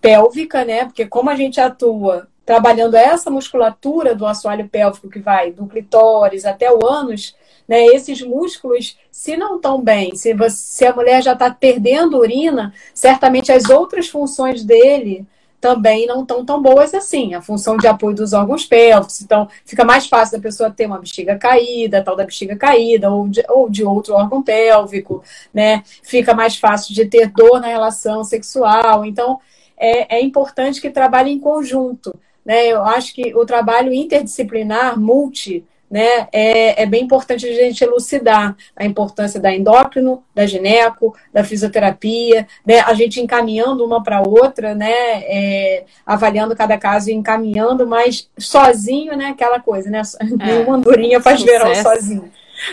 pélvica, 0.00 0.64
né? 0.64 0.84
Porque 0.84 1.04
como 1.06 1.28
a 1.28 1.34
gente 1.34 1.60
atua 1.60 2.28
trabalhando 2.46 2.94
essa 2.94 3.30
musculatura 3.30 4.14
do 4.14 4.24
assoalho 4.24 4.68
pélvico 4.68 5.10
que 5.10 5.18
vai 5.18 5.50
do 5.50 5.66
clitóris 5.66 6.44
até 6.44 6.70
o 6.70 6.86
ânus, 6.86 7.34
né? 7.66 7.84
Esses 7.86 8.22
músculos, 8.22 8.96
se 9.10 9.36
não 9.36 9.56
estão 9.56 9.82
bem, 9.82 10.14
se, 10.14 10.32
você, 10.34 10.56
se 10.56 10.86
a 10.86 10.94
mulher 10.94 11.20
já 11.20 11.32
está 11.32 11.50
perdendo 11.50 12.18
urina, 12.18 12.72
certamente 12.94 13.50
as 13.50 13.68
outras 13.68 14.08
funções 14.08 14.62
dele 14.62 15.26
também 15.64 16.06
não 16.06 16.20
estão 16.20 16.44
tão 16.44 16.60
boas 16.60 16.92
assim. 16.92 17.32
A 17.32 17.40
função 17.40 17.78
de 17.78 17.86
apoio 17.86 18.14
dos 18.14 18.34
órgãos 18.34 18.66
pélvicos. 18.66 19.22
Então, 19.22 19.48
fica 19.64 19.82
mais 19.82 20.06
fácil 20.06 20.36
da 20.36 20.42
pessoa 20.42 20.70
ter 20.70 20.84
uma 20.84 20.98
bexiga 20.98 21.38
caída, 21.38 22.02
tal 22.02 22.14
da 22.14 22.26
bexiga 22.26 22.54
caída, 22.54 23.10
ou 23.10 23.26
de, 23.26 23.42
ou 23.48 23.70
de 23.70 23.82
outro 23.82 24.12
órgão 24.12 24.42
pélvico, 24.42 25.24
né? 25.54 25.82
Fica 26.02 26.34
mais 26.34 26.56
fácil 26.56 26.94
de 26.94 27.06
ter 27.06 27.28
dor 27.28 27.62
na 27.62 27.68
relação 27.68 28.22
sexual. 28.24 29.06
Então, 29.06 29.40
é, 29.74 30.18
é 30.18 30.20
importante 30.20 30.82
que 30.82 30.90
trabalhe 30.90 31.30
em 31.30 31.38
conjunto. 31.38 32.14
Né? 32.44 32.66
Eu 32.66 32.84
acho 32.84 33.14
que 33.14 33.34
o 33.34 33.46
trabalho 33.46 33.90
interdisciplinar, 33.90 35.00
multi, 35.00 35.64
né, 35.94 36.26
é, 36.32 36.82
é, 36.82 36.86
bem 36.86 37.04
importante 37.04 37.46
a 37.46 37.52
gente 37.52 37.84
elucidar 37.84 38.56
a 38.74 38.84
importância 38.84 39.38
da 39.38 39.54
endócrino, 39.54 40.24
da 40.34 40.44
gineco, 40.44 41.16
da 41.32 41.44
fisioterapia, 41.44 42.48
né, 42.66 42.80
a 42.80 42.92
gente 42.94 43.20
encaminhando 43.20 43.84
uma 43.84 44.02
para 44.02 44.20
outra, 44.20 44.74
né, 44.74 44.90
é, 44.90 45.84
avaliando 46.04 46.56
cada 46.56 46.76
caso 46.76 47.10
e 47.10 47.14
encaminhando, 47.14 47.86
mas 47.86 48.28
sozinho, 48.36 49.16
né, 49.16 49.26
aquela 49.26 49.60
coisa, 49.60 49.88
né, 49.88 50.02
é, 50.18 50.24
nenhuma 50.24 50.74
andorinha 50.74 51.20
faz 51.20 51.40
verão 51.44 51.72
sozinho, 51.76 52.28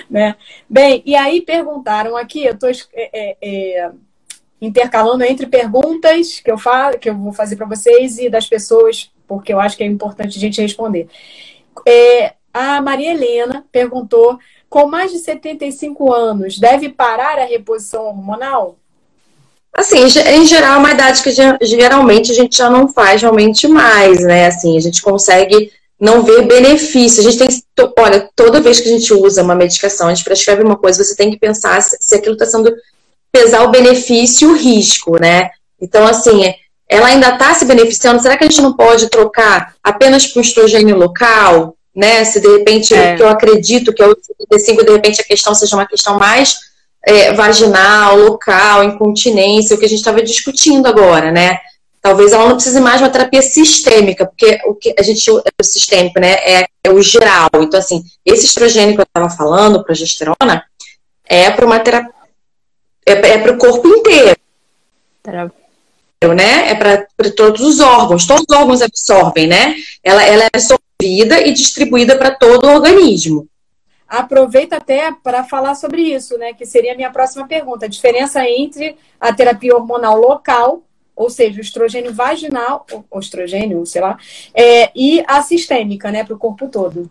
né. 0.09 0.35
Bem, 0.67 1.03
e 1.05 1.15
aí 1.15 1.41
perguntaram 1.41 2.17
aqui, 2.17 2.43
eu 2.43 2.53
estou 2.53 2.71
é, 2.91 3.37
é, 3.39 3.91
intercalando 4.59 5.23
entre 5.23 5.45
perguntas 5.45 6.39
que 6.39 6.49
eu, 6.49 6.57
fa 6.57 6.97
que 6.97 7.07
eu 7.07 7.15
vou 7.15 7.33
fazer 7.33 7.55
para 7.55 7.67
vocês 7.67 8.17
e 8.17 8.31
das 8.31 8.47
pessoas, 8.47 9.11
porque 9.27 9.53
eu 9.53 9.59
acho 9.59 9.77
que 9.77 9.83
é 9.83 9.87
importante 9.87 10.39
a 10.39 10.41
gente 10.41 10.59
responder. 10.59 11.07
É, 11.87 12.33
a 12.53 12.81
Maria 12.81 13.11
Helena 13.11 13.65
perguntou: 13.71 14.37
com 14.69 14.87
mais 14.87 15.11
de 15.11 15.19
75 15.19 16.13
anos, 16.13 16.59
deve 16.59 16.89
parar 16.89 17.37
a 17.37 17.45
reposição 17.45 18.05
hormonal? 18.05 18.77
Assim, 19.73 19.99
em 20.03 20.45
geral, 20.45 20.75
é 20.75 20.77
uma 20.77 20.91
idade 20.91 21.23
que 21.23 21.31
geralmente 21.61 22.31
a 22.31 22.35
gente 22.35 22.57
já 22.57 22.69
não 22.69 22.89
faz 22.89 23.21
realmente 23.21 23.67
mais, 23.67 24.21
né? 24.21 24.47
Assim, 24.47 24.75
a 24.75 24.81
gente 24.81 25.01
consegue 25.01 25.71
não 25.99 26.23
ver 26.23 26.45
benefício. 26.45 27.21
A 27.21 27.31
gente 27.31 27.37
tem, 27.37 27.91
olha, 27.97 28.29
toda 28.35 28.59
vez 28.59 28.81
que 28.81 28.89
a 28.89 28.91
gente 28.91 29.13
usa 29.13 29.43
uma 29.43 29.55
medicação, 29.55 30.07
a 30.07 30.13
gente 30.13 30.25
prescreve 30.25 30.63
uma 30.63 30.75
coisa, 30.75 31.03
você 31.03 31.15
tem 31.15 31.31
que 31.31 31.39
pensar 31.39 31.81
se 31.81 32.15
aquilo 32.15 32.33
está 32.33 32.45
sendo 32.45 32.73
pesar 33.31 33.63
o 33.63 33.71
benefício 33.71 34.49
e 34.49 34.51
o 34.51 34.57
risco, 34.57 35.17
né? 35.21 35.51
Então, 35.79 36.05
assim, 36.05 36.53
ela 36.89 37.07
ainda 37.07 37.29
está 37.29 37.53
se 37.53 37.63
beneficiando. 37.63 38.21
Será 38.21 38.35
que 38.35 38.43
a 38.43 38.49
gente 38.49 38.61
não 38.61 38.75
pode 38.75 39.09
trocar 39.09 39.73
apenas 39.81 40.27
para 40.27 40.39
o 40.39 40.43
estrogênio 40.43 40.97
local? 40.97 41.77
Né? 41.95 42.23
Se 42.23 42.39
de 42.39 42.47
repente, 42.47 42.93
é. 42.93 43.15
que 43.15 43.23
eu 43.23 43.29
acredito 43.29 43.93
que 43.93 44.01
é 44.01 44.07
o 44.07 44.15
75, 44.15 44.85
de 44.85 44.91
repente 44.91 45.21
a 45.21 45.25
questão 45.25 45.53
seja 45.53 45.75
uma 45.75 45.87
questão 45.87 46.17
mais 46.17 46.57
é, 47.05 47.33
vaginal, 47.33 48.17
local, 48.17 48.83
incontinência, 48.83 49.75
o 49.75 49.79
que 49.79 49.85
a 49.85 49.89
gente 49.89 49.99
estava 49.99 50.21
discutindo 50.21 50.87
agora, 50.87 51.31
né? 51.31 51.59
talvez 52.01 52.33
ela 52.33 52.47
não 52.49 52.55
precise 52.55 52.79
mais 52.79 52.97
de 52.97 53.03
uma 53.03 53.11
terapia 53.11 53.41
sistêmica, 53.41 54.25
porque 54.25 54.59
o 54.65 54.73
que 54.73 54.93
a 54.97 55.03
gente 55.03 55.29
o 55.29 55.43
sistêmico, 55.61 56.19
né, 56.19 56.33
é, 56.33 56.67
é 56.83 56.89
o 56.89 57.01
geral. 57.01 57.49
Então, 57.55 57.79
assim, 57.79 58.03
esse 58.25 58.45
estrogênio 58.45 58.95
que 58.95 59.01
eu 59.01 59.05
estava 59.05 59.29
falando, 59.29 59.83
progesterona, 59.83 60.65
é 61.25 61.51
para 61.51 61.65
uma 61.65 61.79
terapia, 61.79 62.11
é, 63.05 63.11
é 63.11 63.37
para 63.37 63.51
o 63.51 63.57
corpo 63.57 63.87
inteiro. 63.87 64.35
Né? 66.23 66.69
É 66.69 66.75
para 66.75 67.07
todos 67.35 67.61
os 67.61 67.79
órgãos, 67.79 68.27
todos 68.27 68.45
os 68.47 68.55
órgãos 68.55 68.81
absorvem, 68.81 69.47
né? 69.47 69.75
Ela, 70.03 70.23
ela 70.23 70.43
é 70.43 70.49
absorvida 70.53 71.41
e 71.41 71.51
distribuída 71.51 72.15
para 72.15 72.29
todo 72.29 72.67
o 72.67 72.71
organismo. 72.71 73.47
Aproveita 74.07 74.77
até 74.77 75.11
para 75.11 75.43
falar 75.43 75.73
sobre 75.73 76.01
isso, 76.01 76.37
né? 76.37 76.53
Que 76.53 76.63
seria 76.63 76.93
a 76.93 76.95
minha 76.95 77.09
próxima 77.09 77.47
pergunta. 77.47 77.87
A 77.87 77.89
diferença 77.89 78.47
entre 78.47 78.95
a 79.19 79.33
terapia 79.33 79.75
hormonal 79.75 80.19
local 80.19 80.83
ou 81.15 81.29
seja, 81.29 81.59
o 81.59 81.61
estrogênio 81.61 82.13
vaginal, 82.13 82.85
ou 83.09 83.19
estrogênio, 83.19 83.85
sei 83.85 84.01
lá, 84.01 84.17
é, 84.55 84.89
e 84.95 85.23
a 85.27 85.43
sistêmica, 85.43 86.11
né, 86.11 86.23
para 86.23 86.33
o 86.33 86.39
corpo 86.39 86.67
todo. 86.67 87.09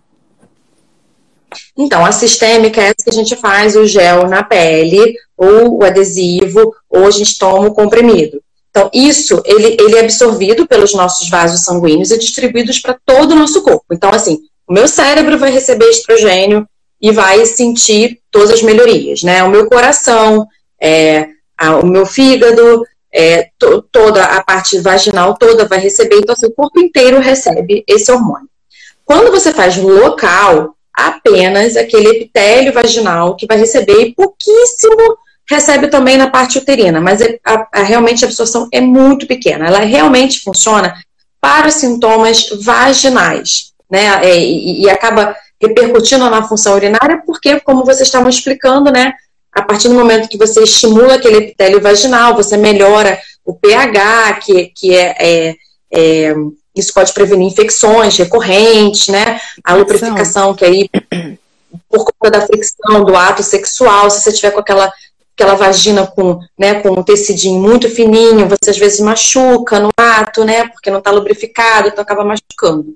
Então, 1.77 2.05
a 2.05 2.13
sistêmica 2.13 2.81
é 2.81 2.87
essa 2.87 3.05
que 3.05 3.11
a 3.11 3.13
gente 3.13 3.37
faz 3.37 3.77
o 3.77 3.87
gel 3.87 4.29
na 4.29 4.43
pele, 4.43 5.15
ou 5.37 5.79
o 5.79 5.85
adesivo, 5.85 6.75
ou 6.89 7.07
a 7.07 7.11
gente 7.11 7.39
toma 7.39 7.69
o 7.69 7.75
comprimido. 7.75 8.43
Então, 8.71 8.89
isso, 8.95 9.43
ele, 9.45 9.77
ele 9.81 9.97
é 9.97 10.01
absorvido 10.01 10.66
pelos 10.66 10.95
nossos 10.95 11.29
vasos 11.29 11.64
sanguíneos 11.64 12.11
e 12.11 12.18
distribuídos 12.18 12.79
para 12.79 12.99
todo 13.05 13.33
o 13.33 13.37
nosso 13.37 13.62
corpo. 13.62 13.87
Então, 13.93 14.11
assim, 14.11 14.41
o 14.66 14.73
meu 14.73 14.87
cérebro 14.87 15.39
vai 15.39 15.51
receber 15.51 15.89
estrogênio 15.89 16.66
e 17.01 17.11
vai 17.11 17.45
sentir 17.47 18.21
todas 18.31 18.51
as 18.51 18.62
melhorias, 18.62 19.23
né? 19.23 19.43
O 19.43 19.51
meu 19.51 19.66
coração, 19.66 20.47
é, 20.81 21.29
a, 21.59 21.79
o 21.79 21.87
meu 21.87 22.07
fígado, 22.07 22.85
é, 23.12 23.49
to, 23.59 23.83
toda 23.91 24.23
a 24.23 24.43
parte 24.43 24.79
vaginal 24.79 25.35
toda 25.35 25.66
vai 25.66 25.81
receber, 25.81 26.16
então 26.18 26.33
assim, 26.33 26.47
o 26.47 26.55
corpo 26.55 26.79
inteiro 26.79 27.18
recebe 27.18 27.83
esse 27.89 28.12
hormônio. 28.12 28.49
Quando 29.05 29.33
você 29.33 29.53
faz 29.53 29.77
local, 29.77 30.77
apenas 30.95 31.77
aquele 31.77 32.09
epitélio 32.11 32.73
vaginal 32.73 33.35
que 33.35 33.47
vai 33.47 33.59
receber 33.59 34.14
pouquíssimo 34.14 35.18
recebe 35.51 35.88
também 35.88 36.16
na 36.16 36.30
parte 36.30 36.59
uterina, 36.59 37.01
mas 37.01 37.20
é, 37.20 37.38
a, 37.44 37.66
a, 37.72 37.82
realmente 37.82 38.24
a 38.24 38.28
absorção 38.28 38.68
é 38.72 38.80
muito 38.80 39.26
pequena. 39.26 39.66
Ela 39.66 39.80
realmente 39.80 40.40
funciona 40.40 40.94
para 41.40 41.68
os 41.68 41.74
sintomas 41.74 42.48
vaginais, 42.62 43.72
né? 43.90 44.20
É, 44.22 44.38
e, 44.38 44.82
e 44.82 44.90
acaba 44.90 45.36
repercutindo 45.61 46.30
na 46.30 46.42
função 46.42 46.74
urinária, 46.74 47.22
porque, 47.26 47.61
como 47.61 47.84
vocês 47.84 48.09
estavam 48.09 48.30
explicando, 48.30 48.90
né? 48.90 49.12
a 49.53 49.62
partir 49.62 49.88
do 49.88 49.94
momento 49.94 50.28
que 50.28 50.38
você 50.38 50.62
estimula 50.62 51.14
aquele 51.14 51.38
epitélio 51.38 51.80
vaginal, 51.80 52.34
você 52.34 52.57
melhora 52.57 53.18
o 53.44 53.55
pH, 53.55 54.34
que, 54.34 54.66
que 54.66 54.94
é, 54.94 55.16
é, 55.18 55.57
é 55.92 56.34
isso 56.74 56.94
pode 56.94 57.12
prevenir 57.12 57.48
infecções 57.48 58.16
recorrentes, 58.16 59.09
né? 59.09 59.40
A 59.64 59.74
lubrificação, 59.74 60.55
que 60.55 60.64
aí, 60.64 60.88
por 61.88 62.05
conta 62.05 62.38
da 62.38 62.46
fricção 62.46 63.05
do 63.05 63.16
ato 63.16 63.42
sexual, 63.42 64.09
se 64.09 64.20
você 64.20 64.32
tiver 64.32 64.53
com 64.53 64.61
aquela, 64.61 64.90
aquela 65.41 65.55
vagina 65.55 66.07
com, 66.07 66.38
né, 66.59 66.82
com 66.82 66.91
um 66.91 67.03
tecidinho 67.03 67.59
muito 67.59 67.88
fininho, 67.88 68.47
você 68.47 68.70
às 68.70 68.78
vezes 68.78 69.01
machuca 69.01 69.80
no 69.80 69.88
ato, 69.97 70.45
né? 70.45 70.68
Porque 70.68 70.91
não 70.91 70.99
está 70.99 71.11
lubrificado, 71.11 71.88
então 71.88 72.03
acaba 72.03 72.22
machucando. 72.22 72.95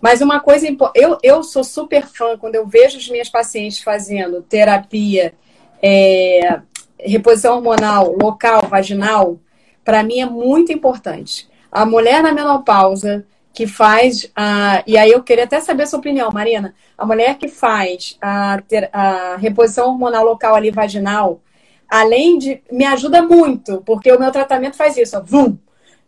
Mas 0.00 0.22
uma 0.22 0.40
coisa 0.40 0.66
eu, 0.94 1.18
eu 1.22 1.42
sou 1.44 1.62
super 1.62 2.06
fã 2.06 2.38
quando 2.38 2.54
eu 2.54 2.66
vejo 2.66 2.96
as 2.96 3.06
minhas 3.08 3.28
pacientes 3.28 3.80
fazendo 3.80 4.40
terapia 4.40 5.34
é, 5.82 6.60
reposição 6.98 7.56
hormonal 7.56 8.16
local, 8.16 8.66
vaginal, 8.66 9.38
para 9.84 10.02
mim 10.02 10.20
é 10.20 10.26
muito 10.26 10.72
importante. 10.72 11.46
A 11.70 11.84
mulher 11.84 12.22
na 12.22 12.32
menopausa 12.32 13.26
que 13.52 13.66
faz, 13.66 14.30
a, 14.34 14.82
e 14.86 14.96
aí 14.96 15.10
eu 15.10 15.22
queria 15.22 15.44
até 15.44 15.60
saber 15.60 15.82
a 15.82 15.86
sua 15.86 15.98
opinião, 15.98 16.30
Marina, 16.32 16.74
a 16.96 17.04
mulher 17.04 17.36
que 17.36 17.48
faz 17.48 18.16
a, 18.22 18.58
a 18.92 19.36
reposição 19.36 19.88
hormonal 19.88 20.24
local 20.24 20.54
ali 20.54 20.70
vaginal, 20.70 21.42
além 21.90 22.38
de, 22.38 22.62
me 22.70 22.84
ajuda 22.86 23.22
muito, 23.22 23.82
porque 23.84 24.12
o 24.12 24.18
meu 24.18 24.30
tratamento 24.30 24.76
faz 24.76 24.96
isso, 24.96 25.16
ó, 25.16 25.20
vum, 25.24 25.56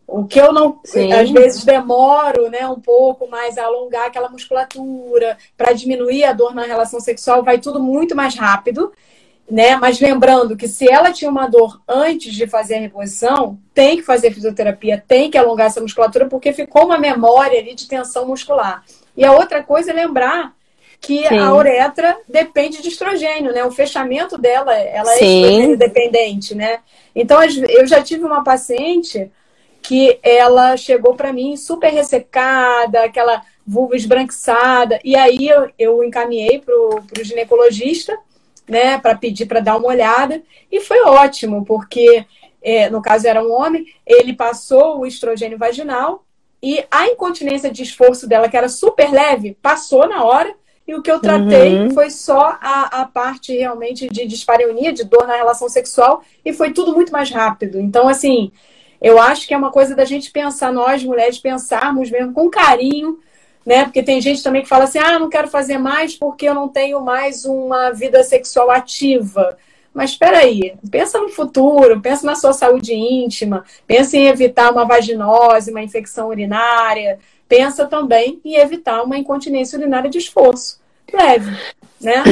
o 0.07 0.25
que 0.25 0.41
eu 0.41 0.53
não, 0.53 0.79
Sim. 0.85 1.13
às 1.13 1.31
vezes, 1.31 1.65
demoro 1.65 2.51
né, 2.51 2.67
um 2.67 2.79
pouco 2.79 3.29
mais 3.29 3.59
a 3.59 3.65
alongar 3.65 4.07
aquela 4.07 4.29
musculatura, 4.29 5.37
para 5.57 5.73
diminuir 5.73 6.25
a 6.25 6.33
dor 6.33 6.55
na 6.55 6.65
relação 6.65 7.01
sexual, 7.01 7.43
vai 7.43 7.59
tudo 7.59 7.81
muito 7.81 8.15
mais 8.15 8.37
rápido 8.37 8.93
né? 9.53 9.77
Mas 9.77 10.01
lembrando 10.01 10.57
que 10.57 10.67
se 10.67 10.91
ela 10.91 11.13
tinha 11.13 11.31
uma 11.31 11.47
dor 11.47 11.81
antes 11.87 12.33
de 12.33 12.47
fazer 12.47 12.77
a 12.77 12.81
reposição, 12.81 13.59
tem 13.75 13.97
que 13.97 14.03
fazer 14.03 14.33
fisioterapia, 14.33 15.05
tem 15.07 15.31
que 15.31 15.37
alongar 15.37 15.67
essa 15.67 15.81
musculatura, 15.81 16.27
porque 16.27 16.53
ficou 16.53 16.87
uma 16.87 16.99
memória 16.99 17.61
ali 17.61 17.75
de 17.75 17.87
tensão 17.87 18.27
muscular. 18.27 18.83
E 19.15 19.25
a 19.25 19.33
outra 19.33 19.63
coisa 19.63 19.91
é 19.91 19.95
lembrar 19.95 20.55
que 21.03 21.27
Sim. 21.27 21.37
a 21.37 21.53
uretra 21.53 22.17
depende 22.29 22.81
de 22.81 22.89
estrogênio, 22.89 23.53
né? 23.53 23.65
O 23.65 23.73
fechamento 23.73 24.39
dela, 24.39 24.73
ela 24.73 25.13
é 25.13 25.17
Sim. 25.17 25.73
é 25.73 25.77
dependente, 25.77 26.55
né? 26.55 26.79
Então, 27.15 27.41
eu 27.43 27.87
já 27.87 28.01
tive 28.01 28.25
uma 28.25 28.45
paciente 28.45 29.29
que 29.83 30.17
ela 30.23 30.77
chegou 30.77 31.15
para 31.17 31.33
mim 31.33 31.57
super 31.57 31.93
ressecada, 31.93 33.03
aquela 33.03 33.43
vulva 33.67 33.97
esbranquiçada, 33.97 35.01
e 35.05 35.17
aí 35.17 35.49
eu, 35.49 35.69
eu 35.77 36.05
encaminhei 36.05 36.61
para 36.61 36.75
o 36.75 37.03
ginecologista, 37.25 38.17
né, 38.69 38.97
para 38.99 39.17
pedir 39.17 39.47
para 39.47 39.59
dar 39.59 39.77
uma 39.77 39.89
olhada, 39.89 40.41
e 40.71 40.81
foi 40.81 41.03
ótimo, 41.03 41.65
porque 41.65 42.25
é, 42.63 42.89
no 42.89 43.03
caso 43.03 43.27
era 43.27 43.43
um 43.43 43.53
homem, 43.53 43.85
ele 44.07 44.35
passou 44.35 45.01
o 45.01 45.07
estrogênio 45.07 45.59
vaginal 45.59 46.25
e 46.63 46.85
a 46.89 47.09
incontinência 47.09 47.73
de 47.73 47.83
esforço 47.83 48.29
dela, 48.29 48.49
que 48.49 48.57
era 48.57 48.69
super 48.69 49.11
leve, 49.11 49.57
passou 49.61 50.09
na 50.09 50.23
hora. 50.23 50.55
E 50.87 50.95
o 50.95 51.03
que 51.03 51.11
eu 51.11 51.21
tratei 51.21 51.79
uhum. 51.79 51.91
foi 51.91 52.11
só 52.11 52.59
a, 52.61 53.03
a 53.03 53.05
parte 53.05 53.57
realmente 53.57 54.09
de 54.09 54.27
dispareunia, 54.27 54.93
de 54.93 55.05
dor 55.05 55.27
na 55.27 55.37
relação 55.37 55.69
sexual, 55.69 56.23
e 56.45 56.53
foi 56.53 56.73
tudo 56.73 56.93
muito 56.93 57.13
mais 57.13 57.31
rápido. 57.31 57.79
Então, 57.79 58.09
assim, 58.09 58.51
eu 59.01 59.21
acho 59.21 59.47
que 59.47 59.55
é 59.55 59.57
uma 59.57 59.71
coisa 59.71 59.95
da 59.95 60.05
gente 60.05 60.31
pensar, 60.31 60.73
nós 60.73 61.05
mulheres, 61.05 61.39
pensarmos 61.39 62.11
mesmo 62.11 62.33
com 62.33 62.51
carinho 62.51 63.19
né? 63.65 63.85
Porque 63.85 64.03
tem 64.03 64.21
gente 64.21 64.43
também 64.43 64.63
que 64.63 64.69
fala 64.69 64.85
assim: 64.85 64.99
ah, 64.99 65.19
não 65.19 65.29
quero 65.29 65.49
fazer 65.49 65.79
mais 65.79 66.15
porque 66.15 66.49
eu 66.49 66.55
não 66.55 66.69
tenho 66.69 67.01
mais 67.01 67.45
uma 67.45 67.91
vida 67.91 68.23
sexual 68.23 68.71
ativa. 68.71 69.57
Mas 69.95 70.11
espera 70.11 70.39
aí, 70.39 70.75
pensa 70.91 71.21
no 71.21 71.29
futuro, 71.29 72.01
pensa 72.01 72.25
na 72.25 72.35
sua 72.35 72.55
saúde 72.55 72.95
íntima, 72.95 73.63
pensa 73.87 74.17
em 74.17 74.27
evitar 74.27 74.73
uma 74.73 74.87
vaginose, 74.87 75.71
uma 75.71 75.83
infecção 75.83 76.29
urinária, 76.29 77.19
pensa 77.55 77.87
também 77.87 78.41
em 78.45 78.55
evitar 78.55 79.03
uma 79.03 79.19
incontinência 79.19 79.79
urinária 79.79 80.11
de 80.11 80.19
esforço 80.19 80.81
leve, 81.13 81.51
né? 82.01 82.23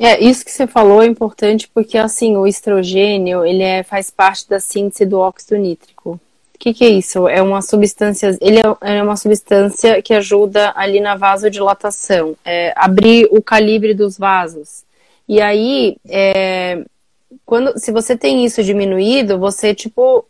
É, 0.00 0.20
isso 0.24 0.44
que 0.44 0.50
você 0.50 0.66
falou 0.66 1.02
é 1.02 1.06
importante 1.06 1.68
porque 1.72 1.98
assim, 1.98 2.36
o 2.36 2.46
estrogênio, 2.46 3.44
ele 3.44 3.62
é, 3.62 3.82
faz 3.82 4.10
parte 4.10 4.48
da 4.48 4.58
síntese 4.58 5.04
do 5.04 5.18
óxido 5.18 5.56
nítrico 5.56 6.18
que, 6.62 6.72
que 6.72 6.84
é 6.84 6.88
isso? 6.90 7.26
É 7.26 7.42
uma 7.42 7.60
substância, 7.60 8.38
ele 8.40 8.60
é, 8.60 8.98
é 8.98 9.02
uma 9.02 9.16
substância 9.16 10.00
que 10.00 10.14
ajuda 10.14 10.72
ali 10.76 11.00
na 11.00 11.16
vasodilatação, 11.16 12.36
é, 12.44 12.72
abrir 12.76 13.26
o 13.32 13.42
calibre 13.42 13.92
dos 13.92 14.16
vasos. 14.16 14.84
E 15.28 15.40
aí, 15.40 15.96
é, 16.08 16.84
quando, 17.44 17.76
se 17.80 17.90
você 17.90 18.16
tem 18.16 18.44
isso 18.44 18.62
diminuído, 18.62 19.40
você 19.40 19.74
tipo 19.74 20.24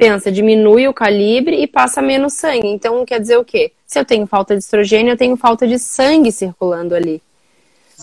pensa, 0.00 0.32
diminui 0.32 0.88
o 0.88 0.94
calibre 0.94 1.62
e 1.62 1.66
passa 1.66 2.00
menos 2.00 2.32
sangue. 2.32 2.68
Então 2.68 3.04
quer 3.04 3.20
dizer 3.20 3.36
o 3.36 3.44
quê? 3.44 3.72
Se 3.86 3.98
eu 3.98 4.04
tenho 4.04 4.26
falta 4.26 4.56
de 4.56 4.62
estrogênio, 4.62 5.12
eu 5.12 5.16
tenho 5.16 5.36
falta 5.36 5.68
de 5.68 5.78
sangue 5.78 6.32
circulando 6.32 6.94
ali. 6.94 7.22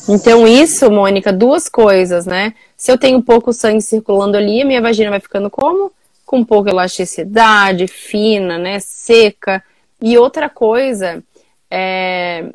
Então, 0.07 0.47
isso, 0.47 0.91
Mônica, 0.91 1.33
duas 1.33 1.67
coisas, 1.67 2.27
né? 2.27 2.53
Se 2.77 2.91
eu 2.91 2.99
tenho 2.99 3.19
pouco 3.23 3.51
sangue 3.51 3.81
circulando 3.81 4.37
ali, 4.37 4.61
a 4.61 4.65
minha 4.65 4.81
vagina 4.81 5.09
vai 5.09 5.19
ficando 5.19 5.49
como? 5.49 5.91
com 6.27 6.43
pouca 6.43 6.69
elasticidade, 6.69 7.87
fina, 7.87 8.57
né, 8.57 8.79
seca. 8.81 9.63
E 9.99 10.17
outra 10.17 10.49
coisa 10.49 11.23
é, 11.71 12.51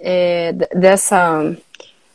é, 0.00 0.52
dessa, 0.74 1.56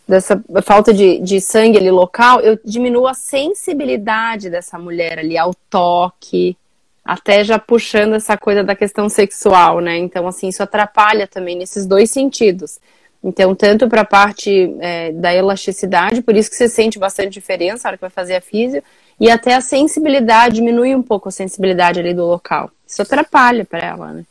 dessa 0.08 0.44
falta 0.64 0.94
de, 0.94 1.20
de 1.20 1.42
sangue 1.42 1.78
ali 1.78 1.92
local, 1.92 2.40
eu 2.42 2.60
diminuo 2.64 3.08
a 3.08 3.14
sensibilidade 3.14 4.50
dessa 4.50 4.78
mulher 4.78 5.20
ali 5.20 5.38
ao 5.38 5.54
toque, 5.70 6.56
até 7.04 7.44
já 7.44 7.60
puxando 7.60 8.16
essa 8.16 8.38
coisa 8.38 8.64
da 8.64 8.76
questão 8.76 9.10
sexual, 9.10 9.80
né? 9.80 9.98
Então, 9.98 10.28
assim, 10.28 10.48
isso 10.48 10.64
atrapalha 10.64 11.28
também 11.28 11.56
nesses 11.56 11.86
dois 11.86 12.10
sentidos. 12.10 12.80
Então, 13.24 13.56
tanto 13.56 13.90
para 13.90 14.02
a 14.02 14.06
parte 14.06 14.76
é, 14.80 15.12
da 15.12 15.34
elasticidade, 15.34 16.22
por 16.22 16.36
isso 16.36 16.50
que 16.50 16.56
você 16.56 16.70
sente 16.70 17.00
bastante 17.00 17.34
diferença 17.34 17.84
na 17.84 17.90
hora 17.90 17.98
que 17.98 18.02
vai 18.02 18.10
fazer 18.10 18.36
a 18.36 18.42
física, 18.42 18.84
e 19.20 19.32
até 19.32 19.56
a 19.56 19.62
sensibilidade, 19.62 20.56
diminui 20.56 20.94
um 20.94 21.02
pouco 21.02 21.30
a 21.30 21.32
sensibilidade 21.32 22.00
ali 22.00 22.14
do 22.14 22.26
local. 22.26 22.70
Isso 22.86 23.02
atrapalha 23.02 23.66
para 23.66 23.80
ela, 23.80 24.14
né? 24.14 24.24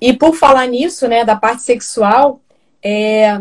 E 0.00 0.12
por 0.12 0.34
falar 0.34 0.66
nisso, 0.66 1.06
né, 1.06 1.24
da 1.24 1.36
parte 1.36 1.62
sexual, 1.62 2.40
é... 2.82 3.40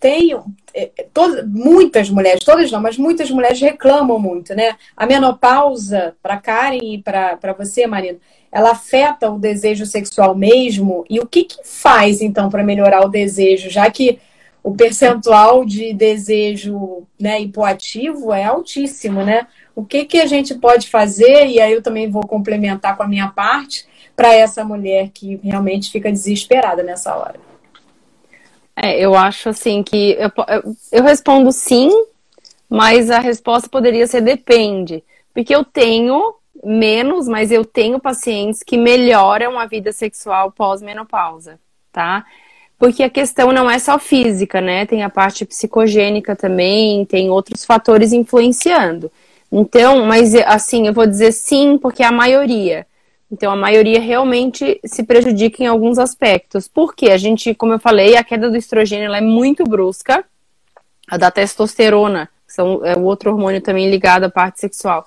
tenho 0.00 0.44
é, 0.74 0.90
todas, 1.12 1.46
muitas 1.46 2.08
mulheres, 2.08 2.42
todas 2.42 2.70
não, 2.70 2.80
mas 2.80 2.96
muitas 2.96 3.30
mulheres 3.30 3.60
reclamam 3.60 4.18
muito, 4.18 4.54
né? 4.54 4.74
A 4.96 5.06
menopausa, 5.06 6.16
para 6.22 6.38
Karen 6.38 6.78
e 6.82 7.02
para 7.02 7.52
você, 7.56 7.86
Marina, 7.86 8.18
ela 8.50 8.70
afeta 8.70 9.30
o 9.30 9.38
desejo 9.38 9.84
sexual 9.84 10.34
mesmo? 10.34 11.04
E 11.08 11.20
o 11.20 11.26
que, 11.26 11.44
que 11.44 11.58
faz, 11.62 12.22
então, 12.22 12.48
para 12.48 12.64
melhorar 12.64 13.04
o 13.04 13.10
desejo, 13.10 13.68
já 13.68 13.88
que 13.90 14.18
o 14.62 14.74
percentual 14.74 15.64
de 15.64 15.92
desejo 15.92 17.06
né, 17.18 17.40
hipoativo 17.40 18.32
é 18.32 18.44
altíssimo, 18.44 19.22
né? 19.22 19.46
O 19.76 19.84
que, 19.84 20.04
que 20.06 20.18
a 20.18 20.26
gente 20.26 20.54
pode 20.54 20.88
fazer, 20.88 21.46
e 21.46 21.60
aí 21.60 21.72
eu 21.72 21.82
também 21.82 22.10
vou 22.10 22.26
complementar 22.26 22.96
com 22.96 23.02
a 23.02 23.08
minha 23.08 23.28
parte, 23.28 23.86
para 24.16 24.34
essa 24.34 24.64
mulher 24.64 25.10
que 25.12 25.38
realmente 25.42 25.90
fica 25.90 26.10
desesperada 26.10 26.82
nessa 26.82 27.14
hora? 27.14 27.49
É, 28.82 28.98
eu 28.98 29.14
acho 29.14 29.50
assim 29.50 29.82
que 29.82 30.16
eu, 30.18 30.30
eu 30.90 31.04
respondo 31.04 31.52
sim, 31.52 31.90
mas 32.68 33.10
a 33.10 33.18
resposta 33.18 33.68
poderia 33.68 34.06
ser 34.06 34.22
depende. 34.22 35.04
Porque 35.34 35.54
eu 35.54 35.62
tenho 35.64 36.34
menos, 36.64 37.28
mas 37.28 37.52
eu 37.52 37.64
tenho 37.64 38.00
pacientes 38.00 38.62
que 38.62 38.78
melhoram 38.78 39.58
a 39.58 39.66
vida 39.66 39.92
sexual 39.92 40.50
pós-menopausa, 40.50 41.58
tá? 41.92 42.24
Porque 42.78 43.02
a 43.02 43.10
questão 43.10 43.52
não 43.52 43.70
é 43.70 43.78
só 43.78 43.98
física, 43.98 44.62
né? 44.62 44.86
Tem 44.86 45.02
a 45.02 45.10
parte 45.10 45.44
psicogênica 45.44 46.34
também, 46.34 47.04
tem 47.04 47.28
outros 47.28 47.66
fatores 47.66 48.14
influenciando. 48.14 49.12
Então, 49.52 50.06
mas 50.06 50.34
assim, 50.34 50.86
eu 50.86 50.94
vou 50.94 51.06
dizer 51.06 51.32
sim, 51.32 51.76
porque 51.76 52.02
é 52.02 52.06
a 52.06 52.12
maioria. 52.12 52.86
Então, 53.32 53.52
a 53.52 53.56
maioria 53.56 54.00
realmente 54.00 54.80
se 54.84 55.04
prejudica 55.04 55.62
em 55.62 55.66
alguns 55.66 55.98
aspectos. 55.98 56.66
Porque 56.66 57.10
a 57.10 57.16
gente, 57.16 57.54
como 57.54 57.72
eu 57.72 57.78
falei, 57.78 58.16
a 58.16 58.24
queda 58.24 58.50
do 58.50 58.56
estrogênio 58.56 59.12
é 59.12 59.20
muito 59.20 59.64
brusca. 59.64 60.24
A 61.08 61.16
da 61.16 61.30
testosterona, 61.30 62.28
que 62.46 62.52
são, 62.52 62.84
é 62.84 62.96
o 62.96 63.02
outro 63.02 63.30
hormônio 63.30 63.60
também 63.60 63.88
ligado 63.88 64.24
à 64.24 64.30
parte 64.30 64.60
sexual. 64.60 65.04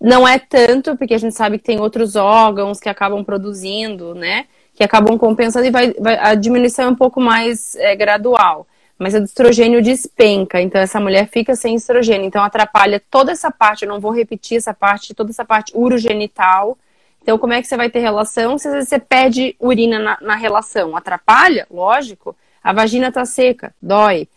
Não 0.00 0.26
é 0.26 0.38
tanto, 0.38 0.96
porque 0.96 1.14
a 1.14 1.18
gente 1.18 1.34
sabe 1.34 1.58
que 1.58 1.64
tem 1.64 1.80
outros 1.80 2.16
órgãos 2.16 2.80
que 2.80 2.88
acabam 2.88 3.24
produzindo, 3.24 4.14
né? 4.14 4.46
Que 4.74 4.82
acabam 4.82 5.16
compensando 5.16 5.66
e 5.66 5.70
vai, 5.70 5.92
vai 5.94 6.18
a 6.18 6.34
diminuição 6.34 6.86
é 6.86 6.88
um 6.88 6.94
pouco 6.94 7.20
mais 7.20 7.74
é, 7.76 7.94
gradual. 7.94 8.66
Mas 8.98 9.14
a 9.14 9.18
do 9.18 9.24
estrogênio 9.24 9.82
despenca, 9.82 10.60
então 10.60 10.80
essa 10.80 11.00
mulher 11.00 11.28
fica 11.28 11.54
sem 11.54 11.74
estrogênio. 11.74 12.26
Então 12.26 12.42
atrapalha 12.42 13.02
toda 13.10 13.32
essa 13.32 13.50
parte, 13.50 13.84
eu 13.84 13.88
não 13.88 14.00
vou 14.00 14.10
repetir 14.10 14.58
essa 14.58 14.74
parte, 14.74 15.14
toda 15.14 15.30
essa 15.30 15.44
parte 15.44 15.72
urogenital 15.74 16.76
então, 17.22 17.38
como 17.38 17.52
é 17.52 17.62
que 17.62 17.68
você 17.68 17.76
vai 17.76 17.88
ter 17.88 18.00
relação 18.00 18.58
se 18.58 18.66
às 18.66 18.74
vezes 18.74 18.88
você 18.88 18.98
pede 18.98 19.56
urina 19.60 19.98
na, 19.98 20.18
na 20.20 20.34
relação? 20.34 20.96
Atrapalha? 20.96 21.66
Lógico. 21.70 22.36
A 22.62 22.72
vagina 22.72 23.10
tá 23.10 23.24
seca, 23.24 23.74
dói. 23.80 24.28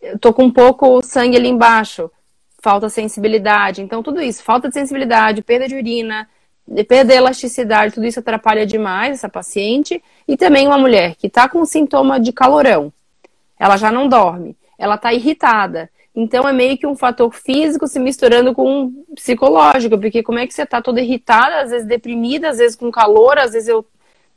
eu 0.00 0.18
tô 0.18 0.32
com 0.32 0.44
um 0.44 0.50
pouco 0.50 1.02
sangue 1.02 1.36
ali 1.36 1.48
embaixo, 1.48 2.10
falta 2.62 2.88
sensibilidade. 2.88 3.80
Então, 3.80 4.02
tudo 4.02 4.20
isso, 4.20 4.42
falta 4.42 4.68
de 4.68 4.74
sensibilidade, 4.74 5.42
perda 5.42 5.66
de 5.68 5.74
urina, 5.74 6.28
perda 6.88 7.12
de 7.12 7.14
elasticidade, 7.14 7.94
tudo 7.94 8.06
isso 8.06 8.20
atrapalha 8.20 8.66
demais 8.66 9.12
essa 9.12 9.28
paciente. 9.28 10.02
E 10.26 10.36
também 10.36 10.66
uma 10.66 10.78
mulher 10.78 11.14
que 11.16 11.28
tá 11.28 11.48
com 11.48 11.64
sintoma 11.64 12.20
de 12.20 12.32
calorão, 12.32 12.92
ela 13.58 13.76
já 13.76 13.90
não 13.90 14.08
dorme, 14.08 14.56
ela 14.78 14.96
tá 14.96 15.12
irritada. 15.12 15.90
Então 16.14 16.46
é 16.46 16.52
meio 16.52 16.78
que 16.78 16.86
um 16.86 16.94
fator 16.94 17.32
físico 17.34 17.88
se 17.88 17.98
misturando 17.98 18.54
com 18.54 18.84
um 18.84 19.04
psicológico, 19.14 19.98
porque 19.98 20.22
como 20.22 20.38
é 20.38 20.46
que 20.46 20.54
você 20.54 20.64
tá 20.64 20.80
toda 20.80 21.00
irritada, 21.00 21.62
às 21.62 21.70
vezes 21.70 21.86
deprimida, 21.86 22.50
às 22.50 22.58
vezes 22.58 22.76
com 22.76 22.90
calor, 22.90 23.38
às 23.38 23.52
vezes 23.52 23.68
eu. 23.68 23.84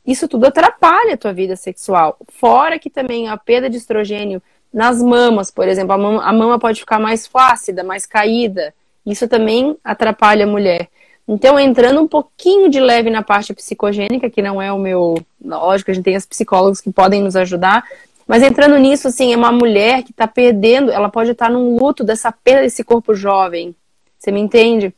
Isso 0.04 0.26
tudo 0.26 0.46
atrapalha 0.46 1.14
a 1.14 1.18
tua 1.18 1.32
vida 1.32 1.54
sexual. 1.54 2.16
Fora 2.28 2.78
que 2.78 2.88
também 2.88 3.28
a 3.28 3.36
perda 3.36 3.68
de 3.68 3.76
estrogênio 3.76 4.42
nas 4.72 5.02
mamas, 5.02 5.50
por 5.50 5.68
exemplo, 5.68 5.92
a 5.92 5.98
mama, 5.98 6.22
a 6.24 6.32
mama 6.32 6.58
pode 6.58 6.80
ficar 6.80 6.98
mais 6.98 7.26
flácida, 7.26 7.84
mais 7.84 8.06
caída. 8.06 8.74
Isso 9.04 9.28
também 9.28 9.76
atrapalha 9.84 10.44
a 10.44 10.48
mulher. 10.48 10.88
Então, 11.26 11.60
entrando 11.60 12.00
um 12.00 12.08
pouquinho 12.08 12.70
de 12.70 12.80
leve 12.80 13.10
na 13.10 13.22
parte 13.22 13.52
psicogênica, 13.52 14.30
que 14.30 14.40
não 14.40 14.60
é 14.62 14.72
o 14.72 14.78
meu. 14.78 15.22
Lógico, 15.44 15.90
a 15.90 15.94
gente 15.94 16.04
tem 16.04 16.16
as 16.16 16.24
psicólogos 16.24 16.80
que 16.80 16.90
podem 16.90 17.22
nos 17.22 17.36
ajudar, 17.36 17.84
mas 18.28 18.42
entrando 18.42 18.76
nisso, 18.76 19.08
assim, 19.08 19.32
é 19.32 19.36
uma 19.36 19.50
mulher 19.50 20.02
que 20.02 20.10
está 20.10 20.28
perdendo, 20.28 20.92
ela 20.92 21.08
pode 21.08 21.30
estar 21.30 21.46
tá 21.46 21.52
num 21.52 21.78
luto 21.78 22.04
dessa 22.04 22.30
perda 22.30 22.60
desse 22.60 22.84
corpo 22.84 23.14
jovem. 23.14 23.74
Você 24.18 24.30
me 24.30 24.38
entende? 24.38 24.94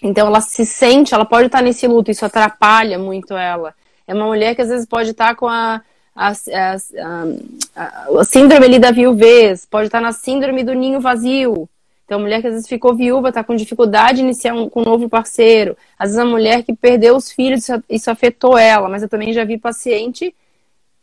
Então 0.00 0.28
ela 0.28 0.40
se 0.40 0.64
sente, 0.64 1.12
ela 1.12 1.24
pode 1.24 1.46
estar 1.46 1.58
tá 1.58 1.64
nesse 1.64 1.88
luto, 1.88 2.12
isso 2.12 2.24
atrapalha 2.24 3.00
muito 3.00 3.34
ela. 3.34 3.74
É 4.06 4.14
uma 4.14 4.26
mulher 4.26 4.54
que 4.54 4.62
às 4.62 4.68
vezes 4.68 4.86
pode 4.86 5.10
estar 5.10 5.30
tá 5.30 5.34
com 5.34 5.48
a, 5.48 5.82
a, 6.14 6.28
a, 6.28 8.20
a, 8.20 8.24
síndrome 8.24 8.64
ali 8.64 8.78
da 8.78 8.92
viuvez, 8.92 9.66
pode 9.66 9.86
estar 9.86 10.00
na 10.00 10.12
síndrome 10.12 10.62
do 10.62 10.72
ninho 10.72 11.00
vazio. 11.00 11.68
Então, 12.04 12.18
a 12.18 12.22
mulher 12.22 12.42
que 12.42 12.46
às 12.46 12.52
vezes 12.52 12.68
ficou 12.68 12.94
viúva, 12.94 13.30
está 13.30 13.42
com 13.42 13.56
dificuldade 13.56 14.18
de 14.18 14.22
iniciar 14.22 14.54
um, 14.54 14.68
com 14.68 14.82
um 14.82 14.84
novo 14.84 15.08
parceiro. 15.08 15.76
Às 15.98 16.10
vezes, 16.10 16.18
a 16.18 16.24
mulher 16.24 16.62
que 16.62 16.74
perdeu 16.74 17.16
os 17.16 17.32
filhos, 17.32 17.66
isso 17.88 18.10
afetou 18.10 18.56
ela. 18.58 18.88
Mas 18.88 19.02
eu 19.02 19.08
também 19.08 19.32
já 19.32 19.44
vi 19.44 19.56
paciente 19.56 20.34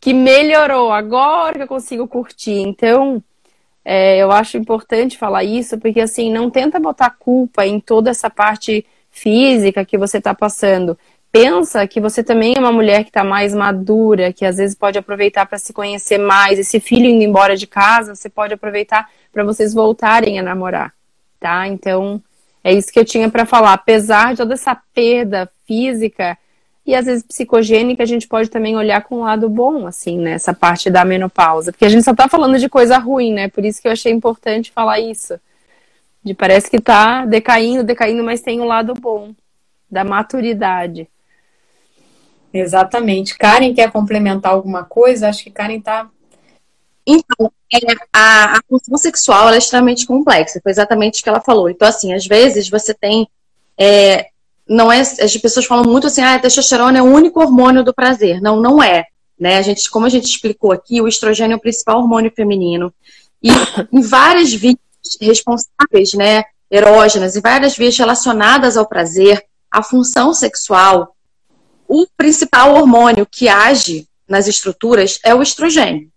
que 0.00 0.14
melhorou, 0.14 0.90
agora 0.90 1.54
que 1.54 1.62
eu 1.62 1.68
consigo 1.68 2.08
curtir. 2.08 2.60
Então, 2.60 3.22
é, 3.84 4.18
eu 4.18 4.32
acho 4.32 4.56
importante 4.56 5.18
falar 5.18 5.44
isso, 5.44 5.78
porque 5.78 6.00
assim, 6.00 6.32
não 6.32 6.50
tenta 6.50 6.80
botar 6.80 7.10
culpa 7.10 7.66
em 7.66 7.78
toda 7.78 8.10
essa 8.10 8.30
parte 8.30 8.86
física 9.10 9.84
que 9.84 9.98
você 9.98 10.18
está 10.18 10.34
passando. 10.34 10.98
Pensa 11.32 11.86
que 11.86 12.00
você 12.00 12.24
também 12.24 12.56
é 12.56 12.58
uma 12.58 12.72
mulher 12.72 13.04
que 13.04 13.10
está 13.10 13.22
mais 13.22 13.54
madura, 13.54 14.32
que 14.32 14.44
às 14.44 14.56
vezes 14.56 14.74
pode 14.74 14.98
aproveitar 14.98 15.46
para 15.46 15.58
se 15.58 15.72
conhecer 15.72 16.18
mais. 16.18 16.58
Esse 16.58 16.80
filho 16.80 17.06
indo 17.06 17.22
embora 17.22 17.56
de 17.56 17.66
casa, 17.66 18.14
você 18.14 18.28
pode 18.28 18.54
aproveitar 18.54 19.08
para 19.32 19.44
vocês 19.44 19.72
voltarem 19.72 20.40
a 20.40 20.42
namorar, 20.42 20.92
tá? 21.38 21.68
Então, 21.68 22.20
é 22.64 22.72
isso 22.72 22.92
que 22.92 22.98
eu 22.98 23.04
tinha 23.04 23.30
para 23.30 23.46
falar. 23.46 23.74
Apesar 23.74 24.32
de 24.32 24.38
toda 24.38 24.54
essa 24.54 24.76
perda 24.92 25.48
física, 25.66 26.36
e 26.90 26.94
às 26.94 27.06
vezes 27.06 27.22
psicogênica 27.22 28.02
a 28.02 28.06
gente 28.06 28.26
pode 28.26 28.50
também 28.50 28.76
olhar 28.76 29.02
com 29.02 29.18
um 29.18 29.22
lado 29.22 29.48
bom, 29.48 29.86
assim, 29.86 30.18
nessa 30.18 30.50
né? 30.50 30.58
parte 30.60 30.90
da 30.90 31.04
menopausa. 31.04 31.70
Porque 31.70 31.84
a 31.84 31.88
gente 31.88 32.02
só 32.02 32.14
tá 32.14 32.28
falando 32.28 32.58
de 32.58 32.68
coisa 32.68 32.98
ruim, 32.98 33.32
né? 33.32 33.48
Por 33.48 33.64
isso 33.64 33.80
que 33.80 33.86
eu 33.86 33.92
achei 33.92 34.12
importante 34.12 34.72
falar 34.72 34.98
isso. 34.98 35.38
De 36.22 36.34
parece 36.34 36.68
que 36.68 36.80
tá 36.80 37.24
decaindo, 37.24 37.84
decaindo, 37.84 38.24
mas 38.24 38.40
tem 38.40 38.60
um 38.60 38.64
lado 38.64 38.92
bom 38.94 39.32
da 39.88 40.02
maturidade. 40.02 41.08
Exatamente. 42.52 43.38
Karen 43.38 43.72
quer 43.72 43.92
complementar 43.92 44.52
alguma 44.52 44.82
coisa? 44.82 45.28
Acho 45.28 45.44
que 45.44 45.50
Karen 45.50 45.80
tá. 45.80 46.10
Então, 47.06 47.52
é, 47.72 47.78
a, 48.12 48.58
a 48.58 48.60
função 48.68 48.96
sexual 48.96 49.50
é 49.50 49.58
extremamente 49.58 50.06
complexa, 50.06 50.60
foi 50.60 50.72
exatamente 50.72 51.20
o 51.20 51.22
que 51.22 51.28
ela 51.28 51.40
falou. 51.40 51.70
Então, 51.70 51.86
assim, 51.86 52.12
às 52.12 52.26
vezes 52.26 52.68
você 52.68 52.92
tem 52.92 53.28
é, 53.78 54.29
não 54.70 54.90
é. 54.90 55.00
As 55.00 55.36
pessoas 55.36 55.66
falam 55.66 55.84
muito 55.84 56.06
assim, 56.06 56.22
ah, 56.22 56.36
a 56.36 56.38
testosterona 56.38 56.98
é 56.98 57.02
o 57.02 57.12
único 57.12 57.40
hormônio 57.40 57.82
do 57.82 57.92
prazer. 57.92 58.40
Não, 58.40 58.60
não 58.60 58.80
é. 58.80 59.04
Né? 59.38 59.58
A 59.58 59.62
gente, 59.62 59.90
como 59.90 60.06
a 60.06 60.08
gente 60.08 60.26
explicou 60.26 60.70
aqui, 60.70 61.00
o 61.00 61.08
estrogênio 61.08 61.54
é 61.54 61.56
o 61.56 61.60
principal 61.60 61.98
hormônio 61.98 62.32
feminino. 62.34 62.94
E 63.42 63.48
em 63.92 64.00
várias 64.00 64.52
vias 64.52 64.78
responsáveis, 65.20 66.12
né, 66.14 66.44
erógenas, 66.70 67.34
e 67.34 67.40
várias 67.40 67.76
vias 67.76 67.98
relacionadas 67.98 68.76
ao 68.76 68.86
prazer, 68.86 69.44
a 69.68 69.82
função 69.82 70.32
sexual, 70.32 71.16
o 71.88 72.06
principal 72.16 72.74
hormônio 72.74 73.26
que 73.28 73.48
age 73.48 74.06
nas 74.28 74.46
estruturas 74.46 75.18
é 75.24 75.34
o 75.34 75.42
estrogênio. 75.42 76.08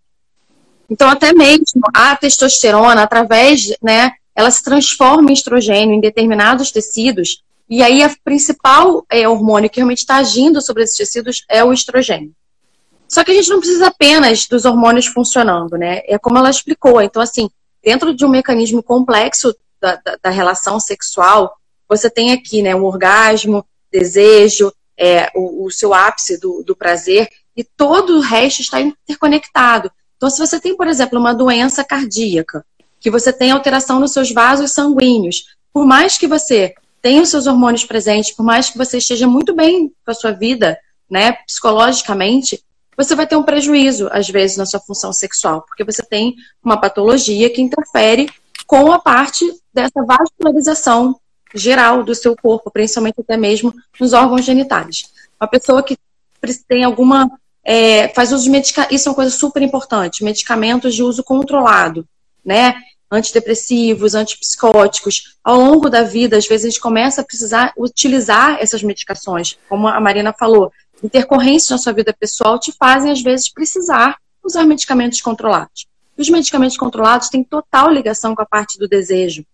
Então, 0.87 1.09
até 1.09 1.33
mesmo 1.33 1.81
a 1.91 2.15
testosterona, 2.15 3.01
através, 3.01 3.75
né, 3.81 4.11
ela 4.35 4.51
se 4.51 4.63
transforma 4.63 5.31
em 5.31 5.33
estrogênio 5.33 5.95
em 5.95 6.01
determinados 6.01 6.71
tecidos 6.71 7.42
e 7.69 7.81
aí, 7.81 8.03
a 8.03 8.13
principal 8.23 9.05
é, 9.09 9.27
hormônio 9.27 9.69
que 9.69 9.77
realmente 9.77 9.99
está 9.99 10.17
agindo 10.17 10.61
sobre 10.61 10.83
esses 10.83 10.97
tecidos 10.97 11.43
é 11.49 11.63
o 11.63 11.73
estrogênio. 11.73 12.33
Só 13.07 13.23
que 13.23 13.31
a 13.31 13.33
gente 13.33 13.49
não 13.49 13.59
precisa 13.59 13.87
apenas 13.87 14.47
dos 14.47 14.65
hormônios 14.65 15.05
funcionando, 15.05 15.77
né? 15.77 16.01
É 16.05 16.17
como 16.17 16.37
ela 16.37 16.49
explicou. 16.49 17.01
Então, 17.01 17.21
assim, 17.21 17.49
dentro 17.83 18.13
de 18.13 18.25
um 18.25 18.29
mecanismo 18.29 18.81
complexo 18.81 19.55
da, 19.79 19.95
da, 19.95 20.17
da 20.23 20.29
relação 20.29 20.79
sexual, 20.79 21.55
você 21.87 22.09
tem 22.09 22.31
aqui, 22.31 22.61
né, 22.61 22.75
um 22.75 22.83
orgasmo, 22.83 23.65
desejo, 23.91 24.73
é, 24.97 25.29
o, 25.35 25.65
o, 25.65 25.71
seu 25.71 25.93
ápice 25.93 26.39
do, 26.39 26.63
do 26.63 26.75
prazer, 26.75 27.29
e 27.55 27.63
todo 27.63 28.17
o 28.17 28.21
resto 28.21 28.61
está 28.61 28.81
interconectado. 28.81 29.91
Então, 30.17 30.29
se 30.29 30.39
você 30.39 30.59
tem, 30.59 30.75
por 30.75 30.87
exemplo, 30.87 31.19
uma 31.19 31.33
doença 31.33 31.83
cardíaca, 31.83 32.65
que 32.99 33.11
você 33.11 33.31
tem 33.31 33.51
alteração 33.51 33.99
nos 33.99 34.13
seus 34.13 34.31
vasos 34.31 34.71
sanguíneos, 34.71 35.55
por 35.71 35.85
mais 35.85 36.17
que 36.17 36.27
você 36.27 36.73
tem 37.03 37.19
os 37.19 37.29
seus 37.29 37.45
hormônios 37.45 37.83
presentes, 37.83 38.31
por 38.31 38.43
mais 38.43 38.69
que 38.69 38.77
você 38.77 38.97
esteja 38.97 39.27
muito 39.27 39.53
bem 39.53 39.89
com 40.05 40.11
a 40.11 40.13
sua 40.13 40.31
vida, 40.31 40.79
né, 41.11 41.33
psicologicamente, 41.45 42.63
você 42.95 43.13
vai 43.13 43.27
ter 43.27 43.35
um 43.35 43.43
prejuízo, 43.43 44.07
às 44.09 44.29
vezes, 44.29 44.55
na 44.55 44.65
sua 44.65 44.79
função 44.79 45.11
sexual, 45.11 45.63
porque 45.63 45.83
você 45.83 46.01
tem 46.01 46.33
uma 46.63 46.77
patologia 46.77 47.49
que 47.49 47.61
interfere 47.61 48.31
com 48.65 48.89
a 48.89 48.99
parte 48.99 49.45
dessa 49.73 50.01
vascularização 50.05 51.19
geral 51.53 52.03
do 52.03 52.15
seu 52.15 52.37
corpo, 52.37 52.71
principalmente 52.71 53.19
até 53.19 53.35
mesmo 53.35 53.73
nos 53.99 54.13
órgãos 54.13 54.45
genitais. 54.45 55.03
Uma 55.39 55.47
pessoa 55.47 55.83
que 55.83 55.97
tem 56.67 56.85
alguma 56.85 57.29
é, 57.65 58.07
faz 58.09 58.31
uso 58.31 58.45
de 58.45 58.49
medicamentos, 58.49 58.95
isso 58.95 59.09
é 59.09 59.11
uma 59.11 59.15
coisa 59.15 59.31
super 59.31 59.61
importante, 59.61 60.23
medicamentos 60.23 60.95
de 60.95 61.03
uso 61.03 61.21
controlado, 61.21 62.07
né? 62.45 62.75
Antidepressivos, 63.13 64.15
antipsicóticos. 64.15 65.35
Ao 65.43 65.59
longo 65.59 65.89
da 65.89 66.03
vida, 66.03 66.37
às 66.37 66.47
vezes 66.47 66.65
a 66.65 66.69
gente 66.69 66.81
começa 66.81 67.21
a 67.21 67.23
precisar 67.23 67.73
utilizar 67.77 68.57
essas 68.59 68.81
medicações, 68.81 69.57
como 69.69 69.87
a 69.87 69.99
Marina 69.99 70.33
falou, 70.33 70.71
intercorrências 71.03 71.69
na 71.69 71.77
sua 71.77 71.93
vida 71.93 72.13
pessoal 72.17 72.59
te 72.59 72.71
fazem, 72.71 73.11
às 73.11 73.21
vezes, 73.21 73.51
precisar 73.51 74.17
usar 74.43 74.65
medicamentos 74.65 75.21
controlados. 75.21 75.85
Os 76.17 76.29
medicamentos 76.29 76.77
controlados 76.77 77.29
têm 77.29 77.43
total 77.43 77.91
ligação 77.91 78.35
com 78.35 78.41
a 78.41 78.45
parte 78.45 78.77
do 78.77 78.87
desejo, 78.87 79.45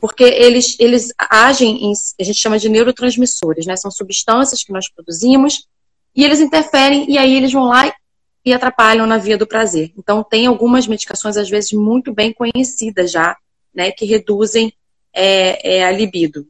porque 0.00 0.24
eles, 0.24 0.76
eles 0.78 1.12
agem 1.18 1.84
em, 1.84 1.92
a 2.20 2.24
gente 2.24 2.38
chama 2.38 2.58
de 2.58 2.68
neurotransmissores, 2.68 3.66
né? 3.66 3.76
São 3.76 3.90
substâncias 3.90 4.64
que 4.64 4.72
nós 4.72 4.88
produzimos 4.88 5.66
e 6.14 6.24
eles 6.24 6.40
interferem 6.40 7.10
e 7.10 7.18
aí 7.18 7.34
eles 7.34 7.52
vão 7.52 7.64
lá 7.64 7.92
e 8.44 8.52
atrapalham 8.52 9.06
na 9.06 9.18
via 9.18 9.36
do 9.36 9.46
prazer. 9.46 9.92
Então, 9.96 10.24
tem 10.24 10.46
algumas 10.46 10.86
medicações, 10.86 11.36
às 11.36 11.48
vezes, 11.48 11.72
muito 11.72 12.12
bem 12.12 12.32
conhecidas 12.32 13.10
já, 13.10 13.36
né, 13.74 13.90
que 13.90 14.04
reduzem 14.04 14.72
é, 15.12 15.76
é, 15.76 15.84
a 15.84 15.90
libido. 15.90 16.46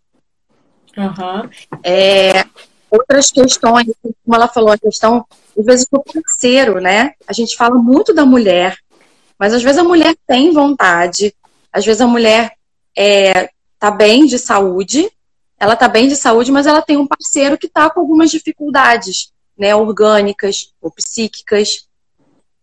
Uhum. 0.97 1.51
É, 1.83 2.45
outras 2.91 3.31
questões, 3.31 3.87
como 4.03 4.35
ela 4.35 4.49
falou, 4.49 4.73
a 4.73 4.79
questão, 4.79 5.25
às 5.59 5.65
vezes, 5.65 5.87
do 5.91 6.03
parceiro, 6.03 6.81
né? 6.81 7.13
A 7.27 7.33
gente 7.33 7.57
fala 7.57 7.77
muito 7.77 8.13
da 8.13 8.25
mulher, 8.25 8.77
mas 9.39 9.55
às 9.55 9.63
vezes 9.63 9.79
a 9.79 9.85
mulher 9.85 10.15
tem 10.27 10.53
vontade, 10.53 11.35
às 11.73 11.85
vezes 11.85 12.01
a 12.01 12.07
mulher 12.07 12.53
é, 12.97 13.49
tá 13.79 13.91
bem 13.91 14.27
de 14.27 14.39
saúde, 14.39 15.11
ela 15.59 15.77
tá 15.77 15.89
bem 15.89 16.09
de 16.09 16.17
saúde, 16.17 16.51
mas 16.51 16.67
ela 16.67 16.83
tem 16.83 16.97
um 16.97 17.07
parceiro 17.07 17.57
que 17.57 17.69
tá 17.69 17.89
com 17.89 18.01
algumas 18.01 18.31
dificuldades, 18.31 19.33
né, 19.61 19.77
orgânicas 19.77 20.73
ou 20.81 20.91
psíquicas. 20.91 21.87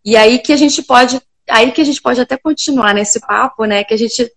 E 0.03 0.17
aí 0.17 0.39
que 0.39 0.51
a 0.51 0.57
gente 0.57 0.81
pode, 0.81 1.21
aí 1.47 1.71
que 1.71 1.79
a 1.79 1.85
gente 1.85 2.01
pode 2.01 2.19
até 2.19 2.35
continuar 2.35 2.95
nesse 2.95 3.19
papo, 3.19 3.65
né, 3.65 3.83
que 3.83 3.93
a 3.93 3.97
gente 3.97 4.33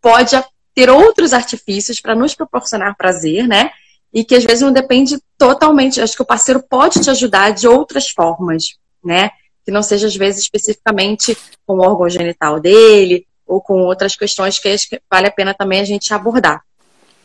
pode 0.00 0.34
ter 0.74 0.90
outros 0.90 1.32
artifícios 1.32 2.00
para 2.00 2.16
nos 2.16 2.34
proporcionar 2.34 2.96
prazer, 2.96 3.46
né? 3.46 3.70
E 4.12 4.24
que 4.24 4.34
às 4.34 4.42
vezes 4.42 4.62
não 4.62 4.72
depende 4.72 5.18
totalmente, 5.38 6.00
acho 6.00 6.16
que 6.16 6.22
o 6.22 6.26
parceiro 6.26 6.62
pode 6.62 7.00
te 7.00 7.08
ajudar 7.08 7.50
de 7.50 7.68
outras 7.68 8.10
formas, 8.10 8.74
né? 9.04 9.30
Que 9.64 9.70
não 9.70 9.82
seja 9.82 10.08
às 10.08 10.16
vezes 10.16 10.42
especificamente 10.42 11.36
com 11.64 11.74
o 11.74 11.82
órgão 11.82 12.08
genital 12.08 12.58
dele 12.58 13.26
ou 13.46 13.60
com 13.60 13.74
outras 13.82 14.16
questões 14.16 14.58
que 14.58 14.76
vale 15.10 15.28
a 15.28 15.30
pena 15.30 15.54
também 15.54 15.80
a 15.80 15.84
gente 15.84 16.12
abordar. 16.12 16.62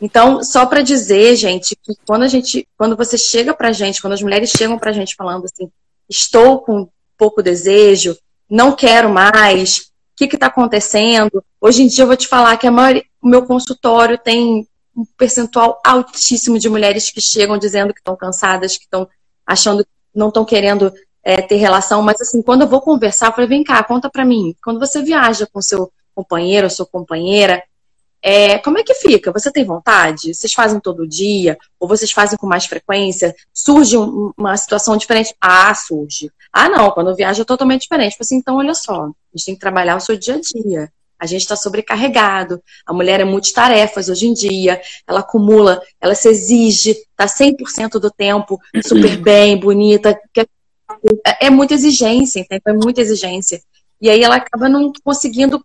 Então, 0.00 0.42
só 0.44 0.64
para 0.64 0.82
dizer, 0.82 1.34
gente, 1.36 1.76
que 1.76 1.94
quando 2.06 2.22
a 2.22 2.28
gente, 2.28 2.66
quando 2.76 2.96
você 2.96 3.18
chega 3.18 3.52
pra 3.52 3.72
gente, 3.72 4.00
quando 4.00 4.12
as 4.12 4.22
mulheres 4.22 4.50
chegam 4.50 4.78
pra 4.78 4.92
gente 4.92 5.16
falando 5.16 5.44
assim, 5.44 5.70
estou 6.08 6.60
com 6.60 6.88
pouco 7.16 7.42
desejo, 7.42 8.16
não 8.48 8.72
quero 8.72 9.10
mais, 9.10 9.78
o 9.78 9.82
que 10.16 10.24
está 10.26 10.46
acontecendo? 10.46 11.44
Hoje 11.60 11.82
em 11.82 11.88
dia 11.88 12.04
eu 12.04 12.06
vou 12.06 12.16
te 12.16 12.28
falar 12.28 12.56
que 12.56 12.66
a 12.66 12.72
o 13.20 13.28
meu 13.28 13.44
consultório 13.44 14.16
tem 14.16 14.66
um 14.96 15.04
percentual 15.16 15.80
altíssimo 15.84 16.58
de 16.58 16.68
mulheres 16.68 17.10
que 17.10 17.20
chegam 17.20 17.58
dizendo 17.58 17.92
que 17.92 18.00
estão 18.00 18.16
cansadas, 18.16 18.76
que 18.76 18.84
estão 18.84 19.08
achando 19.44 19.84
não 20.14 20.28
estão 20.28 20.44
querendo 20.44 20.92
é, 21.22 21.42
ter 21.42 21.56
relação, 21.56 22.02
mas 22.02 22.20
assim, 22.20 22.42
quando 22.42 22.62
eu 22.62 22.68
vou 22.68 22.80
conversar, 22.80 23.26
eu 23.26 23.32
falei, 23.32 23.48
vem 23.48 23.64
cá, 23.64 23.82
conta 23.82 24.08
pra 24.08 24.24
mim, 24.24 24.54
quando 24.62 24.80
você 24.80 25.02
viaja 25.02 25.46
com 25.52 25.60
seu 25.60 25.92
companheiro 26.14 26.66
ou 26.66 26.70
sua 26.70 26.86
companheira, 26.86 27.62
é, 28.22 28.58
como 28.58 28.78
é 28.78 28.82
que 28.82 28.94
fica? 28.94 29.32
Você 29.32 29.50
tem 29.50 29.64
vontade? 29.64 30.34
Vocês 30.34 30.52
fazem 30.52 30.80
todo 30.80 31.06
dia? 31.06 31.56
Ou 31.78 31.86
vocês 31.86 32.10
fazem 32.10 32.36
com 32.36 32.46
mais 32.46 32.66
frequência? 32.66 33.34
Surge 33.52 33.96
um, 33.96 34.32
uma 34.36 34.56
situação 34.56 34.96
diferente? 34.96 35.34
Ah, 35.40 35.74
surge. 35.74 36.30
Ah, 36.52 36.68
não, 36.68 36.90
quando 36.90 37.10
eu 37.10 37.16
viajo 37.16 37.42
é 37.42 37.44
totalmente 37.44 37.82
diferente. 37.82 38.12
Tipo 38.12 38.24
assim, 38.24 38.36
então, 38.36 38.56
olha 38.56 38.74
só, 38.74 39.04
a 39.04 39.06
gente 39.34 39.46
tem 39.46 39.54
que 39.54 39.60
trabalhar 39.60 39.96
o 39.96 40.00
seu 40.00 40.16
dia 40.16 40.34
a 40.34 40.40
dia. 40.40 40.92
A 41.18 41.26
gente 41.26 41.42
está 41.42 41.56
sobrecarregado. 41.56 42.62
A 42.86 42.92
mulher 42.92 43.20
é 43.20 43.24
multitarefas 43.24 44.08
hoje 44.08 44.26
em 44.26 44.32
dia. 44.32 44.80
Ela 45.06 45.20
acumula, 45.20 45.82
ela 46.00 46.14
se 46.14 46.28
exige, 46.28 46.90
está 46.90 47.26
100% 47.26 47.98
do 48.00 48.10
tempo 48.10 48.60
super 48.84 49.16
bem, 49.16 49.58
bonita. 49.58 50.18
É, 51.26 51.46
é 51.46 51.50
muita 51.50 51.74
exigência, 51.74 52.40
entendeu? 52.40 52.62
É 52.66 52.72
muita 52.72 53.00
exigência. 53.00 53.60
E 54.00 54.08
aí 54.08 54.22
ela 54.22 54.36
acaba 54.36 54.68
não 54.68 54.92
conseguindo 55.04 55.64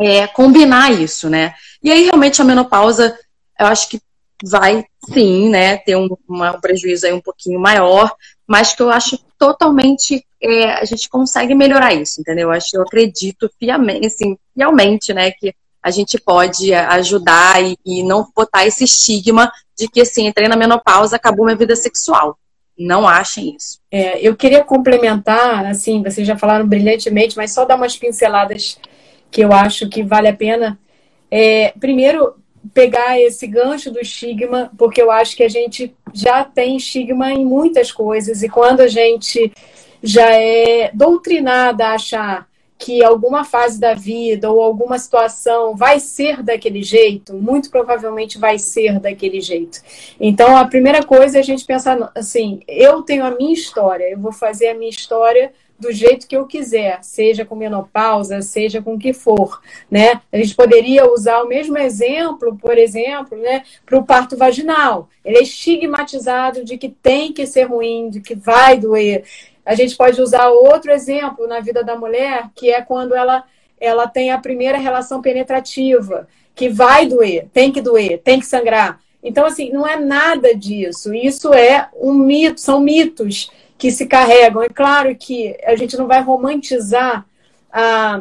é, 0.00 0.26
combinar 0.26 0.90
isso, 0.90 1.28
né? 1.28 1.54
E 1.82 1.92
aí, 1.92 2.04
realmente, 2.04 2.40
a 2.40 2.44
menopausa, 2.44 3.16
eu 3.58 3.66
acho 3.66 3.88
que 3.88 4.00
vai, 4.42 4.84
sim, 5.12 5.50
né, 5.50 5.76
ter 5.76 5.96
um, 5.96 6.08
uma, 6.26 6.56
um 6.56 6.60
prejuízo 6.60 7.06
aí 7.06 7.12
um 7.12 7.20
pouquinho 7.20 7.60
maior, 7.60 8.14
mas 8.46 8.72
que 8.72 8.82
eu 8.82 8.90
acho 8.90 9.18
totalmente, 9.38 10.24
é, 10.42 10.72
a 10.72 10.84
gente 10.84 11.08
consegue 11.08 11.54
melhorar 11.54 11.92
isso, 11.92 12.20
entendeu? 12.20 12.48
Eu 12.48 12.52
acho, 12.52 12.74
eu 12.74 12.82
acredito 12.82 13.50
fiamente, 13.58 14.06
assim, 14.06 14.38
fielmente, 14.54 15.12
né, 15.12 15.30
que 15.32 15.54
a 15.82 15.90
gente 15.90 16.18
pode 16.18 16.72
ajudar 16.74 17.62
e, 17.62 17.76
e 17.84 18.02
não 18.02 18.26
botar 18.34 18.66
esse 18.66 18.84
estigma 18.84 19.52
de 19.78 19.88
que, 19.88 20.00
assim, 20.00 20.26
entrei 20.26 20.48
na 20.48 20.56
menopausa, 20.56 21.16
acabou 21.16 21.44
minha 21.44 21.56
vida 21.56 21.76
sexual. 21.76 22.38
Não 22.78 23.06
achem 23.06 23.54
isso. 23.56 23.78
É, 23.90 24.18
eu 24.20 24.34
queria 24.34 24.64
complementar, 24.64 25.66
assim, 25.66 26.02
vocês 26.02 26.26
já 26.26 26.36
falaram 26.36 26.66
brilhantemente, 26.66 27.36
mas 27.36 27.52
só 27.52 27.64
dar 27.66 27.76
umas 27.76 27.96
pinceladas 27.96 28.78
que 29.30 29.42
eu 29.42 29.52
acho 29.52 29.88
que 29.88 30.02
vale 30.02 30.28
a 30.28 30.36
pena. 30.36 30.78
É, 31.30 31.72
primeiro, 31.78 32.34
pegar 32.74 33.20
esse 33.20 33.46
gancho 33.46 33.90
do 33.90 34.00
estigma, 34.00 34.70
porque 34.76 35.00
eu 35.00 35.10
acho 35.10 35.36
que 35.36 35.42
a 35.42 35.48
gente 35.48 35.94
já 36.12 36.44
tem 36.44 36.76
estigma 36.76 37.32
em 37.32 37.44
muitas 37.44 37.90
coisas, 37.90 38.42
e 38.42 38.48
quando 38.48 38.80
a 38.80 38.88
gente 38.88 39.52
já 40.02 40.32
é 40.32 40.90
doutrinada 40.92 41.86
a 41.86 41.94
achar 41.94 42.50
que 42.80 43.04
alguma 43.04 43.44
fase 43.44 43.78
da 43.78 43.92
vida 43.92 44.50
ou 44.50 44.62
alguma 44.62 44.98
situação 44.98 45.76
vai 45.76 46.00
ser 46.00 46.42
daquele 46.42 46.82
jeito, 46.82 47.34
muito 47.34 47.70
provavelmente 47.70 48.38
vai 48.38 48.58
ser 48.58 48.98
daquele 48.98 49.40
jeito. 49.42 49.82
Então, 50.18 50.56
a 50.56 50.64
primeira 50.64 51.02
coisa 51.02 51.36
é 51.36 51.40
a 51.40 51.44
gente 51.44 51.64
pensar 51.66 52.10
assim: 52.14 52.60
eu 52.66 53.02
tenho 53.02 53.24
a 53.24 53.32
minha 53.32 53.52
história, 53.52 54.04
eu 54.10 54.18
vou 54.18 54.32
fazer 54.32 54.68
a 54.68 54.74
minha 54.74 54.90
história 54.90 55.52
do 55.80 55.90
jeito 55.90 56.28
que 56.28 56.36
eu 56.36 56.46
quiser, 56.46 57.02
seja 57.02 57.44
com 57.44 57.56
menopausa, 57.56 58.42
seja 58.42 58.82
com 58.82 58.94
o 58.94 58.98
que 58.98 59.14
for, 59.14 59.60
né? 59.90 60.20
A 60.30 60.36
gente 60.36 60.54
poderia 60.54 61.10
usar 61.10 61.42
o 61.42 61.48
mesmo 61.48 61.78
exemplo, 61.78 62.56
por 62.56 62.76
exemplo, 62.76 63.36
né, 63.38 63.62
para 63.86 63.98
o 63.98 64.04
parto 64.04 64.36
vaginal. 64.36 65.08
Ele 65.24 65.38
é 65.38 65.42
estigmatizado 65.42 66.62
de 66.62 66.76
que 66.76 66.90
tem 66.90 67.32
que 67.32 67.46
ser 67.46 67.64
ruim, 67.64 68.10
de 68.10 68.20
que 68.20 68.34
vai 68.34 68.78
doer. 68.78 69.24
A 69.64 69.74
gente 69.74 69.96
pode 69.96 70.20
usar 70.20 70.48
outro 70.48 70.92
exemplo 70.92 71.46
na 71.46 71.60
vida 71.60 71.82
da 71.82 71.96
mulher, 71.96 72.50
que 72.54 72.70
é 72.70 72.82
quando 72.82 73.14
ela, 73.14 73.44
ela 73.80 74.06
tem 74.06 74.30
a 74.30 74.38
primeira 74.38 74.76
relação 74.76 75.22
penetrativa, 75.22 76.28
que 76.54 76.68
vai 76.68 77.06
doer, 77.06 77.48
tem 77.54 77.72
que 77.72 77.80
doer, 77.80 78.20
tem 78.22 78.38
que 78.38 78.46
sangrar. 78.46 79.00
Então, 79.22 79.46
assim, 79.46 79.70
não 79.70 79.86
é 79.86 79.96
nada 79.96 80.54
disso. 80.54 81.14
Isso 81.14 81.52
é 81.54 81.88
um 81.94 82.12
mito, 82.12 82.60
são 82.60 82.80
mitos 82.80 83.50
que 83.80 83.90
se 83.90 84.06
carregam. 84.06 84.62
É 84.62 84.68
claro 84.68 85.16
que 85.16 85.56
a 85.64 85.74
gente 85.74 85.96
não 85.96 86.06
vai 86.06 86.22
romantizar 86.22 87.26
a, 87.72 88.20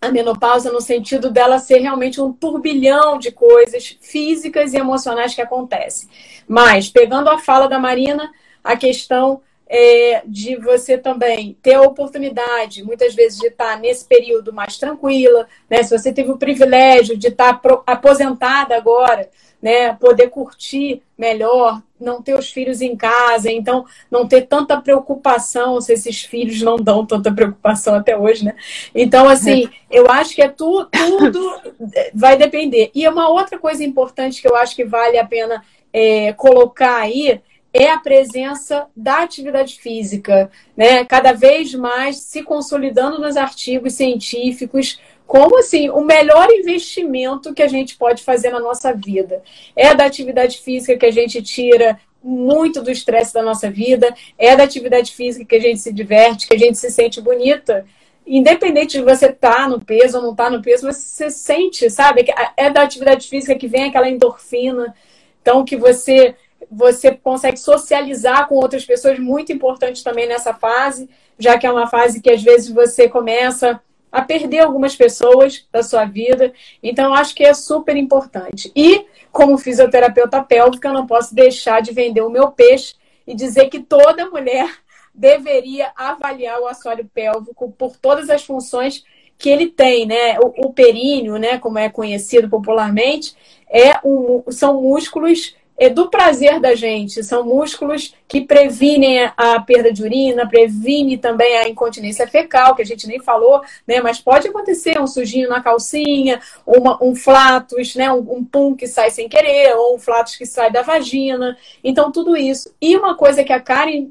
a 0.00 0.10
menopausa 0.10 0.72
no 0.72 0.80
sentido 0.80 1.30
dela 1.30 1.60
ser 1.60 1.78
realmente 1.78 2.20
um 2.20 2.32
turbilhão 2.32 3.16
de 3.16 3.30
coisas 3.30 3.96
físicas 4.00 4.74
e 4.74 4.76
emocionais 4.76 5.32
que 5.32 5.40
acontecem. 5.40 6.08
Mas, 6.48 6.90
pegando 6.90 7.30
a 7.30 7.38
fala 7.38 7.68
da 7.68 7.78
Marina, 7.78 8.28
a 8.64 8.76
questão 8.76 9.40
é, 9.68 10.22
de 10.26 10.56
você 10.56 10.98
também 10.98 11.56
ter 11.62 11.74
a 11.74 11.82
oportunidade, 11.82 12.82
muitas 12.82 13.14
vezes, 13.14 13.38
de 13.38 13.46
estar 13.46 13.78
nesse 13.78 14.04
período 14.04 14.52
mais 14.52 14.76
tranquila, 14.76 15.46
né? 15.70 15.84
Se 15.84 15.96
você 15.96 16.12
teve 16.12 16.32
o 16.32 16.38
privilégio 16.38 17.16
de 17.16 17.28
estar 17.28 17.60
aposentada 17.86 18.76
agora, 18.76 19.30
né? 19.62 19.92
Poder 19.94 20.30
curtir 20.30 21.00
melhor, 21.16 21.80
não 22.00 22.22
ter 22.22 22.38
os 22.38 22.50
filhos 22.50 22.80
em 22.80 22.94
casa, 22.96 23.50
então 23.50 23.84
não 24.10 24.26
ter 24.26 24.42
tanta 24.42 24.80
preocupação 24.80 25.80
se 25.80 25.92
esses 25.92 26.22
filhos 26.22 26.60
não 26.62 26.76
dão 26.76 27.04
tanta 27.04 27.32
preocupação 27.32 27.94
até 27.94 28.16
hoje, 28.16 28.44
né? 28.44 28.54
Então, 28.94 29.28
assim, 29.28 29.64
é. 29.90 29.98
eu 29.98 30.10
acho 30.10 30.34
que 30.34 30.42
é 30.42 30.48
tu, 30.48 30.86
tudo 30.86 31.40
vai 32.14 32.36
depender. 32.36 32.90
E 32.94 33.06
uma 33.08 33.28
outra 33.28 33.58
coisa 33.58 33.82
importante 33.84 34.40
que 34.40 34.48
eu 34.48 34.56
acho 34.56 34.76
que 34.76 34.84
vale 34.84 35.18
a 35.18 35.26
pena 35.26 35.62
é, 35.92 36.32
colocar 36.34 36.96
aí 36.96 37.40
é 37.72 37.90
a 37.90 37.98
presença 37.98 38.86
da 38.96 39.22
atividade 39.22 39.78
física, 39.78 40.50
né? 40.74 41.04
Cada 41.04 41.32
vez 41.32 41.74
mais 41.74 42.16
se 42.16 42.42
consolidando 42.42 43.20
nos 43.20 43.36
artigos 43.36 43.92
científicos 43.92 44.98
como 45.26 45.58
assim 45.58 45.90
o 45.90 46.02
melhor 46.02 46.48
investimento 46.52 47.52
que 47.52 47.62
a 47.62 47.68
gente 47.68 47.96
pode 47.96 48.22
fazer 48.22 48.50
na 48.50 48.60
nossa 48.60 48.92
vida 48.92 49.42
é 49.74 49.94
da 49.94 50.04
atividade 50.04 50.58
física 50.58 50.96
que 50.96 51.06
a 51.06 51.10
gente 51.10 51.42
tira 51.42 51.98
muito 52.22 52.82
do 52.82 52.90
estresse 52.90 53.32
da 53.32 53.42
nossa 53.42 53.70
vida, 53.70 54.12
é 54.36 54.56
da 54.56 54.64
atividade 54.64 55.12
física 55.14 55.44
que 55.44 55.54
a 55.54 55.60
gente 55.60 55.78
se 55.78 55.92
diverte, 55.92 56.48
que 56.48 56.54
a 56.54 56.58
gente 56.58 56.76
se 56.76 56.90
sente 56.90 57.20
bonita. 57.20 57.86
Independente 58.26 58.98
de 58.98 59.04
você 59.04 59.26
estar 59.26 59.54
tá 59.54 59.68
no 59.68 59.80
peso 59.80 60.16
ou 60.16 60.24
não 60.24 60.32
estar 60.32 60.44
tá 60.44 60.50
no 60.50 60.60
peso, 60.60 60.90
você 60.90 61.30
sente, 61.30 61.88
sabe? 61.88 62.26
É 62.56 62.68
da 62.68 62.82
atividade 62.82 63.28
física 63.28 63.54
que 63.54 63.68
vem 63.68 63.84
aquela 63.84 64.08
endorfina. 64.08 64.92
Então, 65.40 65.64
que 65.64 65.76
você 65.76 66.34
você 66.68 67.12
consegue 67.12 67.58
socializar 67.58 68.48
com 68.48 68.56
outras 68.56 68.84
pessoas, 68.84 69.20
muito 69.20 69.52
importante 69.52 70.02
também 70.02 70.26
nessa 70.26 70.52
fase, 70.52 71.08
já 71.38 71.56
que 71.56 71.64
é 71.64 71.70
uma 71.70 71.86
fase 71.86 72.20
que 72.20 72.30
às 72.30 72.42
vezes 72.42 72.68
você 72.68 73.08
começa 73.08 73.80
a 74.16 74.22
perder 74.22 74.60
algumas 74.60 74.96
pessoas 74.96 75.66
da 75.70 75.82
sua 75.82 76.06
vida. 76.06 76.50
Então, 76.82 77.12
acho 77.12 77.34
que 77.34 77.44
é 77.44 77.52
super 77.52 77.94
importante. 77.98 78.72
E, 78.74 79.04
como 79.30 79.58
fisioterapeuta 79.58 80.42
pélvica, 80.42 80.88
eu 80.88 80.94
não 80.94 81.06
posso 81.06 81.34
deixar 81.34 81.82
de 81.82 81.92
vender 81.92 82.22
o 82.22 82.30
meu 82.30 82.50
peixe 82.50 82.94
e 83.26 83.34
dizer 83.34 83.68
que 83.68 83.78
toda 83.78 84.30
mulher 84.30 84.70
deveria 85.14 85.92
avaliar 85.94 86.58
o 86.60 86.66
assoalho 86.66 87.04
pélvico 87.12 87.70
por 87.72 87.94
todas 87.98 88.30
as 88.30 88.42
funções 88.42 89.04
que 89.36 89.50
ele 89.50 89.66
tem, 89.66 90.06
né? 90.06 90.38
O, 90.40 90.68
o 90.68 90.72
períneo, 90.72 91.36
né, 91.36 91.58
como 91.58 91.78
é 91.78 91.90
conhecido 91.90 92.48
popularmente, 92.48 93.36
é 93.68 94.00
um, 94.02 94.44
são 94.48 94.80
músculos 94.80 95.54
é 95.78 95.90
do 95.90 96.08
prazer 96.08 96.58
da 96.60 96.74
gente. 96.74 97.22
São 97.22 97.44
músculos 97.44 98.14
que 98.26 98.40
previnem 98.40 99.30
a 99.36 99.60
perda 99.60 99.92
de 99.92 100.02
urina, 100.02 100.48
previne 100.48 101.18
também 101.18 101.58
a 101.58 101.68
incontinência 101.68 102.26
fecal, 102.26 102.74
que 102.74 102.82
a 102.82 102.86
gente 102.86 103.06
nem 103.06 103.20
falou, 103.20 103.62
né? 103.86 104.00
Mas 104.00 104.20
pode 104.20 104.48
acontecer 104.48 105.00
um 105.00 105.06
sujinho 105.06 105.48
na 105.48 105.60
calcinha, 105.60 106.40
uma, 106.66 107.02
um 107.02 107.14
flatus, 107.14 107.94
né? 107.94 108.10
Um, 108.10 108.38
um 108.38 108.44
pum 108.44 108.74
que 108.74 108.86
sai 108.86 109.10
sem 109.10 109.28
querer, 109.28 109.74
ou 109.76 109.96
um 109.96 109.98
flatus 109.98 110.36
que 110.36 110.46
sai 110.46 110.70
da 110.70 110.82
vagina. 110.82 111.56
Então, 111.84 112.10
tudo 112.10 112.36
isso. 112.36 112.74
E 112.80 112.96
uma 112.96 113.14
coisa 113.14 113.44
que 113.44 113.52
a 113.52 113.60
Karen 113.60 114.08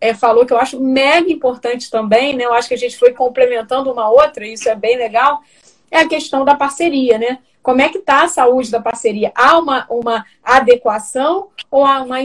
é, 0.00 0.14
falou 0.14 0.44
que 0.44 0.52
eu 0.52 0.58
acho 0.58 0.80
mega 0.80 1.30
importante 1.30 1.90
também, 1.90 2.36
né? 2.36 2.44
Eu 2.44 2.52
acho 2.52 2.68
que 2.68 2.74
a 2.74 2.78
gente 2.78 2.96
foi 2.96 3.12
complementando 3.12 3.92
uma 3.92 4.10
outra, 4.10 4.46
e 4.46 4.52
isso 4.52 4.68
é 4.68 4.74
bem 4.74 4.96
legal, 4.96 5.40
é 5.90 5.98
a 5.98 6.08
questão 6.08 6.44
da 6.44 6.54
parceria, 6.54 7.18
né? 7.18 7.38
Como 7.62 7.80
é 7.80 7.88
que 7.88 7.98
está 7.98 8.24
a 8.24 8.28
saúde 8.28 8.70
da 8.70 8.80
parceria? 8.80 9.30
Há 9.34 9.58
uma, 9.58 9.86
uma 9.88 10.26
adequação 10.42 11.48
ou 11.70 11.84
há 11.84 12.02
uma 12.02 12.18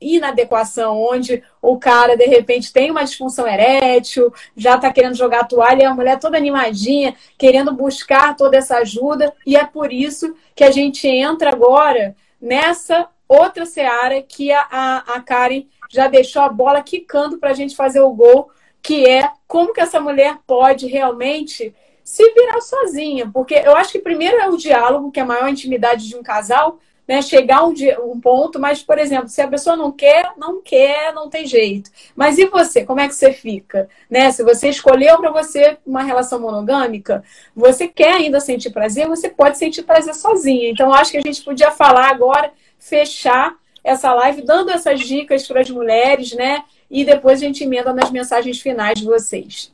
inadequação, 0.00 0.98
onde 0.98 1.42
o 1.60 1.78
cara, 1.78 2.16
de 2.16 2.24
repente, 2.24 2.72
tem 2.72 2.90
uma 2.90 3.04
disfunção 3.04 3.46
erétil, 3.46 4.32
já 4.56 4.76
está 4.76 4.90
querendo 4.92 5.14
jogar 5.14 5.40
a 5.40 5.44
toalha 5.44 5.82
e 5.82 5.84
a 5.84 5.94
mulher 5.94 6.18
toda 6.18 6.38
animadinha, 6.38 7.14
querendo 7.36 7.72
buscar 7.72 8.34
toda 8.34 8.56
essa 8.56 8.78
ajuda. 8.78 9.32
E 9.46 9.56
é 9.56 9.64
por 9.64 9.92
isso 9.92 10.34
que 10.54 10.64
a 10.64 10.70
gente 10.70 11.06
entra 11.06 11.50
agora 11.50 12.16
nessa 12.40 13.06
outra 13.28 13.66
seara 13.66 14.22
que 14.22 14.50
a, 14.50 14.66
a, 14.70 14.96
a 15.14 15.20
Karen 15.20 15.66
já 15.90 16.08
deixou 16.08 16.42
a 16.42 16.48
bola 16.48 16.82
quicando 16.82 17.38
para 17.38 17.50
a 17.50 17.54
gente 17.54 17.76
fazer 17.76 18.00
o 18.00 18.12
gol, 18.12 18.50
que 18.82 19.06
é 19.06 19.30
como 19.46 19.74
que 19.74 19.80
essa 19.80 20.00
mulher 20.00 20.38
pode 20.46 20.86
realmente 20.86 21.74
se 22.02 22.28
virar 22.32 22.60
sozinha. 22.60 23.30
Porque 23.32 23.54
eu 23.54 23.76
acho 23.76 23.92
que 23.92 23.98
primeiro 23.98 24.36
é 24.38 24.48
o 24.48 24.56
diálogo, 24.56 25.10
que 25.10 25.20
é 25.20 25.22
a 25.22 25.26
maior 25.26 25.48
intimidade 25.48 26.08
de 26.08 26.16
um 26.16 26.22
casal, 26.22 26.78
né? 27.10 27.20
Chegar 27.22 27.64
um, 27.64 27.72
dia, 27.72 28.00
um 28.00 28.20
ponto, 28.20 28.60
mas, 28.60 28.84
por 28.84 28.96
exemplo, 28.96 29.28
se 29.28 29.42
a 29.42 29.48
pessoa 29.48 29.74
não 29.74 29.90
quer, 29.90 30.32
não 30.36 30.62
quer, 30.62 31.12
não 31.12 31.28
tem 31.28 31.44
jeito. 31.44 31.90
Mas 32.14 32.38
e 32.38 32.44
você? 32.46 32.84
Como 32.84 33.00
é 33.00 33.08
que 33.08 33.16
você 33.16 33.32
fica? 33.32 33.88
Né? 34.08 34.30
Se 34.30 34.44
você 34.44 34.68
escolheu 34.68 35.18
para 35.18 35.32
você 35.32 35.76
uma 35.84 36.04
relação 36.04 36.38
monogâmica, 36.38 37.24
você 37.52 37.88
quer 37.88 38.12
ainda 38.12 38.38
sentir 38.38 38.70
prazer, 38.70 39.08
você 39.08 39.28
pode 39.28 39.58
sentir 39.58 39.82
prazer 39.82 40.14
sozinha. 40.14 40.70
Então, 40.70 40.94
acho 40.94 41.10
que 41.10 41.18
a 41.18 41.22
gente 41.22 41.42
podia 41.42 41.72
falar 41.72 42.10
agora, 42.10 42.52
fechar 42.78 43.56
essa 43.82 44.14
live 44.14 44.42
dando 44.42 44.70
essas 44.70 45.00
dicas 45.00 45.48
para 45.48 45.62
as 45.62 45.70
mulheres, 45.70 46.32
né? 46.32 46.62
E 46.88 47.04
depois 47.04 47.42
a 47.42 47.44
gente 47.44 47.64
emenda 47.64 47.92
nas 47.92 48.12
mensagens 48.12 48.60
finais 48.60 48.98
de 49.00 49.04
vocês. 49.04 49.72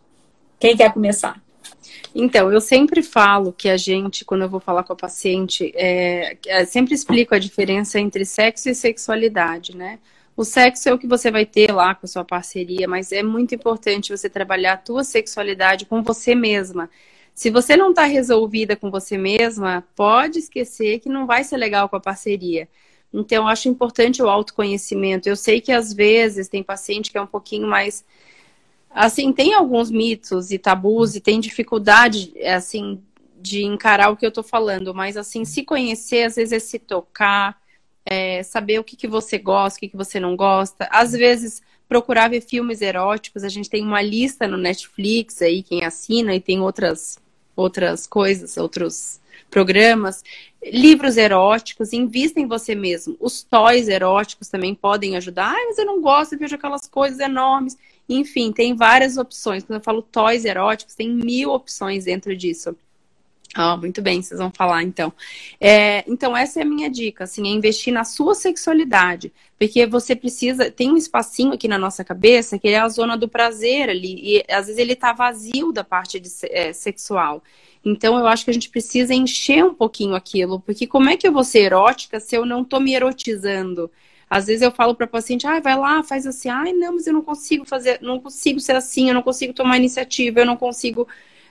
Quem 0.59 0.75
quer 0.75 0.91
começar? 0.91 1.46
Então, 2.19 2.51
eu 2.51 2.63
sempre 2.63 3.03
falo 3.03 3.53
que 3.53 3.69
a 3.69 3.77
gente, 3.77 4.25
quando 4.25 4.41
eu 4.41 4.49
vou 4.49 4.59
falar 4.59 4.83
com 4.85 4.93
a 4.95 4.97
paciente, 4.97 5.71
é, 5.75 6.39
é, 6.47 6.65
sempre 6.65 6.95
explico 6.95 7.35
a 7.35 7.39
diferença 7.39 8.01
entre 8.01 8.25
sexo 8.25 8.71
e 8.71 8.75
sexualidade, 8.75 9.77
né? 9.77 9.99
O 10.35 10.43
sexo 10.43 10.89
é 10.89 10.95
o 10.95 10.99
que 10.99 11.07
você 11.07 11.31
vai 11.31 11.45
ter 11.45 11.71
lá 11.71 11.95
com 11.95 12.07
a 12.07 12.09
sua 12.09 12.25
parceria, 12.25 12.89
mas 12.89 13.13
é 13.13 13.23
muito 13.23 13.55
importante 13.55 14.17
você 14.17 14.31
trabalhar 14.31 14.73
a 14.73 14.77
tua 14.79 15.05
sexualidade 15.05 15.85
com 15.85 16.03
você 16.03 16.35
mesma. 16.35 16.89
Se 17.35 17.51
você 17.51 17.77
não 17.77 17.91
está 17.91 18.05
resolvida 18.05 18.77
com 18.77 18.91
você 18.91 19.19
mesma, 19.19 19.85
pode 19.95 20.39
esquecer 20.39 21.01
que 21.01 21.11
não 21.11 21.27
vai 21.27 21.45
ser 21.45 21.59
legal 21.59 21.87
com 21.87 21.97
a 21.97 22.01
parceria. 22.01 22.67
Então, 23.13 23.45
eu 23.45 23.49
acho 23.49 23.69
importante 23.69 24.23
o 24.23 24.29
autoconhecimento. 24.31 25.29
Eu 25.29 25.37
sei 25.37 25.61
que 25.61 25.71
às 25.71 25.93
vezes 25.93 26.49
tem 26.49 26.63
paciente 26.63 27.11
que 27.11 27.19
é 27.19 27.21
um 27.21 27.27
pouquinho 27.27 27.69
mais 27.69 28.03
assim, 28.97 29.31
tem 29.31 29.53
alguns 29.53 29.91
mitos 29.91 30.51
e 30.51 30.59
tabus 30.59 31.15
e 31.15 31.21
tem 31.21 31.39
dificuldade, 31.39 32.33
assim, 32.43 32.99
de 33.39 33.63
encarar 33.63 34.09
o 34.09 34.17
que 34.17 34.25
eu 34.25 34.33
tô 34.33 34.43
falando, 34.43 34.95
mas 34.95 35.19
assim, 35.19 35.45
se 35.45 35.63
conhecer, 35.63 36.25
às 36.25 36.37
vezes 36.37 36.53
é 36.53 36.59
se 36.59 36.79
tocar, 36.79 37.61
é, 38.07 38.43
saber 38.43 38.79
o 38.79 38.85
que, 38.85 38.97
que 38.97 39.07
você 39.07 39.37
gosta, 39.37 39.77
o 39.77 39.81
que, 39.81 39.89
que 39.89 39.97
você 39.97 40.19
não 40.19 40.35
gosta. 40.35 40.89
Às 40.91 41.13
vezes, 41.13 41.63
procurar 41.87 42.31
ver 42.31 42.41
filmes 42.41 42.81
eróticos. 42.81 43.45
A 43.45 43.49
gente 43.51 43.69
tem 43.69 43.85
uma 43.85 44.01
lista 44.01 44.49
no 44.49 44.57
Netflix 44.57 45.43
aí, 45.43 45.63
quem 45.63 45.85
assina, 45.85 46.35
e 46.35 46.41
tem 46.41 46.61
outras, 46.61 47.19
outras 47.55 48.07
coisas, 48.07 48.57
outros 48.57 49.21
programas. 49.51 50.25
Livros 50.65 51.17
eróticos, 51.17 51.93
invista 51.93 52.41
em 52.41 52.47
você 52.47 52.75
mesmo. 52.75 53.15
Os 53.21 53.43
toys 53.43 53.89
eróticos 53.89 54.49
também 54.49 54.75
podem 54.75 55.17
ajudar. 55.17 55.53
Ah, 55.53 55.65
mas 55.67 55.79
eu 55.79 55.85
não 55.85 56.01
gosto, 56.01 56.33
eu 56.33 56.39
vejo 56.39 56.55
aquelas 56.55 56.89
coisas 56.89 57.21
enormes. 57.21 57.77
Enfim, 58.09 58.53
tem 58.53 58.75
várias 58.75 59.17
opções. 59.17 59.65
Quando 59.65 59.79
eu 59.79 59.85
falo 59.85 60.03
toys 60.03 60.45
eróticos, 60.45 60.95
tem 60.95 61.09
mil 61.09 61.51
opções 61.51 62.05
dentro 62.05 62.37
disso. 62.37 62.77
Ah, 63.59 63.75
muito 63.75 64.03
bem, 64.03 64.21
vocês 64.21 64.39
vão 64.39 64.51
falar 64.51 64.83
então. 64.83 65.11
É, 65.59 66.05
então, 66.07 66.37
essa 66.37 66.61
é 66.61 66.63
a 66.63 66.67
minha 66.67 66.91
dica, 66.91 67.25
assim, 67.25 67.49
é 67.49 67.51
investir 67.51 67.93
na 67.93 68.05
sua 68.05 68.35
sexualidade. 68.35 69.33
Porque 69.59 69.87
você 69.87 70.15
precisa. 70.15 70.71
Tem 70.71 70.91
um 70.91 70.97
espacinho 70.97 71.55
aqui 71.55 71.67
na 71.67 71.79
nossa 71.79 72.05
cabeça 72.05 72.59
que 72.59 72.69
é 72.69 72.79
a 72.79 72.89
zona 72.89 73.17
do 73.17 73.27
prazer 73.29 73.89
ali. 73.89 74.37
E 74.37 74.45
às 74.53 74.67
vezes 74.67 74.79
ele 74.79 74.95
tá 74.95 75.15
vazio 75.15 75.73
da 75.73 75.83
parte 75.83 76.21
de, 76.21 76.29
é, 76.51 76.73
sexual. 76.75 77.43
Então, 77.83 78.19
eu 78.19 78.27
acho 78.27 78.45
que 78.45 78.51
a 78.51 78.55
gente 78.55 78.69
precisa 78.69 79.15
encher 79.15 79.65
um 79.65 79.73
pouquinho 79.73 80.15
aquilo. 80.15 80.61
Porque 80.61 80.87
como 80.87 81.09
é 81.09 81.17
que 81.17 81.27
eu 81.27 81.33
vou 81.33 81.45
ser 81.45 81.61
erótica 81.61 82.21
se 82.21 82.37
eu 82.37 82.45
não 82.45 82.63
tô 82.63 82.79
me 82.79 82.95
erotizando? 82.95 83.91
Às 84.29 84.47
vezes 84.47 84.63
eu 84.63 84.73
falo 84.73 84.95
para 84.95 85.07
paciente, 85.07 85.47
ah, 85.47 85.61
vai 85.61 85.77
lá, 85.77 86.03
faz 86.03 86.27
assim, 86.27 86.49
ai, 86.49 86.73
não, 86.73 86.95
mas 86.95 87.07
eu 87.07 87.13
não 87.13 87.23
consigo 87.23 87.65
fazer, 87.65 88.01
não 88.03 88.19
consigo 88.21 88.59
ser 88.59 88.75
assim, 88.75 89.09
eu 89.09 89.15
não 89.15 89.23
consigo 89.23 89.53
tomar 89.53 89.77
iniciativa, 89.77 90.41
eu 90.41 90.47
não 90.47 90.57
consigo 90.57 91.07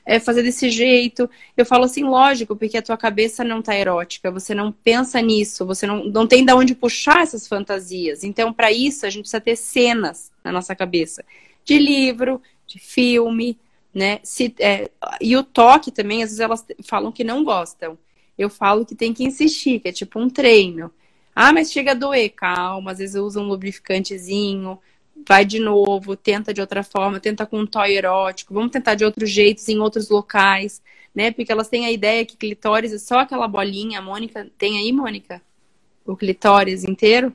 é, 0.06 0.20
fazer 0.20 0.44
desse 0.44 0.70
jeito. 0.70 1.30
Eu 1.58 1.66
falo 1.66 1.86
assim, 1.86 2.04
lógico, 2.04 2.56
porque 2.56 2.78
a 2.78 2.82
tua 2.82 2.98
cabeça 2.98 3.44
não 3.44 3.62
tá 3.62 3.76
erótica, 3.76 4.30
você 4.30 4.54
não 4.54 4.72
pensa 4.72 5.22
nisso, 5.22 5.66
você 5.66 5.88
não, 5.88 6.04
não 6.06 6.28
tem 6.28 6.46
de 6.46 6.54
onde 6.54 6.76
puxar 6.76 7.24
essas 7.24 7.48
fantasias. 7.48 8.24
Então, 8.24 8.54
para 8.54 8.72
isso, 8.72 9.06
a 9.06 9.10
gente 9.10 9.22
precisa 9.22 9.42
ter 9.42 9.56
cenas 9.56 10.32
na 10.44 10.52
nossa 10.52 10.76
cabeça. 10.76 11.24
De 11.64 11.80
livro, 11.80 12.42
de 12.68 12.78
filme, 12.78 13.58
né? 13.94 14.20
Se, 14.22 14.54
é, 14.60 14.92
e 15.22 15.36
o 15.36 15.44
toque 15.44 15.92
também, 15.92 16.22
às 16.22 16.30
vezes 16.30 16.40
elas 16.42 16.66
falam 16.84 17.12
que 17.12 17.24
não 17.24 17.44
gostam. 17.44 17.98
Eu 18.38 18.50
falo 18.50 18.86
que 18.86 18.94
tem 18.94 19.14
que 19.14 19.24
insistir, 19.24 19.80
que 19.80 19.88
é 19.88 19.92
tipo 19.92 20.20
um 20.20 20.30
treino. 20.30 20.92
Ah, 21.36 21.52
mas 21.54 21.72
chega 21.72 21.92
a 21.92 21.94
doer. 21.94 22.30
Calma, 22.30 22.92
às 22.92 23.00
vezes 23.00 23.16
usa 23.16 23.40
um 23.42 23.48
lubrificantezinho, 23.48 24.80
vai 25.28 25.46
de 25.46 25.60
novo, 25.60 26.16
tenta 26.16 26.54
de 26.54 26.62
outra 26.62 26.84
forma, 26.84 27.20
tenta 27.20 27.46
com 27.46 27.60
um 27.60 27.68
toy 27.68 27.92
erótico, 27.96 28.54
vamos 28.54 28.72
tentar 28.72 28.96
de 28.96 29.04
outros 29.06 29.30
jeitos 29.30 29.68
em 29.70 29.80
outros 29.80 30.10
locais, 30.10 30.82
né? 31.14 31.32
Porque 31.32 31.52
elas 31.52 31.68
têm 31.68 31.86
a 31.86 31.92
ideia 31.92 32.26
que 32.26 32.38
clitóris 32.38 32.94
é 32.94 32.98
só 33.00 33.20
aquela 33.20 33.48
bolinha. 33.48 34.02
Mônica, 34.02 34.50
tem 34.58 34.78
aí, 34.80 34.92
Mônica? 34.94 35.42
O 36.06 36.16
clitóris 36.16 36.84
inteiro? 36.84 37.34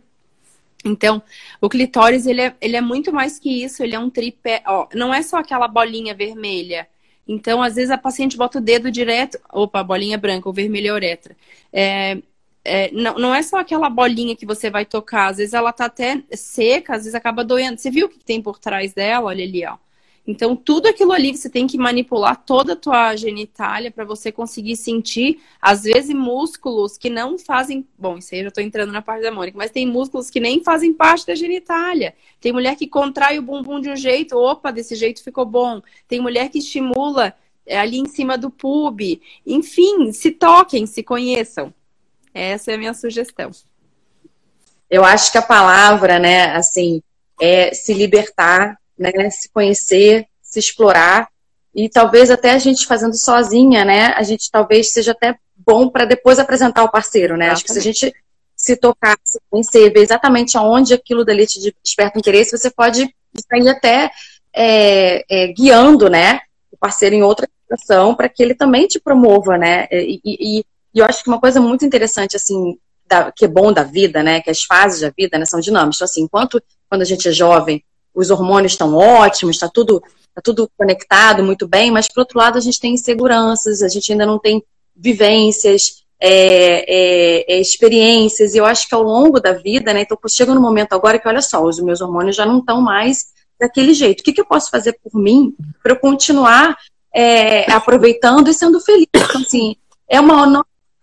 Então, 0.85 1.23
o 1.61 1.69
clitóris, 1.69 2.27
ele 2.27 2.41
é, 2.41 2.57
ele 2.61 2.77
é 2.77 2.81
muito 2.81 3.13
mais 3.13 3.39
que 3.39 3.63
isso, 3.65 3.83
ele 3.83 3.95
é 3.95 3.99
um 3.99 4.09
tripé. 4.11 4.63
Ó, 4.67 4.89
não 4.95 5.13
é 5.13 5.23
só 5.23 5.39
aquela 5.39 5.69
bolinha 5.69 6.15
vermelha. 6.15 6.89
Então, 7.29 7.63
às 7.63 7.75
vezes, 7.75 7.91
a 7.91 7.99
paciente 7.99 8.37
bota 8.37 8.59
o 8.59 8.61
dedo 8.63 8.91
direto. 8.91 9.39
Opa, 9.53 9.83
bolinha 9.85 10.17
branca, 10.19 10.49
o 10.49 10.53
vermelho 10.53 10.89
é 10.89 10.93
uretra. 10.93 11.37
É, 11.73 12.19
é, 12.65 12.91
não, 12.93 13.15
não 13.15 13.35
é 13.35 13.43
só 13.43 13.59
aquela 13.59 13.89
bolinha 13.89 14.37
que 14.37 14.47
você 14.47 14.71
vai 14.71 14.85
tocar, 14.85 15.29
às 15.29 15.39
vezes 15.39 15.55
ela 15.55 15.73
tá 15.73 15.87
até 15.87 16.23
seca, 16.33 16.95
às 16.95 17.01
vezes 17.01 17.15
acaba 17.15 17.45
doendo. 17.45 17.79
Você 17.79 17.91
viu 17.91 18.07
o 18.07 18.09
que 18.09 18.23
tem 18.23 18.43
por 18.43 18.59
trás 18.59 18.93
dela? 18.93 19.27
Olha 19.27 19.45
ali, 19.45 19.65
ó. 19.67 19.77
Então, 20.27 20.55
tudo 20.55 20.87
aquilo 20.87 21.13
ali 21.13 21.37
você 21.37 21.49
tem 21.49 21.67
que 21.67 21.79
manipular 21.79 22.45
toda 22.45 22.75
a 22.75 22.77
tua 22.77 23.17
genitália 23.17 23.91
para 23.91 24.05
você 24.05 24.31
conseguir 24.31 24.77
sentir, 24.77 25.41
às 25.61 25.83
vezes, 25.83 26.15
músculos 26.15 26.99
que 26.99 27.09
não 27.09 27.39
fazem. 27.39 27.87
Bom, 27.99 28.19
isso 28.19 28.35
aí 28.35 28.41
eu 28.41 28.45
já 28.45 28.51
tô 28.51 28.61
entrando 28.61 28.93
na 28.93 29.03
parte 29.03 29.23
da 29.23 29.33
Mônica, 29.33 29.57
mas 29.57 29.71
tem 29.71 29.87
músculos 29.87 30.31
que 30.31 30.39
nem 30.39 30.63
fazem 30.63 30.93
parte 30.93 31.27
da 31.27 31.35
genitália. 31.35 32.15
Tem 32.41 32.53
mulher 32.53 32.77
que 32.77 32.87
contrai 32.87 33.39
o 33.39 33.43
bumbum 33.43 33.81
de 33.81 33.91
um 33.91 33.97
jeito, 33.97 34.37
opa, 34.37 34.71
desse 34.71 34.95
jeito 34.95 35.25
ficou 35.25 35.47
bom. 35.47 35.81
Tem 36.07 36.21
mulher 36.21 36.51
que 36.51 36.59
estimula 36.59 37.35
é, 37.67 37.79
ali 37.79 37.99
em 37.99 38.07
cima 38.07 38.37
do 38.37 38.51
pub. 38.51 39.01
Enfim, 39.47 40.13
se 40.13 40.31
toquem, 40.31 40.87
se 40.87 41.03
conheçam. 41.03 41.73
Essa 42.35 42.73
é 42.73 42.75
a 42.75 42.79
minha 42.79 42.95
sugestão. 42.95 43.51
Eu 44.89 45.05
acho 45.05 45.31
que 45.31 45.39
a 45.39 45.43
palavra, 45.43 46.19
né, 46.19 46.53
assim, 46.57 47.03
é 47.41 47.73
se 47.73 47.95
libertar, 47.95 48.77
né, 48.99 49.31
se 49.31 49.49
conhecer, 49.51 50.27
se 50.43 50.59
explorar 50.59 51.29
e 51.75 51.89
talvez 51.89 52.31
até 52.31 52.51
a 52.51 52.59
gente 52.59 52.87
fazendo 52.87 53.17
sozinha, 53.17 53.85
né, 53.85 54.07
a 54.17 54.23
gente 54.23 54.51
talvez 54.51 54.93
seja 54.93 55.13
até 55.13 55.37
bom 55.57 55.89
para 55.89 56.05
depois 56.05 56.39
apresentar 56.39 56.83
o 56.83 56.91
parceiro, 56.91 57.37
né? 57.37 57.51
Acho 57.51 57.65
que 57.65 57.73
se 57.73 57.79
a 57.79 57.83
gente 57.83 58.13
se 58.57 58.77
tocar, 58.77 59.17
se 59.23 59.39
conhecer, 59.49 59.93
ver 59.93 60.01
exatamente 60.01 60.57
aonde 60.57 60.93
aquilo 60.93 61.25
dali 61.25 61.47
te 61.47 61.73
desperta 61.83 62.19
interesse, 62.19 62.57
você 62.57 62.71
pode 62.71 63.15
sair 63.49 63.69
até 63.69 64.11
é, 64.53 65.25
é, 65.29 65.47
guiando, 65.49 66.11
né, 66.11 66.41
o 66.73 66.77
parceiro 66.77 67.15
em 67.15 67.23
outra 67.23 67.49
situação 67.63 68.15
para 68.15 68.29
que 68.29 68.43
ele 68.43 68.55
também 68.55 68.87
te 68.87 68.99
promova, 68.99 69.57
né? 69.57 69.87
E, 69.93 70.21
e, 70.25 70.65
e, 70.95 70.99
eu 70.99 71.05
acho 71.05 71.23
que 71.23 71.29
uma 71.29 71.41
coisa 71.41 71.61
muito 71.61 71.85
interessante, 71.85 72.37
assim, 72.37 72.79
da, 73.07 73.33
que 73.33 73.45
é 73.45 73.49
bom 73.49 73.73
da 73.73 73.83
vida, 73.83 74.23
né, 74.23 74.41
que 74.41 74.51
as 74.51 74.63
fases 74.63 75.01
da 75.01 75.13
vida 75.17 75.39
né, 75.39 75.45
são 75.45 75.61
dinâmicas. 75.61 75.97
Então, 75.97 76.05
assim, 76.05 76.23
enquanto 76.23 76.63
quando 76.89 77.03
a 77.03 77.05
gente 77.05 77.29
é 77.29 77.33
jovem, 77.33 77.85
os 78.15 78.31
hormônios 78.31 78.73
estão 78.73 78.95
ótimos, 78.95 79.57
está 79.57 79.69
tudo, 79.69 80.01
tá 80.35 80.41
tudo 80.43 80.69
conectado 80.77 81.43
muito 81.43 81.67
bem, 81.69 81.91
mas 81.91 82.09
por 82.09 82.21
outro 82.21 82.39
lado 82.39 82.59
a 82.59 82.61
gente 82.61 82.81
tem 82.81 82.95
inseguranças, 82.95 83.83
a 83.83 83.89
gente 83.89 84.11
ainda 84.13 84.27
não 84.27 84.39
tem 84.39 84.63
vivências, 84.97 86.05
é, 86.21 86.85
é, 86.87 87.55
é, 87.55 87.61
experiências, 87.61 88.55
e 88.55 88.59
eu 88.59 88.67
acho 88.67 88.87
que 88.87 88.95
ao 88.95 89.03
longo 89.03 89.41
da 89.41 89.53
vida, 89.53 89.95
né? 89.95 90.03
Então 90.03 90.19
chega 90.29 90.55
no 90.55 90.61
momento 90.61 90.93
agora 90.93 91.19
que, 91.19 91.27
olha 91.27 91.41
só, 91.41 91.63
os 91.63 91.81
meus 91.81 92.01
hormônios 92.01 92.37
já 92.37 92.45
não 92.45 92.59
estão 92.59 92.81
mais 92.81 93.27
daquele 93.59 93.95
jeito. 93.95 94.21
O 94.21 94.25
que, 94.25 94.33
que 94.33 94.41
eu 94.41 94.47
posso 94.47 94.71
fazer 94.71 94.99
por 95.03 95.19
mim 95.19 95.55
para 95.83 95.93
eu 95.93 95.97
continuar 95.97 96.77
é, 97.15 97.71
aproveitando 97.73 98.49
e 98.49 98.55
sendo 98.55 98.81
feliz? 98.81 99.07
Então, 99.15 99.41
assim, 99.41 99.77
é 100.09 100.21
uma 100.21 100.43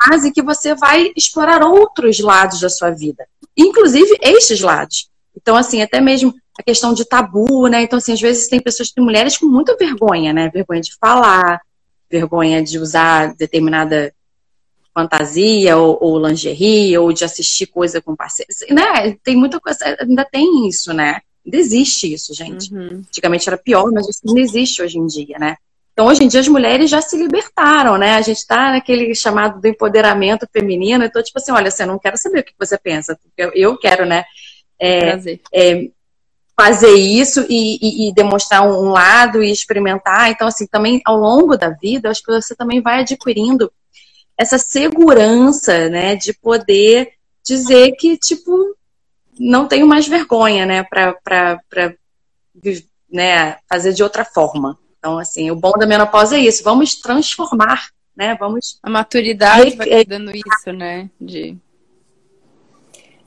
fase 0.02 0.32
que 0.32 0.42
você 0.42 0.76
vai 0.76 1.12
explorar 1.16 1.64
outros 1.64 2.20
lados 2.20 2.60
da 2.60 2.70
sua 2.70 2.92
vida, 2.92 3.28
inclusive 3.56 4.18
estes 4.22 4.62
lados. 4.62 5.10
Então, 5.36 5.56
assim, 5.56 5.82
até 5.82 6.02
mesmo 6.02 6.34
a 6.58 6.64
questão 6.64 6.94
de 6.94 7.06
tabu, 7.06 7.68
né? 7.68 7.84
Então, 7.84 7.98
assim, 7.98 8.14
às 8.14 8.22
vezes 8.22 8.48
tem 8.48 8.60
pessoas, 8.60 8.92
tem 8.92 9.04
mulheres 9.04 9.38
com 9.38 9.46
muita 9.46 9.78
vergonha, 9.78 10.34
né? 10.34 10.50
Vergonha 10.50 10.82
de 10.82 10.96
falar, 11.00 11.62
vergonha 12.10 12.64
de 12.64 12.80
usar 12.80 13.36
determinada 13.36 14.14
fantasia 14.94 15.78
ou, 15.78 15.98
ou 16.02 16.28
lingerie, 16.28 16.98
ou 16.98 17.14
de 17.14 17.24
assistir 17.24 17.68
coisa 17.68 18.02
com 18.02 18.16
parceiro, 18.16 18.50
né? 18.72 19.16
Tem 19.24 19.36
muita 19.36 19.60
coisa, 19.60 19.78
ainda 20.00 20.26
tem 20.26 20.68
isso, 20.68 20.92
né? 20.92 21.22
Ainda 21.46 21.58
existe 21.58 22.12
isso, 22.12 22.34
gente. 22.34 22.74
Uhum. 22.74 23.04
Antigamente 23.08 23.48
era 23.48 23.58
pior, 23.58 23.92
mas 23.92 24.10
isso 24.10 24.22
não 24.26 24.38
existe 24.38 24.82
hoje 24.82 24.98
em 24.98 25.06
dia, 25.06 25.38
né? 25.38 25.56
Então, 25.98 26.06
hoje 26.06 26.24
em 26.24 26.28
dia, 26.28 26.40
as 26.40 26.48
mulheres 26.48 26.92
já 26.92 27.02
se 27.02 27.18
libertaram, 27.18 27.98
né? 27.98 28.14
A 28.18 28.22
gente 28.22 28.38
está 28.38 28.74
naquele 28.74 29.16
chamado 29.16 29.60
do 29.60 29.68
empoderamento 29.68 30.48
feminino. 30.54 31.04
Então, 31.04 31.24
tipo 31.24 31.40
assim, 31.40 31.52
olha, 31.52 31.72
você 31.72 31.88
não 31.88 31.98
quero 31.98 32.16
saber 32.16 32.42
o 32.42 32.44
que 32.44 32.54
você 32.56 32.78
pensa. 32.78 33.18
Eu, 33.36 33.52
eu 33.56 33.76
quero, 33.80 34.06
né? 34.06 34.24
É, 34.80 35.18
é, 35.52 35.90
fazer 36.56 36.94
isso 36.94 37.48
e, 37.50 37.80
e, 37.82 38.10
e, 38.10 38.14
demonstrar 38.14 38.62
um 38.62 38.92
lado 38.92 39.42
e 39.42 39.52
experimentar. 39.52 40.30
Então, 40.30 40.48
assim, 40.48 40.68
também 40.68 41.02
ao 41.04 41.18
longo 41.18 41.58
da 41.58 41.72
vida, 41.72 42.12
acho 42.12 42.22
que 42.22 42.32
você 42.32 42.56
também 42.56 42.80
vai 42.80 43.00
adquirindo 43.00 43.74
essa 44.38 44.60
segurança, 44.60 45.90
né, 45.90 46.16
de 46.16 46.32
poder 46.32 47.10
dizer 47.44 47.94
que, 47.94 48.16
tipo, 48.18 48.78
não 49.40 49.68
tenho 49.68 49.88
mais 49.88 50.08
vergonha, 50.08 50.64
né, 50.64 50.84
para 50.84 51.96
né, 53.12 53.58
fazer 53.68 53.94
de 53.94 54.04
outra 54.04 54.24
forma. 54.24 54.78
Então, 55.08 55.20
assim, 55.20 55.50
o 55.50 55.56
bom 55.56 55.72
da 55.72 55.86
menopausa 55.86 56.36
é 56.36 56.42
isso, 56.42 56.62
vamos 56.66 56.96
transformar, 56.96 57.92
né, 58.14 58.36
vamos... 58.38 58.78
A 58.84 58.90
maturidade 58.90 59.74
vai 59.78 60.04
dando 60.04 60.36
isso, 60.36 60.74
né, 60.74 61.10
de 61.20 61.58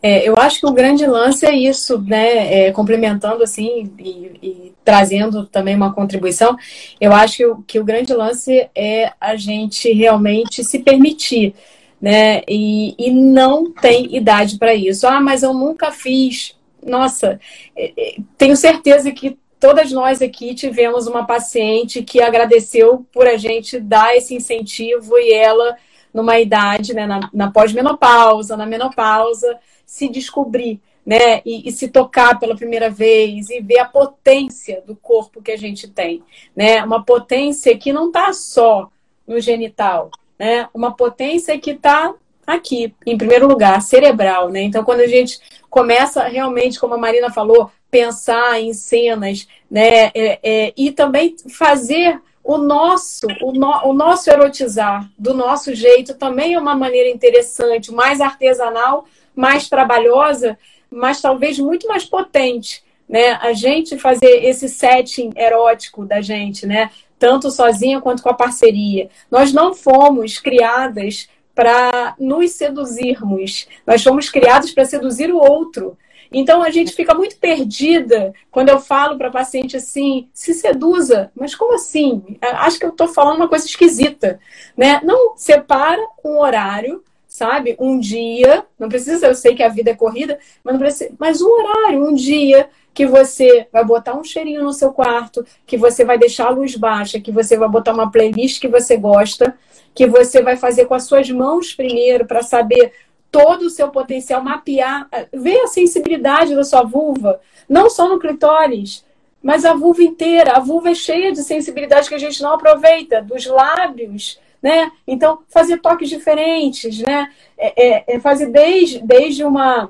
é, 0.03 0.27
eu 0.27 0.37
acho 0.37 0.61
que 0.61 0.67
o 0.67 0.73
grande 0.73 1.07
lance 1.07 1.45
é 1.45 1.55
isso, 1.55 2.01
né? 2.01 2.69
É, 2.69 2.73
complementando 2.73 3.43
assim 3.43 3.93
e, 3.99 4.33
e, 4.43 4.73
trazendo 4.83 5.45
também 5.45 5.77
uma 5.77 5.93
contribuição, 5.93 6.57
eu 6.99 7.13
acho 7.13 7.37
que 7.37 7.47
o, 7.47 7.63
que 7.65 7.79
o 7.79 7.85
grande 7.85 8.15
lance 8.15 8.71
é 8.75 9.13
a 9.21 9.37
gente 9.37 9.93
realmente 9.93 10.65
se 10.65 10.79
permitir, 10.79 11.55
né? 12.01 12.41
E, 12.49 12.95
e 12.99 13.11
não 13.11 13.71
tem 13.71 14.17
idade 14.17 14.57
para 14.57 14.75
isso. 14.75 15.07
Ah, 15.07 15.21
mas 15.21 15.43
eu 15.43 15.53
nunca 15.53 15.91
fiz. 15.91 16.57
Nossa, 16.83 17.39
é, 17.77 17.93
é, 17.95 18.17
tenho 18.39 18.57
certeza 18.57 19.13
que 19.13 19.37
todas 19.61 19.93
nós 19.93 20.23
aqui 20.23 20.55
tivemos 20.55 21.07
uma 21.07 21.27
paciente 21.27 22.03
que 22.03 22.23
agradeceu 22.23 23.07
por 23.13 23.29
a 23.29 23.37
gente 23.37 23.79
dar 23.79 24.17
esse 24.17 24.35
incentivo 24.35 25.19
e 25.19 25.33
ela 25.33 25.77
numa 26.13 26.41
idade, 26.41 26.95
né, 26.95 27.07
na, 27.07 27.31
na 27.33 27.53
pós-menopausa, 27.53 28.57
na 28.57 28.67
menopausa, 28.67 29.59
se 29.87 30.09
descobrir, 30.09 30.81
né? 31.07 31.41
E, 31.45 31.69
e, 31.69 31.73
se 31.73 31.89
tocar 31.89 32.39
pela 32.39 32.57
primeira 32.57 32.91
vez 32.91 33.49
e 33.51 33.61
ver 33.61 33.79
a 33.79 33.85
potência 33.85 34.83
do 34.85 34.97
corpo 34.97 35.43
que 35.43 35.53
a 35.53 35.57
gente 35.57 35.87
tem, 35.89 36.23
né? 36.55 36.83
Uma 36.83 37.05
potência 37.05 37.77
que 37.77 37.93
não 37.93 38.09
está 38.09 38.33
só 38.33 38.91
no 39.27 39.39
genital, 39.41 40.11
né? 40.39 40.69
Uma 40.75 40.97
potência 40.97 41.59
que 41.59 41.73
está 41.73 42.13
aqui, 42.47 42.93
em 43.07 43.17
primeiro 43.17 43.47
lugar, 43.47 43.81
cerebral, 43.83 44.49
né? 44.49 44.63
Então, 44.63 44.83
quando 44.83 45.01
a 45.01 45.07
gente 45.07 45.39
começa 45.69 46.25
realmente, 46.25 46.81
como 46.81 46.95
a 46.95 46.99
Marina 46.99 47.31
falou, 47.31 47.71
pensar 47.91 48.61
em 48.61 48.73
cenas, 48.73 49.47
né? 49.71 50.07
É, 50.15 50.39
é, 50.43 50.73
e 50.77 50.93
também 50.93 51.37
fazer 51.49 52.21
o 52.43 52.57
nosso, 52.57 53.27
o, 53.43 53.53
no, 53.53 53.89
o 53.89 53.93
nosso 53.93 54.31
erotizar 54.31 55.09
do 55.19 55.35
nosso 55.35 55.75
jeito 55.75 56.15
também 56.15 56.55
é 56.55 56.59
uma 56.59 56.75
maneira 56.75 57.09
interessante, 57.09 57.93
mais 57.93 58.21
artesanal 58.21 59.07
mais 59.35 59.69
trabalhosa, 59.69 60.59
mas 60.91 61.21
talvez 61.21 61.59
muito 61.59 61.87
mais 61.87 62.05
potente, 62.05 62.83
né? 63.09 63.33
A 63.41 63.53
gente 63.53 63.99
fazer 63.99 64.45
esse 64.45 64.69
setting 64.69 65.31
erótico 65.37 66.05
da 66.05 66.21
gente, 66.21 66.67
né? 66.67 66.91
Tanto 67.19 67.51
sozinha 67.51 68.01
quanto 68.01 68.23
com 68.23 68.29
a 68.29 68.35
parceria. 68.35 69.09
Nós 69.31 69.53
não 69.53 69.75
fomos 69.75 70.39
criadas 70.39 71.29
para 71.55 72.15
nos 72.19 72.53
seduzirmos. 72.53 73.67
Nós 73.87 74.03
fomos 74.03 74.29
criados 74.29 74.73
para 74.73 74.85
seduzir 74.85 75.33
o 75.33 75.39
outro. 75.39 75.97
Então 76.33 76.63
a 76.63 76.71
gente 76.71 76.93
fica 76.93 77.15
muito 77.15 77.37
perdida 77.37 78.33
quando 78.51 78.69
eu 78.69 78.81
falo 78.81 79.19
para 79.19 79.31
paciente 79.31 79.77
assim, 79.77 80.29
se 80.33 80.55
seduza, 80.55 81.31
mas 81.35 81.55
como 81.55 81.75
assim? 81.75 82.37
Acho 82.41 82.79
que 82.79 82.85
eu 82.85 82.91
estou 82.91 83.09
falando 83.09 83.37
uma 83.37 83.49
coisa 83.49 83.67
esquisita, 83.67 84.39
né? 84.77 85.01
Não 85.03 85.37
separa 85.37 86.01
um 86.25 86.39
horário 86.39 87.03
sabe? 87.31 87.77
Um 87.79 87.99
dia, 87.99 88.65
não 88.77 88.89
precisa, 88.89 89.29
eu 89.29 89.35
sei 89.37 89.55
que 89.55 89.63
a 89.63 89.69
vida 89.69 89.93
é 89.93 89.95
corrida, 89.95 90.39
mas 90.65 90.75
não 90.75 90.81
precisa, 90.81 91.13
mas 91.17 91.41
um 91.41 91.49
horário, 91.49 92.05
um 92.05 92.13
dia 92.13 92.69
que 92.93 93.07
você 93.07 93.69
vai 93.73 93.85
botar 93.85 94.17
um 94.17 94.25
cheirinho 94.25 94.65
no 94.65 94.73
seu 94.73 94.93
quarto, 94.93 95.47
que 95.65 95.77
você 95.77 96.05
vai 96.05 96.19
deixar 96.19 96.49
a 96.49 96.51
luz 96.51 96.75
baixa, 96.75 97.21
que 97.21 97.31
você 97.31 97.57
vai 97.57 97.69
botar 97.69 97.95
uma 97.95 98.11
playlist 98.11 98.61
que 98.61 98.67
você 98.67 98.97
gosta, 98.97 99.57
que 99.95 100.09
você 100.09 100.43
vai 100.43 100.57
fazer 100.57 100.87
com 100.87 100.95
as 100.95 101.05
suas 101.05 101.31
mãos 101.31 101.73
primeiro 101.73 102.27
para 102.27 102.43
saber 102.43 102.93
todo 103.31 103.63
o 103.63 103.71
seu 103.71 103.89
potencial, 103.89 104.43
mapear, 104.43 105.09
ver 105.33 105.61
a 105.61 105.67
sensibilidade 105.67 106.55
da 106.55 106.65
sua 106.65 106.83
vulva, 106.83 107.41
não 107.69 107.89
só 107.89 108.09
no 108.09 108.19
clitóris, 108.19 109.05
mas 109.43 109.65
a 109.65 109.73
vulva 109.75 110.03
inteira. 110.03 110.53
A 110.53 110.61
vulva 110.61 110.91
é 110.91 110.95
cheia 110.95 111.33
de 111.33 111.43
sensibilidade 111.43 112.09
que 112.09 112.15
a 112.15 112.19
gente 112.19 112.43
não 112.43 112.55
aproveita, 112.55 113.23
dos 113.23 113.47
lábios, 113.47 114.39
né? 114.63 114.91
Então, 115.07 115.41
fazer 115.49 115.79
toques 115.79 116.09
diferentes, 116.09 116.99
né? 116.99 117.31
É, 117.57 117.87
é, 117.87 118.17
é 118.17 118.21
fazer 118.21 118.47
desde, 118.47 119.01
desde 119.01 119.45
uma 119.45 119.89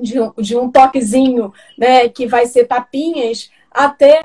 de 0.00 0.20
um, 0.20 0.32
de 0.38 0.56
um 0.56 0.70
toquezinho, 0.70 1.52
né, 1.76 2.08
que 2.08 2.26
vai 2.26 2.46
ser 2.46 2.66
tapinhas, 2.66 3.50
até 3.70 4.22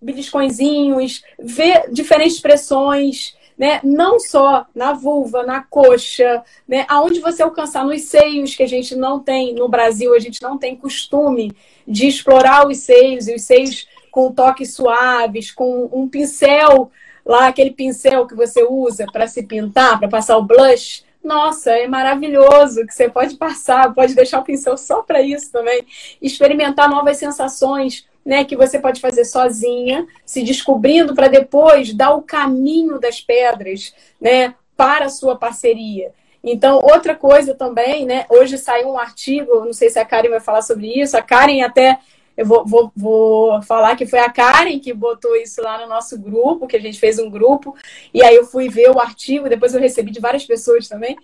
beliscõezinhos, 0.00 1.22
ver 1.38 1.90
diferentes 1.92 2.34
expressões, 2.36 3.36
né? 3.58 3.80
Não 3.82 4.18
só 4.18 4.66
na 4.74 4.92
vulva, 4.92 5.42
na 5.42 5.62
coxa, 5.62 6.42
né? 6.66 6.84
Aonde 6.88 7.20
você 7.20 7.42
alcançar 7.42 7.84
nos 7.84 8.02
seios, 8.02 8.54
que 8.54 8.62
a 8.62 8.68
gente 8.68 8.94
não 8.96 9.20
tem 9.20 9.54
no 9.54 9.68
Brasil, 9.68 10.14
a 10.14 10.18
gente 10.18 10.42
não 10.42 10.58
tem 10.58 10.76
costume 10.76 11.52
de 11.86 12.06
explorar 12.06 12.66
os 12.66 12.78
seios 12.78 13.28
e 13.28 13.34
os 13.34 13.42
seios 13.42 13.86
com 14.10 14.32
toques 14.32 14.74
suaves, 14.74 15.50
com 15.50 15.88
um 15.92 16.08
pincel 16.08 16.90
lá 17.24 17.46
aquele 17.46 17.70
pincel 17.70 18.26
que 18.26 18.34
você 18.34 18.64
usa 18.64 19.06
para 19.12 19.26
se 19.26 19.44
pintar, 19.44 19.98
para 19.98 20.08
passar 20.08 20.36
o 20.36 20.42
blush, 20.42 21.04
nossa, 21.22 21.70
é 21.70 21.86
maravilhoso 21.86 22.84
que 22.84 22.92
você 22.92 23.08
pode 23.08 23.36
passar, 23.36 23.94
pode 23.94 24.14
deixar 24.14 24.40
o 24.40 24.44
pincel 24.44 24.76
só 24.76 25.02
para 25.02 25.22
isso 25.22 25.52
também, 25.52 25.86
experimentar 26.20 26.90
novas 26.90 27.16
sensações, 27.16 28.06
né, 28.24 28.44
que 28.44 28.56
você 28.56 28.78
pode 28.78 29.00
fazer 29.00 29.24
sozinha, 29.24 30.06
se 30.24 30.42
descobrindo 30.42 31.14
para 31.14 31.28
depois 31.28 31.92
dar 31.92 32.14
o 32.14 32.22
caminho 32.22 32.98
das 32.98 33.20
pedras, 33.20 33.94
né, 34.20 34.54
para 34.76 35.06
a 35.06 35.10
sua 35.10 35.36
parceria. 35.36 36.12
Então, 36.42 36.80
outra 36.82 37.14
coisa 37.14 37.54
também, 37.54 38.04
né? 38.04 38.26
Hoje 38.28 38.58
saiu 38.58 38.88
um 38.88 38.98
artigo, 38.98 39.64
não 39.64 39.72
sei 39.72 39.88
se 39.90 39.98
a 39.98 40.04
Karen 40.04 40.28
vai 40.28 40.40
falar 40.40 40.62
sobre 40.62 40.88
isso. 40.88 41.16
A 41.16 41.22
Karen 41.22 41.62
até 41.62 42.00
eu 42.36 42.46
vou, 42.46 42.66
vou, 42.66 42.92
vou 42.96 43.62
falar 43.62 43.94
que 43.96 44.06
foi 44.06 44.18
a 44.18 44.30
Karen 44.30 44.78
que 44.78 44.92
botou 44.92 45.36
isso 45.36 45.60
lá 45.62 45.78
no 45.78 45.88
nosso 45.88 46.18
grupo, 46.18 46.66
que 46.66 46.76
a 46.76 46.80
gente 46.80 46.98
fez 46.98 47.18
um 47.18 47.30
grupo, 47.30 47.76
e 48.12 48.22
aí 48.22 48.34
eu 48.34 48.46
fui 48.46 48.68
ver 48.68 48.90
o 48.90 48.98
artigo, 48.98 49.48
depois 49.48 49.74
eu 49.74 49.80
recebi 49.80 50.10
de 50.10 50.20
várias 50.20 50.44
pessoas 50.44 50.88
também. 50.88 51.16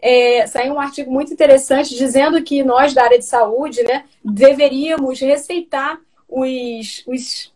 É, 0.00 0.46
saiu 0.46 0.74
um 0.74 0.80
artigo 0.80 1.10
muito 1.10 1.32
interessante 1.32 1.96
dizendo 1.96 2.42
que 2.42 2.62
nós 2.62 2.92
da 2.92 3.04
área 3.04 3.18
de 3.18 3.24
saúde 3.24 3.82
né, 3.82 4.04
deveríamos 4.22 5.20
receitar 5.20 5.98
os, 6.28 7.02
os, 7.06 7.52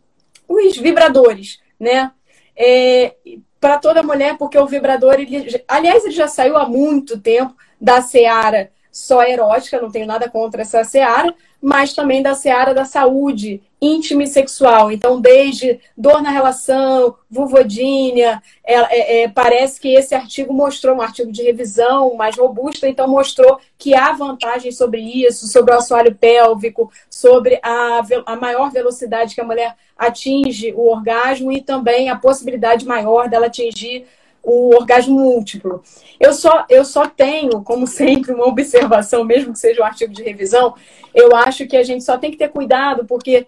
os 0.49 0.77
vibradores, 0.77 1.61
né? 1.79 2.13
É, 2.57 3.15
para 3.61 3.79
toda 3.79 4.03
mulher, 4.03 4.37
porque 4.39 4.59
o 4.59 4.67
vibrador, 4.67 5.15
ele, 5.15 5.63
aliás, 5.69 6.05
ele 6.05 6.15
já 6.15 6.29
saiu 6.29 6.57
há 6.57 6.67
muito 6.67 7.21
tempo 7.21 7.55
da 7.81 8.01
Seara 8.01 8.71
só 8.91 9.23
erótica, 9.23 9.81
não 9.81 9.91
tenho 9.91 10.07
nada 10.07 10.29
contra 10.29 10.63
essa 10.63 10.83
seara, 10.83 11.35
mas 11.61 11.93
também 11.93 12.23
da 12.23 12.35
seara 12.35 12.73
da 12.73 12.85
saúde 12.85 13.61
íntima 13.81 14.23
e 14.23 14.27
sexual. 14.27 14.93
Então, 14.93 15.21
desde 15.21 15.81
dor 15.97 16.23
na 16.23 16.31
relação, 16.31 17.17
vulvodínia, 17.31 18.43
é, 18.63 18.75
é, 18.75 19.23
é, 19.23 19.29
parece 19.29 19.81
que 19.81 19.89
esse 19.89 20.15
artigo 20.15 20.53
mostrou, 20.53 20.97
um 20.97 21.01
artigo 21.01 21.33
de 21.33 21.43
revisão 21.43 22.15
mais 22.15 22.37
robusto, 22.37 22.87
então 22.87 23.09
mostrou 23.09 23.59
que 23.79 23.95
há 23.95 24.13
vantagens 24.13 24.77
sobre 24.77 25.01
isso, 25.01 25.47
sobre 25.47 25.75
o 25.75 25.79
assoalho 25.79 26.15
pélvico, 26.15 26.91
sobre 27.09 27.59
a, 27.63 28.03
a 28.27 28.37
maior 28.37 28.71
velocidade 28.71 29.35
que 29.35 29.41
a 29.41 29.45
mulher 29.45 29.75
atinge 29.97 30.73
o 30.75 30.91
orgasmo 30.91 31.53
e 31.53 31.61
também 31.61 32.11
a 32.11 32.17
possibilidade 32.17 32.87
maior 32.87 33.29
dela 33.29 33.47
atingir 33.47 34.07
o 34.43 34.75
orgasmo 34.75 35.19
múltiplo. 35.19 35.83
Eu 36.19 36.33
só, 36.33 36.65
eu 36.69 36.85
só 36.85 37.07
tenho, 37.07 37.63
como 37.63 37.87
sempre, 37.87 38.33
uma 38.33 38.47
observação, 38.47 39.25
mesmo 39.25 39.53
que 39.53 39.59
seja 39.59 39.83
um 39.83 39.85
artigo 39.85 40.13
de 40.13 40.23
revisão, 40.23 40.75
eu 41.15 41.35
acho 41.35 41.67
que 41.67 41.77
a 41.77 41.83
gente 41.83 42.05
só 42.05 42.19
tem 42.19 42.31
que 42.31 42.37
ter 42.37 42.49
cuidado, 42.49 43.05
porque 43.05 43.47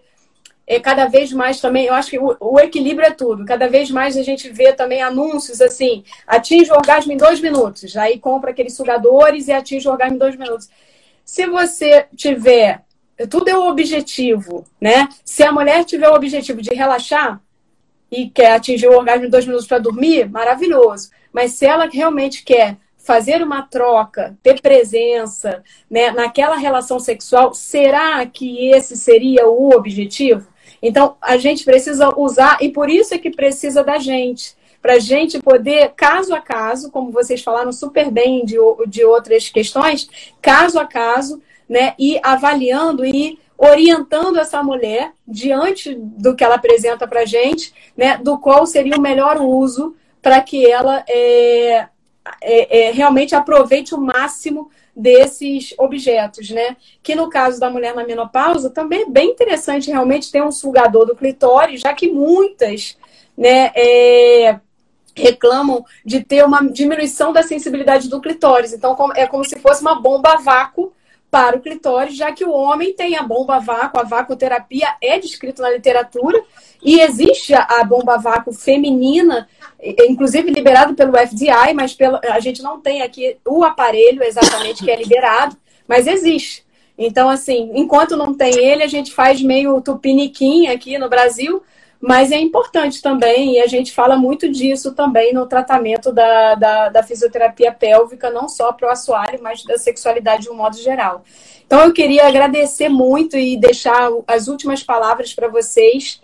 é, 0.65 0.79
cada 0.79 1.07
vez 1.07 1.33
mais 1.33 1.59
também, 1.59 1.85
eu 1.85 1.93
acho 1.93 2.09
que 2.09 2.19
o, 2.19 2.35
o, 2.39 2.59
equilíbrio 2.59 3.05
é 3.07 3.11
tudo. 3.11 3.45
Cada 3.45 3.67
vez 3.67 3.91
mais 3.91 4.15
a 4.15 4.23
gente 4.23 4.49
vê 4.49 4.71
também 4.71 5.01
anúncios 5.01 5.61
assim, 5.61 6.03
atinge 6.25 6.71
o 6.71 6.75
orgasmo 6.75 7.11
em 7.11 7.17
dois 7.17 7.41
minutos. 7.41 7.95
Aí 7.97 8.19
compra 8.19 8.51
aqueles 8.51 8.73
sugadores 8.73 9.47
e 9.47 9.51
atinge 9.51 9.87
o 9.87 9.91
orgasmo 9.91 10.15
em 10.15 10.19
dois 10.19 10.37
minutos. 10.37 10.69
Se 11.25 11.45
você 11.47 12.05
tiver, 12.15 12.81
tudo 13.29 13.49
é 13.49 13.57
o 13.57 13.67
objetivo, 13.67 14.65
né? 14.79 15.09
Se 15.25 15.43
a 15.43 15.51
mulher 15.51 15.83
tiver 15.83 16.09
o 16.09 16.15
objetivo 16.15 16.61
de 16.61 16.73
relaxar 16.73 17.41
e 18.13 18.29
quer 18.29 18.53
atingir 18.53 18.87
o 18.87 18.95
orgasmo 18.95 19.25
em 19.25 19.29
dois 19.29 19.45
minutos 19.45 19.67
para 19.67 19.79
dormir, 19.79 20.29
maravilhoso. 20.29 21.09
Mas 21.31 21.53
se 21.53 21.65
ela 21.65 21.89
realmente 21.91 22.43
quer 22.43 22.77
fazer 22.97 23.41
uma 23.41 23.63
troca, 23.63 24.37
ter 24.41 24.61
presença 24.61 25.63
né, 25.89 26.11
naquela 26.11 26.55
relação 26.55 26.99
sexual, 26.99 27.53
será 27.53 28.25
que 28.25 28.69
esse 28.69 28.95
seria 28.95 29.47
o 29.47 29.75
objetivo? 29.75 30.47
Então, 30.81 31.15
a 31.21 31.37
gente 31.37 31.65
precisa 31.65 32.13
usar, 32.17 32.57
e 32.61 32.69
por 32.69 32.89
isso 32.89 33.13
é 33.13 33.17
que 33.17 33.31
precisa 33.31 33.83
da 33.83 33.97
gente. 33.97 34.55
Para 34.81 34.93
a 34.93 34.99
gente 34.99 35.39
poder, 35.41 35.93
caso 35.95 36.35
a 36.35 36.41
caso, 36.41 36.91
como 36.91 37.11
vocês 37.11 37.41
falaram 37.41 37.71
super 37.71 38.11
bem 38.11 38.45
de, 38.45 38.57
de 38.87 39.03
outras 39.03 39.49
questões, 39.49 40.09
caso 40.41 40.77
a 40.77 40.85
caso, 40.85 41.41
né, 41.67 41.93
e 41.97 42.19
avaliando 42.23 43.05
e 43.05 43.39
orientando 43.57 44.39
essa 44.39 44.61
mulher 44.61 45.13
diante 45.27 45.95
do 45.95 46.35
que 46.35 46.43
ela 46.43 46.55
apresenta 46.55 47.07
para 47.07 47.21
a 47.21 47.25
gente, 47.25 47.73
né, 47.95 48.17
do 48.17 48.37
qual 48.37 48.65
seria 48.65 48.97
o 48.97 49.01
melhor 49.01 49.37
uso 49.41 49.95
para 50.21 50.41
que 50.41 50.69
ela 50.69 51.03
é, 51.07 51.87
é, 52.41 52.87
é, 52.87 52.91
realmente 52.91 53.35
aproveite 53.35 53.93
o 53.93 53.99
máximo 53.99 54.69
desses 54.95 55.73
objetos, 55.77 56.49
né? 56.49 56.77
Que 57.01 57.15
no 57.15 57.29
caso 57.29 57.59
da 57.59 57.69
mulher 57.69 57.95
na 57.95 58.05
menopausa 58.05 58.69
também 58.69 59.01
é 59.01 59.09
bem 59.09 59.31
interessante 59.31 59.89
realmente 59.89 60.31
ter 60.31 60.43
um 60.43 60.51
sugador 60.51 61.05
do 61.05 61.15
clitóris, 61.15 61.81
já 61.81 61.93
que 61.93 62.11
muitas, 62.11 62.97
né, 63.35 63.71
é, 63.75 64.59
reclamam 65.15 65.83
de 66.05 66.23
ter 66.23 66.45
uma 66.45 66.61
diminuição 66.61 67.33
da 67.33 67.43
sensibilidade 67.43 68.07
do 68.07 68.21
clitóris. 68.21 68.71
Então 68.71 68.95
é 69.15 69.25
como 69.27 69.43
se 69.43 69.59
fosse 69.59 69.81
uma 69.81 69.99
bomba 69.99 70.33
a 70.33 70.37
vácuo 70.37 70.93
para 71.33 71.57
o 71.57 71.61
clitóris, 71.61 72.15
já 72.15 72.31
que 72.31 72.45
o 72.45 72.51
homem 72.51 72.93
tem 72.93 73.15
a 73.15 73.23
bomba 73.23 73.55
a 73.55 73.59
vácuo, 73.59 73.99
a 73.99 74.03
vacuoterapia 74.03 74.87
é 75.01 75.17
descrito 75.17 75.63
na 75.63 75.71
literatura 75.71 76.39
e 76.79 76.99
existe 76.99 77.55
a 77.55 77.83
bomba 77.83 78.17
vácuo 78.17 78.53
feminina 78.53 79.47
inclusive 80.07 80.51
liberado 80.51 80.93
pelo 80.93 81.17
FDI, 81.17 81.73
mas 81.73 81.93
pelo, 81.93 82.19
a 82.23 82.39
gente 82.39 82.61
não 82.61 82.79
tem 82.79 83.01
aqui 83.01 83.37
o 83.45 83.63
aparelho 83.63 84.23
exatamente 84.23 84.83
que 84.83 84.91
é 84.91 84.95
liberado, 84.95 85.57
mas 85.87 86.07
existe. 86.07 86.63
Então, 86.97 87.29
assim, 87.29 87.71
enquanto 87.73 88.15
não 88.15 88.33
tem 88.33 88.53
ele, 88.55 88.83
a 88.83 88.87
gente 88.87 89.11
faz 89.11 89.41
meio 89.41 89.81
tupiniquim 89.81 90.67
aqui 90.67 90.97
no 90.97 91.09
Brasil, 91.09 91.63
mas 92.05 92.33
é 92.33 92.37
importante 92.37 93.01
também, 93.01 93.53
e 93.53 93.61
a 93.61 93.67
gente 93.67 93.93
fala 93.93 94.17
muito 94.17 94.51
disso 94.51 94.93
também 94.93 95.33
no 95.33 95.47
tratamento 95.47 96.11
da, 96.11 96.53
da, 96.53 96.89
da 96.89 97.01
fisioterapia 97.01 97.71
pélvica, 97.71 98.29
não 98.29 98.49
só 98.49 98.73
para 98.73 98.89
o 98.89 98.91
assoalho, 98.91 99.39
mas 99.41 99.63
da 99.63 99.77
sexualidade 99.77 100.43
de 100.43 100.49
um 100.49 100.53
modo 100.53 100.75
geral. 100.75 101.23
Então, 101.65 101.79
eu 101.79 101.93
queria 101.93 102.27
agradecer 102.27 102.89
muito 102.89 103.37
e 103.37 103.55
deixar 103.55 104.09
as 104.27 104.49
últimas 104.49 104.83
palavras 104.83 105.33
para 105.33 105.47
vocês 105.47 106.21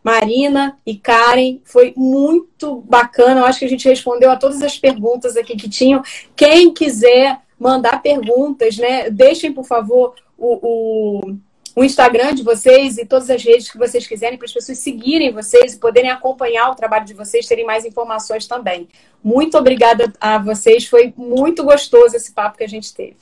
Marina 0.00 0.78
e 0.86 0.94
Karen. 0.94 1.58
Foi 1.64 1.92
muito 1.96 2.76
bacana. 2.82 3.40
Eu 3.40 3.46
acho 3.46 3.58
que 3.58 3.64
a 3.64 3.68
gente 3.68 3.88
respondeu 3.88 4.30
a 4.30 4.36
todas 4.36 4.62
as 4.62 4.78
perguntas 4.78 5.36
aqui 5.36 5.56
que 5.56 5.68
tinham. 5.68 6.04
Quem 6.36 6.72
quiser 6.72 7.40
mandar 7.58 8.00
perguntas, 8.00 8.76
né? 8.76 9.10
Deixem, 9.10 9.52
por 9.52 9.64
favor, 9.64 10.14
o, 10.38 10.60
o, 10.62 11.36
o 11.76 11.84
Instagram 11.84 12.34
de 12.34 12.42
vocês 12.42 12.98
e 12.98 13.04
todas 13.04 13.30
as 13.30 13.44
redes 13.44 13.70
que 13.70 13.78
vocês 13.78 14.06
quiserem 14.06 14.38
para 14.38 14.46
as 14.46 14.52
pessoas 14.52 14.78
seguirem 14.78 15.30
vocês 15.30 15.74
e 15.74 15.78
poderem 15.78 16.10
acompanhar 16.10 16.70
o 16.70 16.74
trabalho 16.74 17.04
de 17.04 17.14
vocês, 17.14 17.46
terem 17.46 17.66
mais 17.66 17.84
informações 17.84 18.46
também. 18.48 18.88
Muito 19.22 19.56
obrigada 19.58 20.12
a 20.20 20.38
vocês. 20.38 20.86
Foi 20.86 21.12
muito 21.16 21.62
gostoso 21.62 22.16
esse 22.16 22.32
papo 22.32 22.58
que 22.58 22.64
a 22.64 22.68
gente 22.68 22.94
teve. 22.94 23.16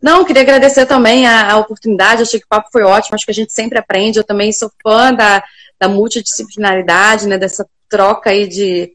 Não, 0.00 0.24
queria 0.24 0.42
agradecer 0.42 0.86
também 0.86 1.26
a, 1.26 1.52
a 1.52 1.56
oportunidade. 1.56 2.22
Achei 2.22 2.38
que 2.38 2.46
o 2.46 2.48
papo 2.48 2.68
foi 2.70 2.82
ótimo. 2.82 3.14
Acho 3.14 3.24
que 3.24 3.30
a 3.30 3.34
gente 3.34 3.52
sempre 3.52 3.78
aprende. 3.78 4.18
Eu 4.18 4.24
também 4.24 4.52
sou 4.52 4.70
fã 4.82 5.12
da 5.12 5.42
da 5.80 5.88
multidisciplinaridade, 5.88 7.26
né, 7.26 7.38
dessa 7.38 7.66
troca 7.88 8.28
aí 8.28 8.46
de, 8.46 8.92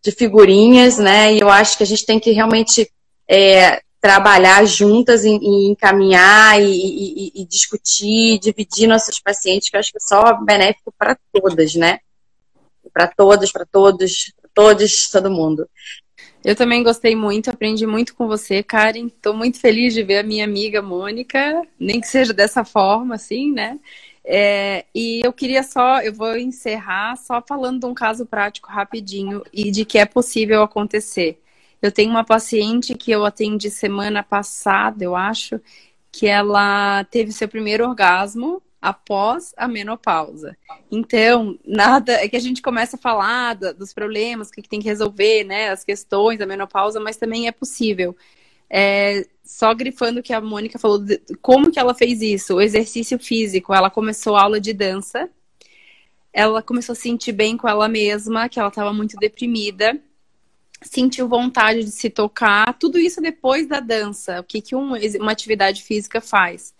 de 0.00 0.12
figurinhas, 0.12 0.96
né, 0.96 1.34
e 1.34 1.40
eu 1.40 1.50
acho 1.50 1.76
que 1.76 1.82
a 1.82 1.86
gente 1.86 2.06
tem 2.06 2.20
que 2.20 2.30
realmente 2.30 2.88
é, 3.28 3.82
trabalhar 4.00 4.64
juntas 4.64 5.24
e, 5.24 5.30
e 5.30 5.70
encaminhar 5.70 6.60
e, 6.60 6.66
e, 6.66 7.32
e, 7.42 7.44
discutir, 7.44 8.38
dividir 8.38 8.86
nossos 8.86 9.18
pacientes, 9.18 9.68
que 9.68 9.76
eu 9.76 9.80
acho 9.80 9.90
que 9.90 9.98
é 9.98 10.00
só 10.00 10.34
benéfico 10.44 10.92
para 10.96 11.16
todas, 11.32 11.74
né, 11.74 11.98
para 12.92 13.08
todos, 13.08 13.50
para 13.50 13.66
todos, 13.66 14.32
todos, 14.54 15.08
todo 15.10 15.30
mundo. 15.30 15.68
Eu 16.44 16.54
também 16.54 16.82
gostei 16.82 17.16
muito, 17.16 17.50
aprendi 17.50 17.86
muito 17.86 18.14
com 18.14 18.26
você, 18.26 18.62
Karen. 18.62 19.06
Estou 19.06 19.34
muito 19.34 19.60
feliz 19.60 19.92
de 19.92 20.02
ver 20.04 20.18
a 20.18 20.22
minha 20.22 20.44
amiga 20.44 20.80
Mônica, 20.80 21.62
nem 21.78 22.00
que 22.00 22.06
seja 22.06 22.32
dessa 22.32 22.64
forma, 22.64 23.16
assim, 23.16 23.52
né? 23.52 23.78
É, 24.24 24.84
e 24.94 25.20
eu 25.24 25.32
queria 25.32 25.62
só, 25.62 26.00
eu 26.00 26.12
vou 26.12 26.36
encerrar 26.36 27.16
só 27.16 27.42
falando 27.46 27.80
de 27.80 27.86
um 27.86 27.94
caso 27.94 28.26
prático 28.26 28.70
rapidinho 28.70 29.42
e 29.52 29.70
de 29.70 29.84
que 29.84 29.98
é 29.98 30.04
possível 30.04 30.62
acontecer. 30.62 31.40
Eu 31.80 31.92
tenho 31.92 32.10
uma 32.10 32.24
paciente 32.24 32.94
que 32.94 33.10
eu 33.10 33.24
atendi 33.24 33.70
semana 33.70 34.22
passada, 34.22 35.04
eu 35.04 35.14
acho, 35.14 35.60
que 36.10 36.26
ela 36.26 37.04
teve 37.04 37.32
seu 37.32 37.48
primeiro 37.48 37.84
orgasmo 37.84 38.62
após 38.80 39.52
a 39.56 39.66
menopausa. 39.66 40.56
Então, 40.90 41.58
nada, 41.64 42.12
é 42.12 42.28
que 42.28 42.36
a 42.36 42.40
gente 42.40 42.62
começa 42.62 42.96
a 42.96 42.98
falar 42.98 43.54
dos 43.54 43.92
problemas 43.92 44.50
que 44.50 44.62
tem 44.62 44.80
que 44.80 44.88
resolver, 44.88 45.44
né, 45.44 45.70
as 45.70 45.84
questões 45.84 46.38
da 46.38 46.46
menopausa, 46.46 47.00
mas 47.00 47.16
também 47.16 47.48
é 47.48 47.52
possível. 47.52 48.16
É, 48.70 49.26
só 49.44 49.72
grifando 49.74 50.22
que 50.22 50.32
a 50.32 50.40
Mônica 50.40 50.78
falou, 50.78 50.98
de, 50.98 51.20
como 51.40 51.70
que 51.70 51.78
ela 51.78 51.94
fez 51.94 52.20
isso? 52.20 52.56
O 52.56 52.60
exercício 52.60 53.18
físico. 53.18 53.74
Ela 53.74 53.90
começou 53.90 54.36
a 54.36 54.42
aula 54.42 54.60
de 54.60 54.72
dança. 54.72 55.28
Ela 56.32 56.62
começou 56.62 56.92
a 56.92 56.96
sentir 56.96 57.32
bem 57.32 57.56
com 57.56 57.66
ela 57.68 57.88
mesma, 57.88 58.48
que 58.48 58.60
ela 58.60 58.68
estava 58.68 58.92
muito 58.92 59.16
deprimida. 59.16 59.98
Sentiu 60.82 61.28
vontade 61.28 61.84
de 61.84 61.90
se 61.90 62.08
tocar. 62.08 62.76
Tudo 62.78 62.98
isso 62.98 63.20
depois 63.20 63.66
da 63.66 63.80
dança. 63.80 64.40
O 64.40 64.44
que, 64.44 64.60
que 64.60 64.76
um, 64.76 64.92
uma 65.20 65.32
atividade 65.32 65.82
física 65.82 66.20
faz? 66.20 66.74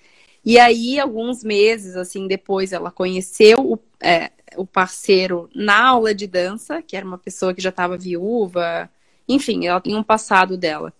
E 0.44 0.58
aí, 0.58 0.98
alguns 0.98 1.42
meses, 1.44 1.96
assim, 1.96 2.26
depois, 2.26 2.72
ela 2.72 2.90
conheceu 2.90 3.58
o, 3.60 3.78
é, 4.00 4.30
o 4.56 4.64
parceiro 4.66 5.50
na 5.54 5.88
aula 5.88 6.14
de 6.14 6.26
dança, 6.26 6.80
que 6.80 6.96
era 6.96 7.06
uma 7.06 7.18
pessoa 7.18 7.52
que 7.52 7.60
já 7.60 7.70
estava 7.70 7.98
viúva. 7.98 8.88
Enfim, 9.28 9.66
ela 9.66 9.80
tinha 9.80 9.98
um 9.98 10.02
passado 10.02 10.56
dela 10.56 10.92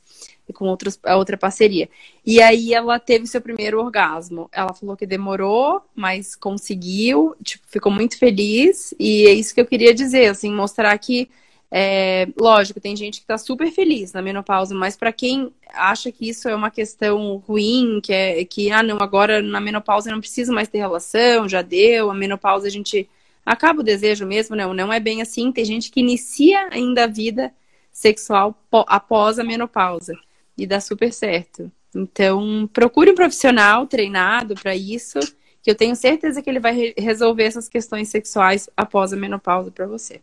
com 0.53 0.67
outros, 0.67 0.99
a 1.05 1.17
outra 1.17 1.37
parceria. 1.37 1.89
E 2.25 2.41
aí 2.41 2.73
ela 2.73 2.99
teve 2.99 3.27
seu 3.27 3.41
primeiro 3.41 3.81
orgasmo. 3.81 4.49
Ela 4.53 4.73
falou 4.75 4.97
que 4.97 5.07
demorou, 5.07 5.83
mas 5.95 6.35
conseguiu, 6.35 7.35
tipo, 7.43 7.65
ficou 7.69 7.93
muito 7.93 8.19
feliz. 8.19 8.95
E 8.99 9.27
é 9.27 9.33
isso 9.33 9.55
que 9.55 9.61
eu 9.61 9.67
queria 9.67 9.95
dizer, 9.95 10.27
assim, 10.27 10.53
mostrar 10.53 10.97
que, 10.99 11.29
é, 11.71 12.29
lógico, 12.41 12.81
tem 12.81 12.97
gente 12.97 13.21
que 13.21 13.27
tá 13.27 13.37
super 13.37 13.71
feliz 13.71 14.13
na 14.13 14.23
menopausa, 14.23 14.75
mas 14.75 14.97
para 14.97 15.13
quem 15.13 15.53
acha 15.75 16.11
que 16.11 16.29
isso 16.29 16.49
é 16.49 16.55
uma 16.55 16.71
questão 16.71 17.37
ruim, 17.47 18.01
que 18.03 18.13
é 18.13 18.45
que, 18.45 18.71
ah, 18.71 18.83
não, 18.83 18.99
agora 19.01 19.43
na 19.43 19.61
menopausa 19.61 20.11
não 20.11 20.21
precisa 20.21 20.53
mais 20.53 20.69
ter 20.69 20.79
relação, 20.79 21.49
já 21.49 21.61
deu, 21.61 22.11
a 22.11 22.15
menopausa 22.15 22.67
a 22.67 22.71
gente 22.71 23.09
acaba 23.45 23.81
o 23.81 23.85
desejo 23.85 24.27
mesmo, 24.27 24.57
não, 24.57 24.73
não 24.75 24.93
é 24.93 25.01
bem 25.01 25.23
assim. 25.23 25.53
Tem 25.53 25.65
gente 25.65 25.91
que 25.91 26.01
inicia 26.01 26.69
ainda 26.71 27.05
a 27.05 27.07
vida 27.07 27.53
sexual 27.93 28.55
após 28.87 29.39
a 29.39 29.45
menopausa 29.45 30.15
e 30.57 30.67
dá 30.67 30.81
super 30.81 31.13
certo. 31.13 31.71
Então, 31.95 32.69
procure 32.73 33.11
um 33.11 33.15
profissional 33.15 33.87
treinado 33.87 34.55
para 34.55 34.77
isso, 34.77 35.19
que 35.63 35.71
eu 35.71 35.75
tenho 35.75 35.97
certeza 35.97 36.43
que 36.43 36.49
ele 36.49 36.61
vai 36.61 36.75
re 36.75 36.95
resolver 36.99 37.45
essas 37.45 37.69
questões 37.69 38.09
sexuais 38.09 38.69
após 38.77 39.13
a 39.13 39.17
menopausa 39.17 39.71
para 39.71 39.87
você. 39.87 40.21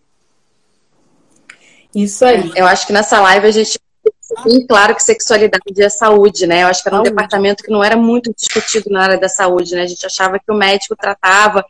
Isso 1.96 2.26
aí. 2.26 2.52
Eu 2.56 2.68
acho 2.68 2.86
que 2.86 2.94
nessa 2.94 3.22
live 3.22 3.48
a 3.48 3.52
gente 3.52 3.80
bem 4.44 4.66
claro 4.68 4.96
que 4.96 5.04
sexualidade 5.04 5.82
é 5.82 5.90
saúde, 5.90 6.46
né? 6.46 6.64
Eu 6.64 6.68
acho 6.68 6.82
que 6.84 6.90
era 6.90 6.96
um 6.96 7.00
saúde. 7.00 7.12
departamento 7.12 7.64
que 7.64 7.72
não 7.72 7.84
era 7.84 7.96
muito 7.96 8.34
discutido 8.36 8.90
na 8.90 9.04
área 9.04 9.20
da 9.20 9.30
saúde, 9.30 9.76
né? 9.76 9.84
A 9.84 9.88
gente 9.88 10.06
achava 10.06 10.38
que 10.38 10.52
o 10.52 10.56
médico 10.56 10.96
tratava 10.96 11.66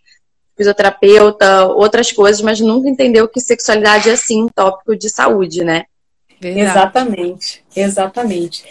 fisioterapeuta, 0.58 1.68
outras 1.68 2.12
coisas, 2.12 2.42
mas 2.42 2.60
nunca 2.60 2.88
entendeu 2.88 3.28
que 3.28 3.42
sexualidade 3.42 4.10
é 4.10 4.16
sim 4.16 4.44
um 4.44 4.48
tópico 4.48 4.96
de 4.96 5.10
saúde, 5.10 5.64
né? 5.64 5.84
Verdade. 6.40 6.70
Exatamente, 6.70 7.66
exatamente. 7.76 8.66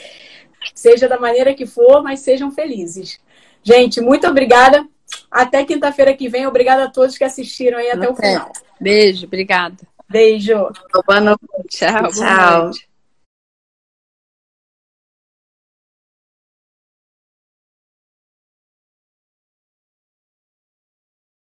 Seja 0.74 1.06
da 1.08 1.18
maneira 1.18 1.54
que 1.54 1.66
for, 1.66 2.02
mas 2.02 2.20
sejam 2.20 2.50
felizes. 2.50 3.18
Gente, 3.62 4.00
muito 4.00 4.26
obrigada. 4.26 4.86
Até 5.30 5.64
quinta-feira 5.64 6.14
que 6.14 6.28
vem. 6.28 6.46
Obrigada 6.46 6.84
a 6.84 6.90
todos 6.90 7.18
que 7.18 7.24
assistiram 7.24 7.78
aí 7.78 7.90
até, 7.90 8.04
até 8.04 8.10
o 8.10 8.16
final. 8.16 8.52
Beijo, 8.80 9.26
obrigada. 9.26 9.76
Beijo. 10.08 10.70
Boa 11.06 11.20
noite. 11.20 11.40
Tchau. 11.68 12.10
Tchau. 12.10 12.12
Boa 12.12 12.60
noite. 12.64 12.93